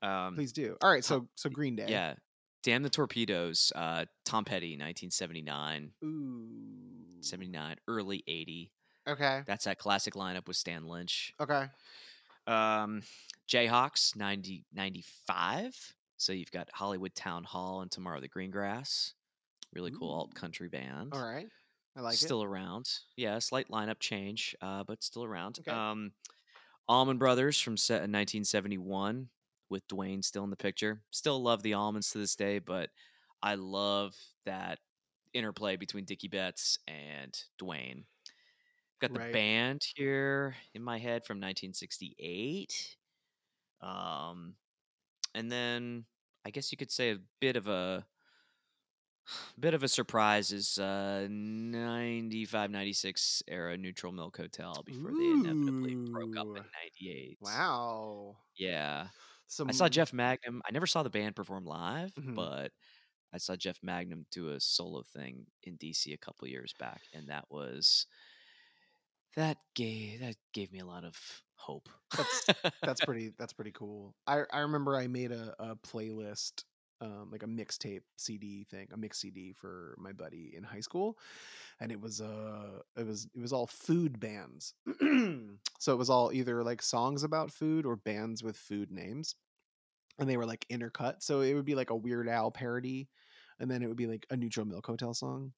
Um, 0.06 0.34
please 0.34 0.52
do. 0.52 0.76
All 0.82 0.90
right, 0.90 1.04
so 1.04 1.28
so 1.34 1.50
Green 1.50 1.76
Day. 1.76 1.86
Yeah. 1.88 2.14
Damn 2.62 2.82
the 2.82 2.90
Torpedoes. 2.90 3.72
Uh, 3.74 4.04
Tom 4.26 4.44
Petty, 4.44 4.72
1979, 4.72 5.92
Ooh. 6.04 6.46
79, 7.20 7.76
early 7.88 8.22
80. 8.28 8.70
Okay. 9.08 9.40
That's 9.46 9.64
that 9.64 9.78
classic 9.78 10.12
lineup 10.12 10.46
with 10.46 10.56
Stan 10.56 10.86
Lynch. 10.86 11.32
Okay. 11.40 11.64
Um, 12.46 13.02
Jayhawks, 13.48 14.14
90, 14.14 14.66
95. 14.74 15.94
So 16.18 16.34
you've 16.34 16.50
got 16.50 16.68
Hollywood 16.72 17.14
Town 17.14 17.44
Hall 17.44 17.80
and 17.80 17.90
Tomorrow 17.90 18.20
the 18.20 18.28
Green 18.28 18.50
Grass. 18.50 19.14
Really 19.72 19.90
cool 19.90 20.12
alt 20.12 20.34
country 20.34 20.68
band. 20.68 21.12
All 21.12 21.22
right. 21.22 21.48
I 21.96 22.00
like 22.02 22.16
still 22.16 22.42
around. 22.42 22.88
Yeah, 23.16 23.38
slight 23.38 23.68
lineup 23.68 24.00
change, 24.00 24.54
uh, 24.60 24.84
but 24.84 25.02
still 25.02 25.24
around. 25.24 25.58
Okay. 25.60 25.70
Um, 25.70 26.12
Allman 26.90 27.18
Brothers 27.18 27.60
from 27.60 27.78
set 27.78 27.98
in 28.04 28.12
1971 28.12 29.30
with 29.70 29.86
Duane 29.88 30.22
still 30.22 30.44
in 30.44 30.50
the 30.50 30.56
picture. 30.56 31.04
Still 31.10 31.42
love 31.42 31.62
the 31.62 31.72
Allmans 31.72 32.12
to 32.12 32.18
this 32.18 32.36
day, 32.36 32.58
but 32.58 32.90
I 33.42 33.54
love 33.54 34.16
that 34.46 34.80
interplay 35.32 35.76
between 35.76 36.04
Dickey 36.04 36.28
Betts 36.28 36.78
and 36.88 37.40
Duane. 37.58 38.06
Got 39.00 39.14
the 39.14 39.20
Right. 39.20 39.32
band 39.32 39.82
here 39.96 40.56
in 40.74 40.82
my 40.82 40.98
head 40.98 41.24
from 41.26 41.40
1968. 41.40 42.96
Um, 43.80 44.56
and 45.34 45.50
then 45.50 46.06
I 46.44 46.50
guess 46.50 46.72
you 46.72 46.78
could 46.78 46.92
say 46.92 47.12
a 47.12 47.20
bit 47.40 47.56
of 47.56 47.68
a 47.68 48.06
bit 49.58 49.74
of 49.74 49.82
a 49.82 49.88
surprise 49.88 50.52
is 50.52 50.78
uh 50.78 51.26
95 51.30 52.70
96 52.70 53.42
era 53.48 53.76
neutral 53.76 54.12
milk 54.12 54.36
hotel 54.36 54.82
before 54.84 55.12
they 55.14 55.32
inevitably 55.32 55.98
broke 56.12 56.36
up 56.36 56.48
in 56.56 56.62
98 56.74 57.38
Wow. 57.40 58.36
yeah 58.56 59.08
Some 59.46 59.68
i 59.68 59.72
saw 59.72 59.88
jeff 59.88 60.12
mangum 60.12 60.62
i 60.66 60.72
never 60.72 60.86
saw 60.86 61.02
the 61.02 61.10
band 61.10 61.36
perform 61.36 61.64
live 61.64 62.12
Mhm. 62.16 62.36
but 62.36 62.72
i 63.32 63.38
saw 63.38 63.56
jeff 63.56 63.78
mangum 63.82 64.26
do 64.30 64.50
a 64.50 64.60
solo 64.60 65.02
thing 65.02 65.46
in 65.64 65.78
dc 65.78 66.12
a 66.12 66.18
couple 66.18 66.48
years 66.48 66.74
back 66.78 67.02
and 67.14 67.28
that 67.30 67.46
was 67.50 68.06
that 69.36 69.58
gave 69.74 70.20
that 70.20 70.36
gave 70.52 70.72
me 70.72 70.80
a 70.80 70.86
lot 70.86 71.04
of 71.04 71.42
hope 71.54 71.88
that's 72.16 72.42
That's 72.84 73.00
pretty. 73.02 73.30
That's 73.38 73.52
pretty 73.52 73.72
cool. 73.72 74.16
I 74.26 74.42
I 74.52 74.60
remember 74.60 74.96
I 74.96 75.06
made 75.06 75.32
a, 75.32 75.54
a 75.58 75.76
playlist, 75.76 76.64
um, 77.00 77.30
like 77.30 77.42
a 77.42 77.46
mixtape 77.46 78.02
CD 78.16 78.64
thing, 78.64 78.88
a 78.92 78.96
mix 78.96 79.20
CD 79.20 79.52
for 79.52 79.96
my 79.98 80.12
buddy 80.12 80.54
in 80.56 80.62
high 80.64 80.80
school, 80.80 81.18
and 81.80 81.92
it 81.92 82.00
was 82.00 82.20
uh 82.20 82.80
it 82.96 83.06
was 83.06 83.28
it 83.34 83.40
was 83.40 83.52
all 83.52 83.66
food 83.66 84.20
bands. 84.20 84.74
so 85.78 85.92
it 85.92 85.98
was 85.98 86.10
all 86.10 86.32
either 86.32 86.62
like 86.64 86.82
songs 86.82 87.22
about 87.24 87.52
food 87.52 87.86
or 87.86 87.96
bands 87.96 88.42
with 88.42 88.56
food 88.56 88.90
names, 88.90 89.36
and 90.18 90.28
they 90.28 90.36
were 90.36 90.46
like 90.46 90.66
intercut. 90.70 91.22
So 91.22 91.40
it 91.40 91.54
would 91.54 91.64
be 91.64 91.74
like 91.74 91.90
a 91.90 91.96
Weird 91.96 92.28
Al 92.28 92.50
parody, 92.50 93.08
and 93.58 93.70
then 93.70 93.82
it 93.82 93.88
would 93.88 93.96
be 93.96 94.06
like 94.06 94.26
a 94.30 94.36
Neutral 94.36 94.66
Milk 94.66 94.86
Hotel 94.86 95.14
song, 95.14 95.52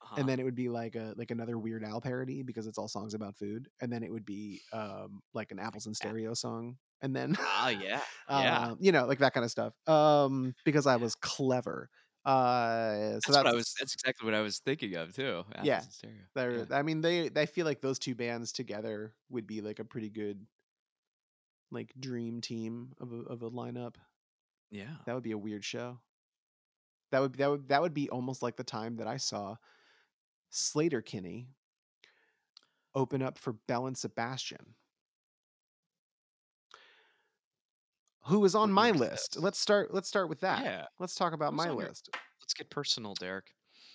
Uh-huh. 0.00 0.16
and 0.16 0.28
then 0.28 0.40
it 0.40 0.44
would 0.44 0.54
be 0.54 0.68
like 0.68 0.96
a 0.96 1.14
like 1.16 1.30
another 1.30 1.58
Weird 1.58 1.84
Al 1.84 2.00
parody 2.00 2.42
because 2.42 2.66
it's 2.66 2.78
all 2.78 2.88
songs 2.88 3.14
about 3.14 3.36
food, 3.36 3.68
and 3.80 3.92
then 3.92 4.02
it 4.02 4.12
would 4.12 4.24
be 4.26 4.62
um 4.72 5.22
like 5.34 5.52
an 5.52 5.58
Apples 5.58 5.86
in 5.86 5.94
Stereo 5.94 6.34
song, 6.34 6.78
and 7.02 7.14
then 7.14 7.36
ah 7.40 7.68
yeah 7.82 8.00
yeah 8.28 8.58
um, 8.68 8.76
you 8.80 8.92
know 8.92 9.06
like 9.06 9.18
that 9.18 9.34
kind 9.34 9.44
of 9.44 9.50
stuff. 9.50 9.74
Um, 9.86 10.54
because 10.64 10.86
I 10.86 10.96
was 10.96 11.14
clever. 11.14 11.90
Uh, 12.24 13.20
so 13.20 13.32
that's, 13.32 13.36
what 13.36 13.36
i 13.40 13.42
that's 13.42 13.56
was 13.56 13.74
that's 13.78 13.92
exactly 13.92 14.24
what 14.24 14.34
i 14.34 14.40
was 14.40 14.58
thinking 14.60 14.96
of 14.96 15.14
too 15.14 15.44
Yeah, 15.62 15.82
and 15.82 15.92
Stereo. 15.92 16.16
they're, 16.34 16.56
yeah. 16.56 16.64
I 16.70 16.82
mean 16.82 17.02
they 17.02 17.28
I 17.36 17.44
feel 17.44 17.66
like 17.66 17.82
those 17.82 17.98
two 17.98 18.14
bands 18.14 18.50
together 18.50 19.14
would 19.28 19.46
be 19.46 19.60
like 19.60 19.78
a 19.78 19.84
pretty 19.84 20.08
good 20.08 20.46
like 21.70 21.92
dream 22.00 22.40
team 22.40 22.92
of 22.98 23.12
a 23.12 23.16
of 23.30 23.42
a 23.42 23.50
lineup. 23.50 23.96
yeah 24.70 24.96
That 25.04 25.14
would 25.14 25.22
be 25.22 25.32
a 25.32 25.38
weird 25.38 25.64
show. 25.64 25.98
That 27.12 27.20
would 27.20 27.34
that 27.34 27.50
would 27.50 27.68
that 27.68 27.82
would 27.82 27.94
be 27.94 28.08
almost 28.08 28.42
like 28.42 28.56
the 28.56 28.64
time 28.64 28.96
that 28.96 29.06
I 29.06 29.18
saw 29.18 29.56
Sleater-Kinney 30.50 31.48
open 32.94 33.22
up 33.22 33.38
for 33.38 33.52
Belle 33.68 33.86
and 33.86 33.98
Sebastian. 33.98 34.74
Who 38.26 38.40
was 38.40 38.54
on 38.54 38.72
my 38.72 38.90
list? 38.90 39.36
let's 39.38 39.58
start 39.58 39.92
let's 39.94 40.08
start 40.08 40.28
with 40.28 40.40
that. 40.40 40.64
yeah 40.64 40.86
Let's 40.98 41.14
talk 41.14 41.32
about 41.32 41.52
Who's 41.52 41.58
my 41.58 41.68
on 41.68 41.78
your- 41.78 41.88
list. 41.88 42.08
let's 42.40 42.54
get 42.54 42.70
personal 42.70 43.14
derek 43.14 43.46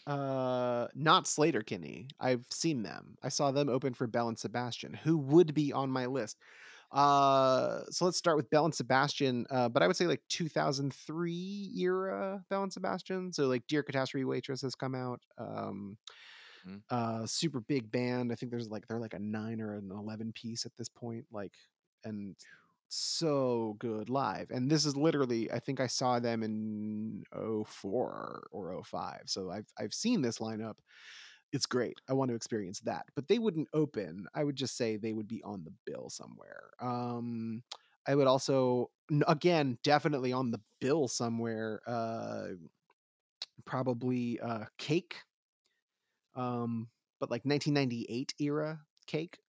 Uh 0.08 0.88
not 0.96 1.26
Sleater-Kinney. 1.26 2.08
I've 2.20 2.46
seen 2.52 2.84
them. 2.84 3.16
I 3.22 3.30
saw 3.30 3.52
them 3.52 3.70
open 3.70 3.94
for 3.94 4.08
Belle 4.08 4.28
and 4.30 4.40
Sebastian, 4.40 4.94
who 4.94 5.18
would 5.18 5.54
be 5.54 5.72
on 5.74 5.92
my 5.92 6.06
list. 6.08 6.38
Uh 6.92 7.84
so 7.92 8.06
let's 8.06 8.18
start 8.18 8.36
with 8.38 8.50
Belle 8.50 8.66
and 8.66 8.74
Sebastian, 8.74 9.46
uh, 9.52 9.70
but 9.70 9.84
I 9.84 9.88
would 9.88 9.96
say 9.96 10.08
like 10.08 10.22
2003 10.30 11.74
era 11.78 12.44
Belle 12.50 12.64
and 12.64 12.74
Sebastian. 12.74 13.32
So 13.34 13.48
like 13.48 13.66
Dear 13.68 13.84
Catastrophe 13.84 14.26
Waitress 14.26 14.62
has 14.62 14.76
come 14.76 14.96
out. 14.96 15.22
Um 15.38 15.98
Mhm. 16.68 16.82
uh 16.90 17.26
super 17.26 17.62
big 17.62 17.90
band. 17.92 18.32
I 18.32 18.36
think 18.36 18.52
there's 18.52 18.70
like 18.70 18.86
they're 18.88 19.00
like 19.00 19.14
a 19.14 19.20
9 19.20 19.62
or 19.62 19.76
an 19.76 19.92
11 19.92 20.34
piece 20.34 20.66
at 20.66 20.76
this 20.78 20.90
point 20.90 21.26
like 21.32 21.54
and 22.04 22.36
so 22.90 23.76
good 23.80 24.10
live. 24.10 24.50
And 24.52 24.70
this 24.70 24.86
is 24.86 24.98
literally 24.98 25.52
I 25.52 25.60
think 25.60 25.80
I 25.80 25.88
saw 25.88 26.20
them 26.20 26.44
in 26.44 27.24
04 27.32 28.48
or 28.52 28.84
05. 28.84 29.22
So 29.28 29.52
I've 29.52 29.68
I've 29.80 29.94
seen 29.94 30.22
this 30.22 30.40
lineup. 30.40 30.76
It's 31.52 31.66
great. 31.66 32.00
I 32.10 32.14
want 32.14 32.30
to 32.30 32.36
experience 32.36 32.80
that. 32.82 33.06
But 33.16 33.28
they 33.28 33.40
wouldn't 33.40 33.70
open. 33.74 34.28
I 34.36 34.44
would 34.44 34.56
just 34.56 34.78
say 34.78 34.98
they 34.98 35.14
would 35.14 35.28
be 35.28 35.42
on 35.44 35.64
the 35.64 35.74
bill 35.86 36.10
somewhere. 36.10 36.70
Um 36.82 37.64
I 38.08 38.16
would 38.16 38.28
also 38.28 38.90
again 39.28 39.78
definitely 39.84 40.34
on 40.34 40.52
the 40.52 40.62
bill 40.82 41.08
somewhere 41.08 41.82
uh 41.88 42.50
probably 43.66 44.40
uh 44.40 44.66
Cake. 44.78 45.16
Um 46.36 46.90
but 47.20 47.30
like 47.30 47.46
1998 47.46 48.34
era 48.40 48.80
Cake 49.08 49.40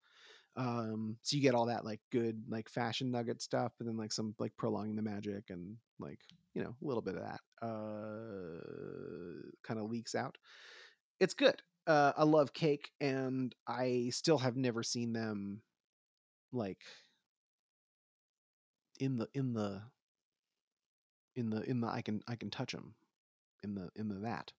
um 0.60 1.16
so 1.22 1.36
you 1.36 1.42
get 1.42 1.54
all 1.54 1.66
that 1.66 1.84
like 1.84 2.00
good 2.12 2.42
like 2.48 2.68
fashion 2.68 3.10
nugget 3.10 3.40
stuff 3.40 3.72
and 3.80 3.88
then 3.88 3.96
like 3.96 4.12
some 4.12 4.34
like 4.38 4.52
prolonging 4.58 4.94
the 4.94 5.02
magic 5.02 5.44
and 5.48 5.76
like 5.98 6.18
you 6.54 6.62
know 6.62 6.74
a 6.82 6.86
little 6.86 7.00
bit 7.02 7.14
of 7.14 7.22
that 7.22 7.40
uh 7.66 8.60
kind 9.62 9.80
of 9.80 9.90
leaks 9.90 10.14
out. 10.14 10.36
It's 11.18 11.34
good. 11.34 11.62
Uh 11.86 12.12
i 12.16 12.24
love 12.24 12.52
cake 12.52 12.90
and 13.00 13.54
i 13.66 14.10
still 14.12 14.38
have 14.38 14.56
never 14.56 14.82
seen 14.82 15.12
them 15.14 15.62
like 16.52 16.82
in 18.98 19.16
the 19.16 19.28
in 19.32 19.54
the 19.54 19.80
in 21.36 21.48
the 21.48 21.62
in 21.62 21.80
the 21.80 21.88
i 21.88 22.02
can 22.02 22.20
i 22.28 22.36
can 22.36 22.50
touch 22.50 22.72
them 22.72 22.94
in 23.62 23.74
the 23.74 23.88
in 23.96 24.08
the 24.08 24.16
that 24.16 24.52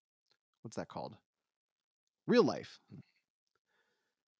what's 0.62 0.78
that 0.78 0.88
called? 0.88 1.16
Real 2.28 2.43
life. 2.43 2.80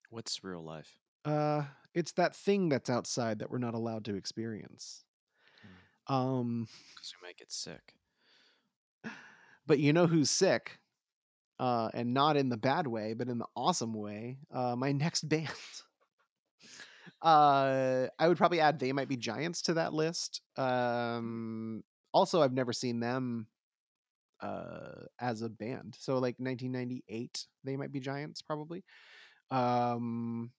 What's 0.10 0.44
real 0.44 0.64
life 0.64 0.98
Uh, 1.24 1.64
it's 1.94 2.14
that 2.14 2.36
thing 2.36 2.70
that's 2.70 2.90
outside 2.90 3.40
that 3.40 3.52
we're 3.52 3.58
not 3.58 3.74
allowed 3.74 4.06
to 4.06 4.16
experience. 4.16 5.04
Um, 6.08 6.68
because 6.96 7.14
we 7.22 7.28
might 7.28 7.38
get 7.38 7.52
sick 7.52 7.94
but 9.68 9.80
you 9.80 9.94
know 9.94 10.08
who's 10.08 10.30
sick? 10.30 10.80
Uh, 11.60 11.90
and 11.94 12.14
not 12.14 12.38
in 12.38 12.50
the 12.50 12.58
bad 12.58 12.88
way, 12.88 13.14
but 13.14 13.30
in 13.30 13.38
the 13.38 13.46
awesome 13.56 13.94
way. 13.94 14.40
Uh, 14.52 14.76
my 14.76 14.92
next 14.92 15.30
band. 15.30 15.48
uh, 17.22 18.08
I 18.18 18.28
would 18.28 18.38
probably 18.38 18.60
add 18.60 18.80
They 18.80 18.92
Might 18.94 19.08
Be 19.08 19.18
Giants 19.18 19.62
to 19.64 19.76
that 19.76 19.94
list. 19.94 20.42
Um, 20.58 21.84
also, 22.14 22.42
I've 22.42 22.54
never 22.54 22.74
seen 22.74 23.00
them 23.00 23.48
uh 24.42 25.06
as 25.20 25.44
a 25.44 25.50
band. 25.50 25.96
So 26.00 26.14
like 26.16 26.36
1998, 26.40 27.46
They 27.64 27.78
Might 27.78 27.92
Be 27.92 28.00
Giants, 28.00 28.42
probably. 28.42 28.84
Um, 29.52 30.52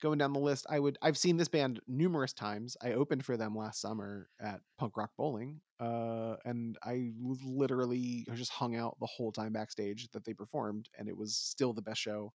going 0.00 0.18
down 0.18 0.32
the 0.32 0.40
list, 0.40 0.66
I 0.68 0.78
would 0.78 0.98
I've 1.02 1.18
seen 1.18 1.36
this 1.36 1.48
band 1.48 1.80
numerous 1.86 2.32
times. 2.32 2.76
I 2.82 2.92
opened 2.92 3.24
for 3.24 3.36
them 3.36 3.54
last 3.56 3.80
summer 3.80 4.28
at 4.40 4.60
Punk 4.78 4.96
Rock 4.96 5.10
Bowling, 5.16 5.60
uh, 5.80 6.36
and 6.44 6.76
I 6.82 7.12
literally 7.44 8.26
just 8.34 8.52
hung 8.52 8.76
out 8.76 8.96
the 9.00 9.06
whole 9.06 9.32
time 9.32 9.52
backstage 9.52 10.08
that 10.12 10.24
they 10.24 10.34
performed, 10.34 10.88
and 10.98 11.08
it 11.08 11.16
was 11.16 11.36
still 11.36 11.72
the 11.72 11.82
best 11.82 12.00
show 12.00 12.32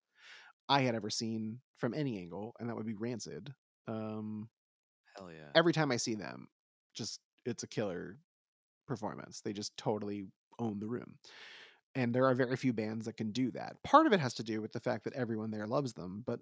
I 0.70 0.82
had 0.82 0.95
ever 0.95 1.09
seen 1.09 1.59
from 1.78 1.93
any 1.93 2.18
angle, 2.20 2.55
and 2.59 2.70
that 2.70 2.76
would 2.76 2.86
be 2.86 2.95
Rancid. 2.95 3.53
Um, 3.88 4.49
hell 5.18 5.32
yeah 5.32 5.49
every 5.55 5.74
time 5.74 5.91
I 5.91 5.97
see 5.97 6.16
them, 6.16 6.47
just 6.95 7.20
it's 7.45 7.63
a 7.63 7.68
killer 7.68 8.18
performance. 8.88 9.41
They 9.41 9.53
just 9.53 9.76
totally 9.78 10.26
own 10.59 10.80
the 10.80 10.88
room. 10.88 11.18
and 11.95 12.13
there 12.13 12.26
are 12.26 12.36
very 12.36 12.55
few 12.57 12.74
bands 12.74 13.05
that 13.05 13.18
can 13.18 13.32
do 13.32 13.51
that. 13.51 13.76
Part 13.84 14.05
of 14.07 14.13
it 14.13 14.20
has 14.20 14.34
to 14.36 14.43
do 14.43 14.61
with 14.61 14.72
the 14.74 14.80
fact 14.80 15.03
that 15.05 15.13
everyone 15.13 15.51
there 15.51 15.68
loves 15.68 15.93
them, 15.93 16.24
but 16.26 16.39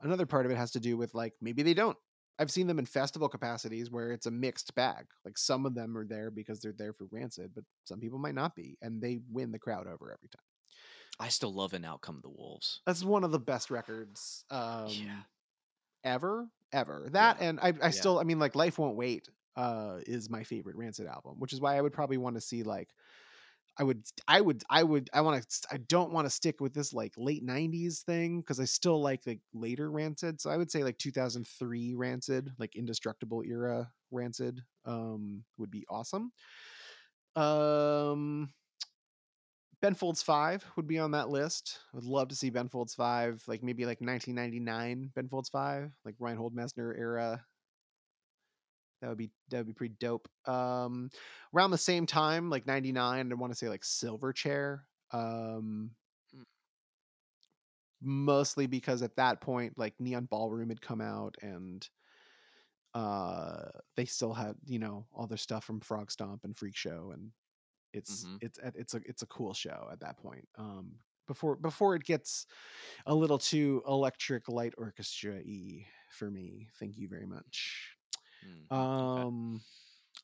another 0.00 0.26
part 0.26 0.46
of 0.46 0.52
it 0.52 0.56
has 0.56 0.70
to 0.72 0.80
do 0.80 0.96
with 0.96 1.14
like 1.14 1.34
maybe 1.40 1.62
they 1.62 1.74
don't. 1.74 1.96
I've 2.40 2.50
seen 2.52 2.68
them 2.68 2.78
in 2.78 2.86
festival 2.86 3.28
capacities 3.28 3.90
where 3.90 4.12
it's 4.12 4.26
a 4.26 4.30
mixed 4.30 4.72
bag. 4.76 5.06
Like 5.24 5.36
some 5.36 5.66
of 5.66 5.74
them 5.74 5.96
are 5.98 6.06
there 6.06 6.30
because 6.30 6.60
they're 6.60 6.72
there 6.76 6.92
for 6.92 7.08
Rancid, 7.10 7.50
but 7.54 7.64
some 7.84 7.98
people 7.98 8.18
might 8.20 8.36
not 8.36 8.54
be, 8.54 8.76
and 8.80 9.02
they 9.02 9.18
win 9.28 9.50
the 9.50 9.58
crowd 9.58 9.88
over 9.88 10.12
every 10.12 10.28
time. 10.28 10.42
I 11.18 11.28
still 11.30 11.52
love 11.52 11.72
And 11.74 11.84
Out 11.84 12.00
Come 12.00 12.16
of 12.16 12.22
the 12.22 12.28
Wolves. 12.28 12.80
That's 12.86 13.02
one 13.02 13.24
of 13.24 13.32
the 13.32 13.40
best 13.40 13.70
records 13.72 14.44
um, 14.50 14.90
Yeah. 14.90 15.22
ever, 16.04 16.48
ever. 16.72 17.08
That 17.10 17.38
Yeah. 17.40 17.48
and 17.48 17.60
I, 17.60 17.68
I 17.68 17.70
Yeah. 17.86 17.90
still, 17.90 18.18
I 18.20 18.22
mean, 18.22 18.38
like 18.38 18.54
Life 18.54 18.78
Won't 18.78 18.96
Wait 18.96 19.28
uh, 19.56 19.98
is 20.06 20.30
my 20.30 20.44
favorite 20.44 20.76
Rancid 20.76 21.08
album, 21.08 21.40
which 21.40 21.52
is 21.52 21.60
why 21.60 21.76
I 21.76 21.80
would 21.80 21.92
probably 21.92 22.18
want 22.18 22.36
to 22.36 22.40
see 22.40 22.62
like. 22.62 22.90
I 23.78 23.84
would, 23.84 24.02
I 24.26 24.40
would, 24.40 24.62
I 24.68 24.82
would, 24.82 25.08
I 25.12 25.20
want 25.20 25.42
to, 25.48 25.68
I 25.70 25.76
don't 25.76 26.12
want 26.12 26.26
to 26.26 26.30
stick 26.30 26.60
with 26.60 26.74
this 26.74 26.92
like 26.92 27.12
late 27.16 27.46
'90s 27.46 28.02
thing 28.02 28.40
because 28.40 28.58
I 28.58 28.64
still 28.64 29.00
like 29.00 29.22
the 29.22 29.38
later 29.54 29.90
Rancid. 29.90 30.40
So 30.40 30.50
I 30.50 30.56
would 30.56 30.70
say 30.70 30.82
like 30.82 30.98
2003 30.98 31.94
Rancid, 31.94 32.50
like 32.58 32.74
Indestructible 32.74 33.42
era 33.46 33.90
Rancid, 34.10 34.62
um, 34.84 35.44
would 35.58 35.70
be 35.70 35.86
awesome. 35.88 36.32
Um, 37.36 38.50
Ben 39.80 39.94
Folds 39.94 40.22
5 40.22 40.64
would 40.76 40.88
be 40.88 40.98
on 40.98 41.12
that 41.12 41.28
list. 41.28 41.78
I 41.92 41.96
would 41.98 42.04
love 42.04 42.28
to 42.28 42.34
see 42.34 42.50
Ben 42.50 42.68
Folds 42.68 42.94
5, 42.94 43.44
like 43.46 43.62
maybe 43.62 43.84
like 43.84 44.00
1999 44.00 45.12
Ben 45.14 45.28
Folds 45.28 45.48
5, 45.50 45.92
like 46.04 46.16
Reinhold 46.18 46.54
Messner 46.54 46.98
era. 46.98 47.44
That 49.00 49.08
would 49.08 49.18
be 49.18 49.30
that 49.48 49.58
would 49.58 49.66
be 49.66 49.72
pretty 49.74 49.94
dope. 49.98 50.28
Um 50.46 51.10
around 51.54 51.70
the 51.70 51.78
same 51.78 52.06
time, 52.06 52.50
like 52.50 52.66
99, 52.66 53.30
I 53.32 53.34
want 53.34 53.52
to 53.52 53.58
say 53.58 53.68
like 53.68 53.82
Silverchair. 53.82 54.82
Um 55.12 55.96
Mm. 56.34 56.44
mostly 58.00 58.66
because 58.66 59.02
at 59.02 59.16
that 59.16 59.40
point 59.40 59.76
like 59.76 59.98
Neon 59.98 60.26
Ballroom 60.26 60.68
had 60.68 60.80
come 60.80 61.00
out 61.00 61.36
and 61.42 61.88
uh 62.94 63.68
they 63.96 64.04
still 64.06 64.32
had, 64.32 64.56
you 64.64 64.78
know, 64.78 65.06
all 65.12 65.26
their 65.26 65.36
stuff 65.38 65.64
from 65.64 65.80
Frogstomp 65.80 66.44
and 66.44 66.56
Freak 66.56 66.76
Show 66.76 67.10
and 67.12 67.32
it's 67.92 68.28
Mhm. 68.28 68.38
it's 68.40 68.58
a- 68.60 68.72
it's 68.76 68.94
a 68.94 69.02
it's 69.06 69.22
a 69.22 69.26
cool 69.28 69.54
show 69.54 69.88
at 69.92 70.00
that 70.00 70.18
point. 70.18 70.48
Um 70.56 71.00
before 71.28 71.56
before 71.56 71.96
it 71.96 72.04
gets 72.04 72.46
a 73.06 73.14
little 73.14 73.38
too 73.38 73.82
electric 73.88 74.48
light 74.48 74.74
orchestra 74.78 75.42
y 75.46 75.88
for 76.12 76.30
me. 76.30 76.70
Thank 76.78 76.98
you 76.98 77.08
very 77.08 77.26
much. 77.26 77.97
Mm, 78.44 78.68
okay. 79.06 79.24
Um 79.24 79.60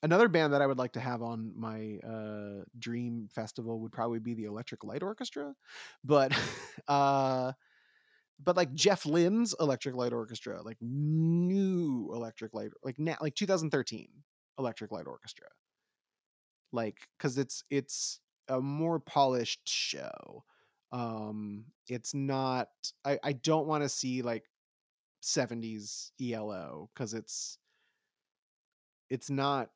another 0.03 0.29
band 0.29 0.53
that 0.53 0.63
I 0.63 0.67
would 0.67 0.79
like 0.79 0.93
to 0.93 1.01
have 1.01 1.23
on 1.23 1.53
my 1.57 1.99
uh 2.07 2.65
dream 2.79 3.29
festival 3.35 3.81
would 3.81 3.93
probably 3.93 4.19
be 4.21 4.35
the 4.35 4.45
Electric 4.45 4.85
Light 4.85 5.03
Orchestra. 5.03 5.55
But 6.05 6.33
uh 6.89 7.53
but 8.43 8.57
like 8.57 8.75
Jeff 8.75 9.05
Lynne's 9.07 9.55
Electric 9.61 9.95
Light 9.95 10.13
Orchestra, 10.13 10.63
like 10.63 10.79
new 10.81 12.11
Electric 12.15 12.55
Light 12.55 12.71
like 12.83 12.99
now 12.99 13.17
like 13.21 13.35
2013 13.35 14.09
Electric 14.59 14.93
Light 14.93 15.07
Orchestra. 15.07 15.47
Like 16.73 17.09
cuz 17.19 17.39
it's 17.39 17.65
it's 17.71 18.21
a 18.49 18.61
more 18.61 18.99
polished 18.99 19.69
show. 19.69 20.45
Um 20.93 21.67
it's 21.89 22.15
not 22.15 22.69
I 23.05 23.19
I 23.23 23.33
don't 23.33 23.67
want 23.67 23.85
to 23.85 23.89
see 23.89 24.23
like 24.23 24.45
70s 25.21 26.13
ELO 26.21 26.91
cuz 26.95 27.15
it's 27.15 27.59
it's 29.15 29.31
not 29.31 29.71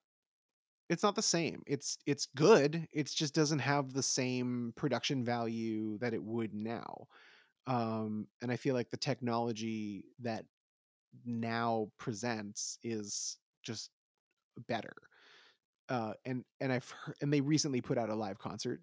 it's 0.91 1.03
not 1.03 1.15
the 1.15 1.23
same. 1.23 1.63
It's 1.67 1.99
it's 2.07 2.27
good. 2.35 2.89
It 2.93 3.07
just 3.07 3.35
doesn't 3.35 3.61
have 3.61 3.93
the 3.93 4.03
same 4.03 4.73
production 4.75 5.25
value 5.25 5.99
that 5.99 6.13
it 6.13 6.23
would 6.23 6.55
now. 6.55 7.07
Um, 7.67 8.27
and 8.43 8.51
I 8.51 8.57
feel 8.57 8.75
like 8.75 8.91
the 8.91 8.97
technology 8.97 10.07
that 10.21 10.45
now 11.25 11.91
presents 11.99 12.79
is 12.83 13.37
just 13.63 13.91
better. 14.67 14.95
Uh, 15.89 16.15
and 16.25 16.45
and 16.61 16.73
I've 16.73 16.91
heard, 16.91 17.15
and 17.23 17.33
they 17.33 17.43
recently 17.43 17.81
put 17.81 17.97
out 17.97 18.11
a 18.11 18.15
live 18.15 18.39
concert 18.41 18.81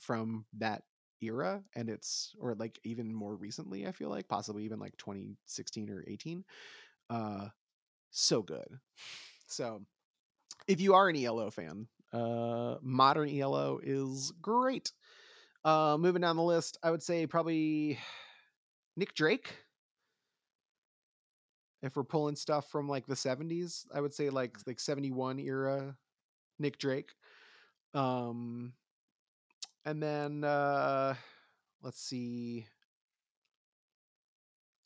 from 0.00 0.46
that 0.58 0.84
era, 1.20 1.62
and 1.76 1.90
it's 1.90 2.34
or 2.40 2.54
like 2.54 2.78
even 2.84 3.12
more 3.12 3.36
recently. 3.36 3.86
I 3.86 3.92
feel 3.92 4.08
like 4.08 4.26
possibly 4.26 4.64
even 4.64 4.78
like 4.78 4.96
2016 4.96 5.90
or 5.90 6.02
18. 6.06 6.44
Uh, 7.10 7.48
so 8.10 8.42
good. 8.42 8.78
So 9.52 9.82
if 10.66 10.80
you 10.80 10.94
are 10.94 11.08
an 11.08 11.16
ELO 11.16 11.50
fan, 11.50 11.86
uh, 12.12 12.76
modern 12.82 13.28
ELO 13.28 13.80
is 13.82 14.32
great. 14.40 14.92
Uh, 15.64 15.96
moving 15.98 16.22
down 16.22 16.36
the 16.36 16.42
list, 16.42 16.78
I 16.82 16.90
would 16.90 17.02
say 17.02 17.26
probably 17.26 17.98
Nick 18.96 19.14
Drake. 19.14 19.54
If 21.82 21.96
we're 21.96 22.04
pulling 22.04 22.36
stuff 22.36 22.70
from 22.70 22.88
like 22.88 23.06
the 23.06 23.16
70s, 23.16 23.86
I 23.92 24.00
would 24.00 24.14
say 24.14 24.30
like 24.30 24.56
like 24.66 24.78
71 24.78 25.40
era 25.40 25.96
Nick 26.58 26.78
Drake. 26.78 27.10
Um 27.92 28.72
and 29.84 30.00
then 30.00 30.44
uh 30.44 31.14
let's 31.82 32.00
see. 32.00 32.66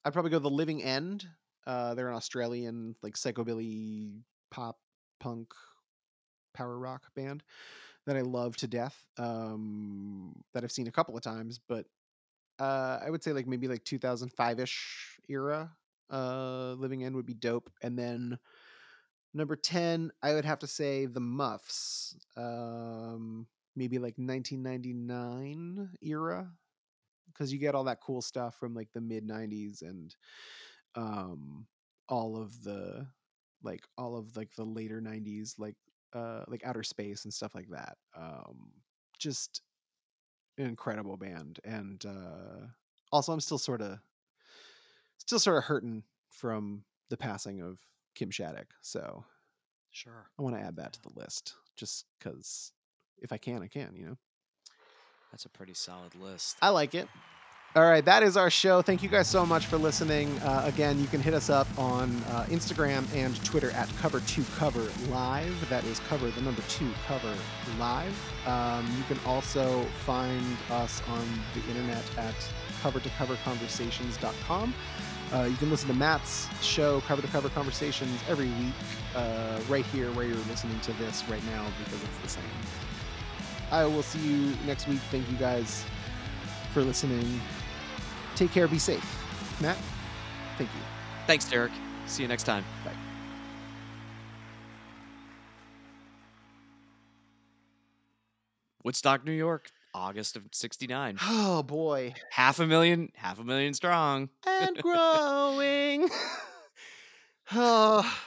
I'd 0.07 0.14
probably 0.14 0.31
go 0.31 0.39
the 0.39 0.49
Living 0.49 0.83
End. 0.83 1.27
Uh 1.67 1.95
they're 1.95 2.09
an 2.09 2.17
Australian 2.17 2.97
like 3.03 3.14
psychobilly 3.14 4.23
pop 4.51 4.78
punk 5.20 5.53
power 6.55 6.78
rock 6.78 7.03
band 7.14 7.42
that 8.07 8.16
I 8.16 8.22
love 8.22 8.57
to 8.59 8.66
death. 8.66 9.07
Um, 9.18 10.42
that 10.55 10.64
I've 10.64 10.72
seen 10.72 10.86
a 10.86 10.92
couple 10.92 11.16
of 11.16 11.22
times, 11.22 11.61
but 11.68 11.86
uh, 12.59 13.01
I 13.05 13.11
would 13.11 13.22
say 13.22 13.32
like 13.32 13.47
maybe 13.47 13.68
like 13.68 13.84
2005 13.84 14.61
ish 14.61 15.18
era. 15.28 15.70
Uh, 16.11 16.74
Living 16.78 17.05
End 17.05 17.16
would 17.16 17.26
be 17.26 17.34
dope, 17.34 17.68
and 17.82 17.99
then 17.99 18.38
number 19.34 19.57
10, 19.57 20.12
I 20.22 20.34
would 20.34 20.44
have 20.44 20.61
to 20.61 20.66
say 20.68 21.07
the 21.07 21.20
Muffs. 21.20 22.16
Um, 22.36 23.49
maybe 23.76 23.99
like 23.99 24.14
1999 24.16 25.90
era 26.03 26.51
because 27.26 27.53
you 27.53 27.59
get 27.59 27.74
all 27.74 27.84
that 27.84 28.01
cool 28.01 28.22
stuff 28.22 28.59
from 28.59 28.74
like 28.74 28.88
the 28.94 29.01
mid 29.01 29.28
90s 29.28 29.82
and 29.82 30.16
um 30.94 31.66
all 32.09 32.36
of 32.40 32.62
the 32.64 33.07
like 33.63 33.85
all 33.99 34.17
of 34.17 34.37
like 34.37 34.55
the 34.55 34.65
later 34.65 35.01
90s 35.01 35.55
like 35.59 35.77
uh 36.13 36.43
like 36.49 36.65
outer 36.65 36.83
space 36.83 37.25
and 37.25 37.33
stuff 37.35 37.55
like 37.55 37.69
that 37.71 37.97
um 38.17 38.71
just 39.19 39.63
an 40.59 40.67
incredible 40.67 41.17
band 41.17 41.59
and 41.65 42.05
uh 42.07 42.67
also 43.13 43.33
i'm 43.33 43.41
still 43.41 43.59
sort 43.59 43.81
of 43.83 43.99
still 45.19 45.39
sort 45.39 45.59
of 45.59 45.65
hurting 45.65 46.03
from 46.31 46.85
the 47.11 47.17
passing 47.17 47.61
of 47.61 47.79
kim 48.15 48.31
shattuck 48.31 48.69
so 48.83 49.25
Sure. 49.91 50.27
i 50.39 50.43
want 50.43 50.55
to 50.55 50.61
add 50.63 50.77
that 50.77 50.93
to 50.93 51.03
the 51.03 51.13
list 51.19 51.55
just 51.77 52.05
because 52.19 52.73
if 53.19 53.33
i 53.33 53.39
can 53.39 53.63
i 53.63 53.67
can 53.69 53.95
you 53.97 54.05
know 54.07 54.17
That's 55.33 55.45
a 55.45 55.51
pretty 55.51 55.75
solid 55.75 56.15
list. 56.15 56.57
I 56.63 56.71
like 56.71 56.95
it. 56.95 57.09
All 57.77 57.85
right, 57.85 58.03
that 58.07 58.22
is 58.22 58.39
our 58.39 58.49
show. 58.49 58.81
Thank 58.81 59.03
you 59.03 59.11
guys 59.11 59.29
so 59.29 59.45
much 59.45 59.66
for 59.66 59.77
listening. 59.77 60.39
Uh, 60.39 60.62
again, 60.64 60.99
you 60.99 61.07
can 61.09 61.20
hit 61.20 61.35
us 61.35 61.51
up 61.51 61.66
on 61.77 62.11
uh, 62.31 62.47
Instagram 62.49 63.05
and 63.14 63.37
Twitter 63.45 63.70
at 63.72 63.87
Cover 63.99 64.20
Two 64.20 64.45
Cover 64.57 64.81
Live. 65.11 65.68
That 65.68 65.85
is 65.85 66.01
cover 66.09 66.31
the 66.31 66.41
number 66.41 66.62
two 66.70 66.91
cover 67.07 67.35
live. 67.79 68.14
Um, 68.47 68.91
you 68.97 69.05
can 69.05 69.22
also 69.27 69.85
find 70.07 70.57
us 70.70 71.03
on 71.07 71.29
the 71.53 71.61
internet 71.68 72.03
at 72.16 72.35
cover 72.81 72.99
to 72.99 73.11
cover 73.11 73.37
conversations.com. 73.45 74.74
Uh, 75.35 75.43
you 75.43 75.57
can 75.57 75.68
listen 75.68 75.89
to 75.89 75.95
Matt's 75.95 76.49
show, 76.64 77.03
Cover 77.03 77.20
to 77.20 77.29
Cover 77.29 77.51
Conversations, 77.51 78.18
every 78.27 78.49
week, 78.49 78.72
uh, 79.14 79.61
right 79.68 79.85
here 79.85 80.11
where 80.12 80.24
you're 80.24 80.37
listening 80.49 80.81
to 80.81 80.95
this 80.95 81.29
right 81.29 81.45
now 81.45 81.66
because 81.85 82.03
it's 82.03 82.18
the 82.22 82.29
same. 82.29 82.45
I 83.70 83.85
will 83.85 84.03
see 84.03 84.20
you 84.20 84.55
next 84.64 84.89
week. 84.89 85.01
Thank 85.11 85.31
you 85.31 85.37
guys 85.37 85.85
for 86.72 86.83
listening. 86.83 87.41
Take 88.37 88.53
care. 88.53 88.68
Be 88.68 88.78
safe. 88.78 89.05
Matt, 89.61 89.78
thank 90.59 90.70
you. 90.72 90.80
Thanks, 91.26 91.49
Derek. 91.49 91.72
See 92.07 92.22
you 92.22 92.28
next 92.28 92.45
time. 92.45 92.64
Bye. 92.84 92.93
Woodstock, 98.84 99.24
New 99.24 99.32
York, 99.32 99.70
August 99.95 100.37
of 100.37 100.45
'69. 100.53 101.18
Oh, 101.22 101.62
boy. 101.62 102.14
Half 102.30 102.61
a 102.61 102.66
million, 102.66 103.11
half 103.14 103.41
a 103.41 103.45
million 103.45 103.74
strong. 103.74 104.28
And 104.47 104.76
growing. 104.82 106.09
oh. 107.53 108.18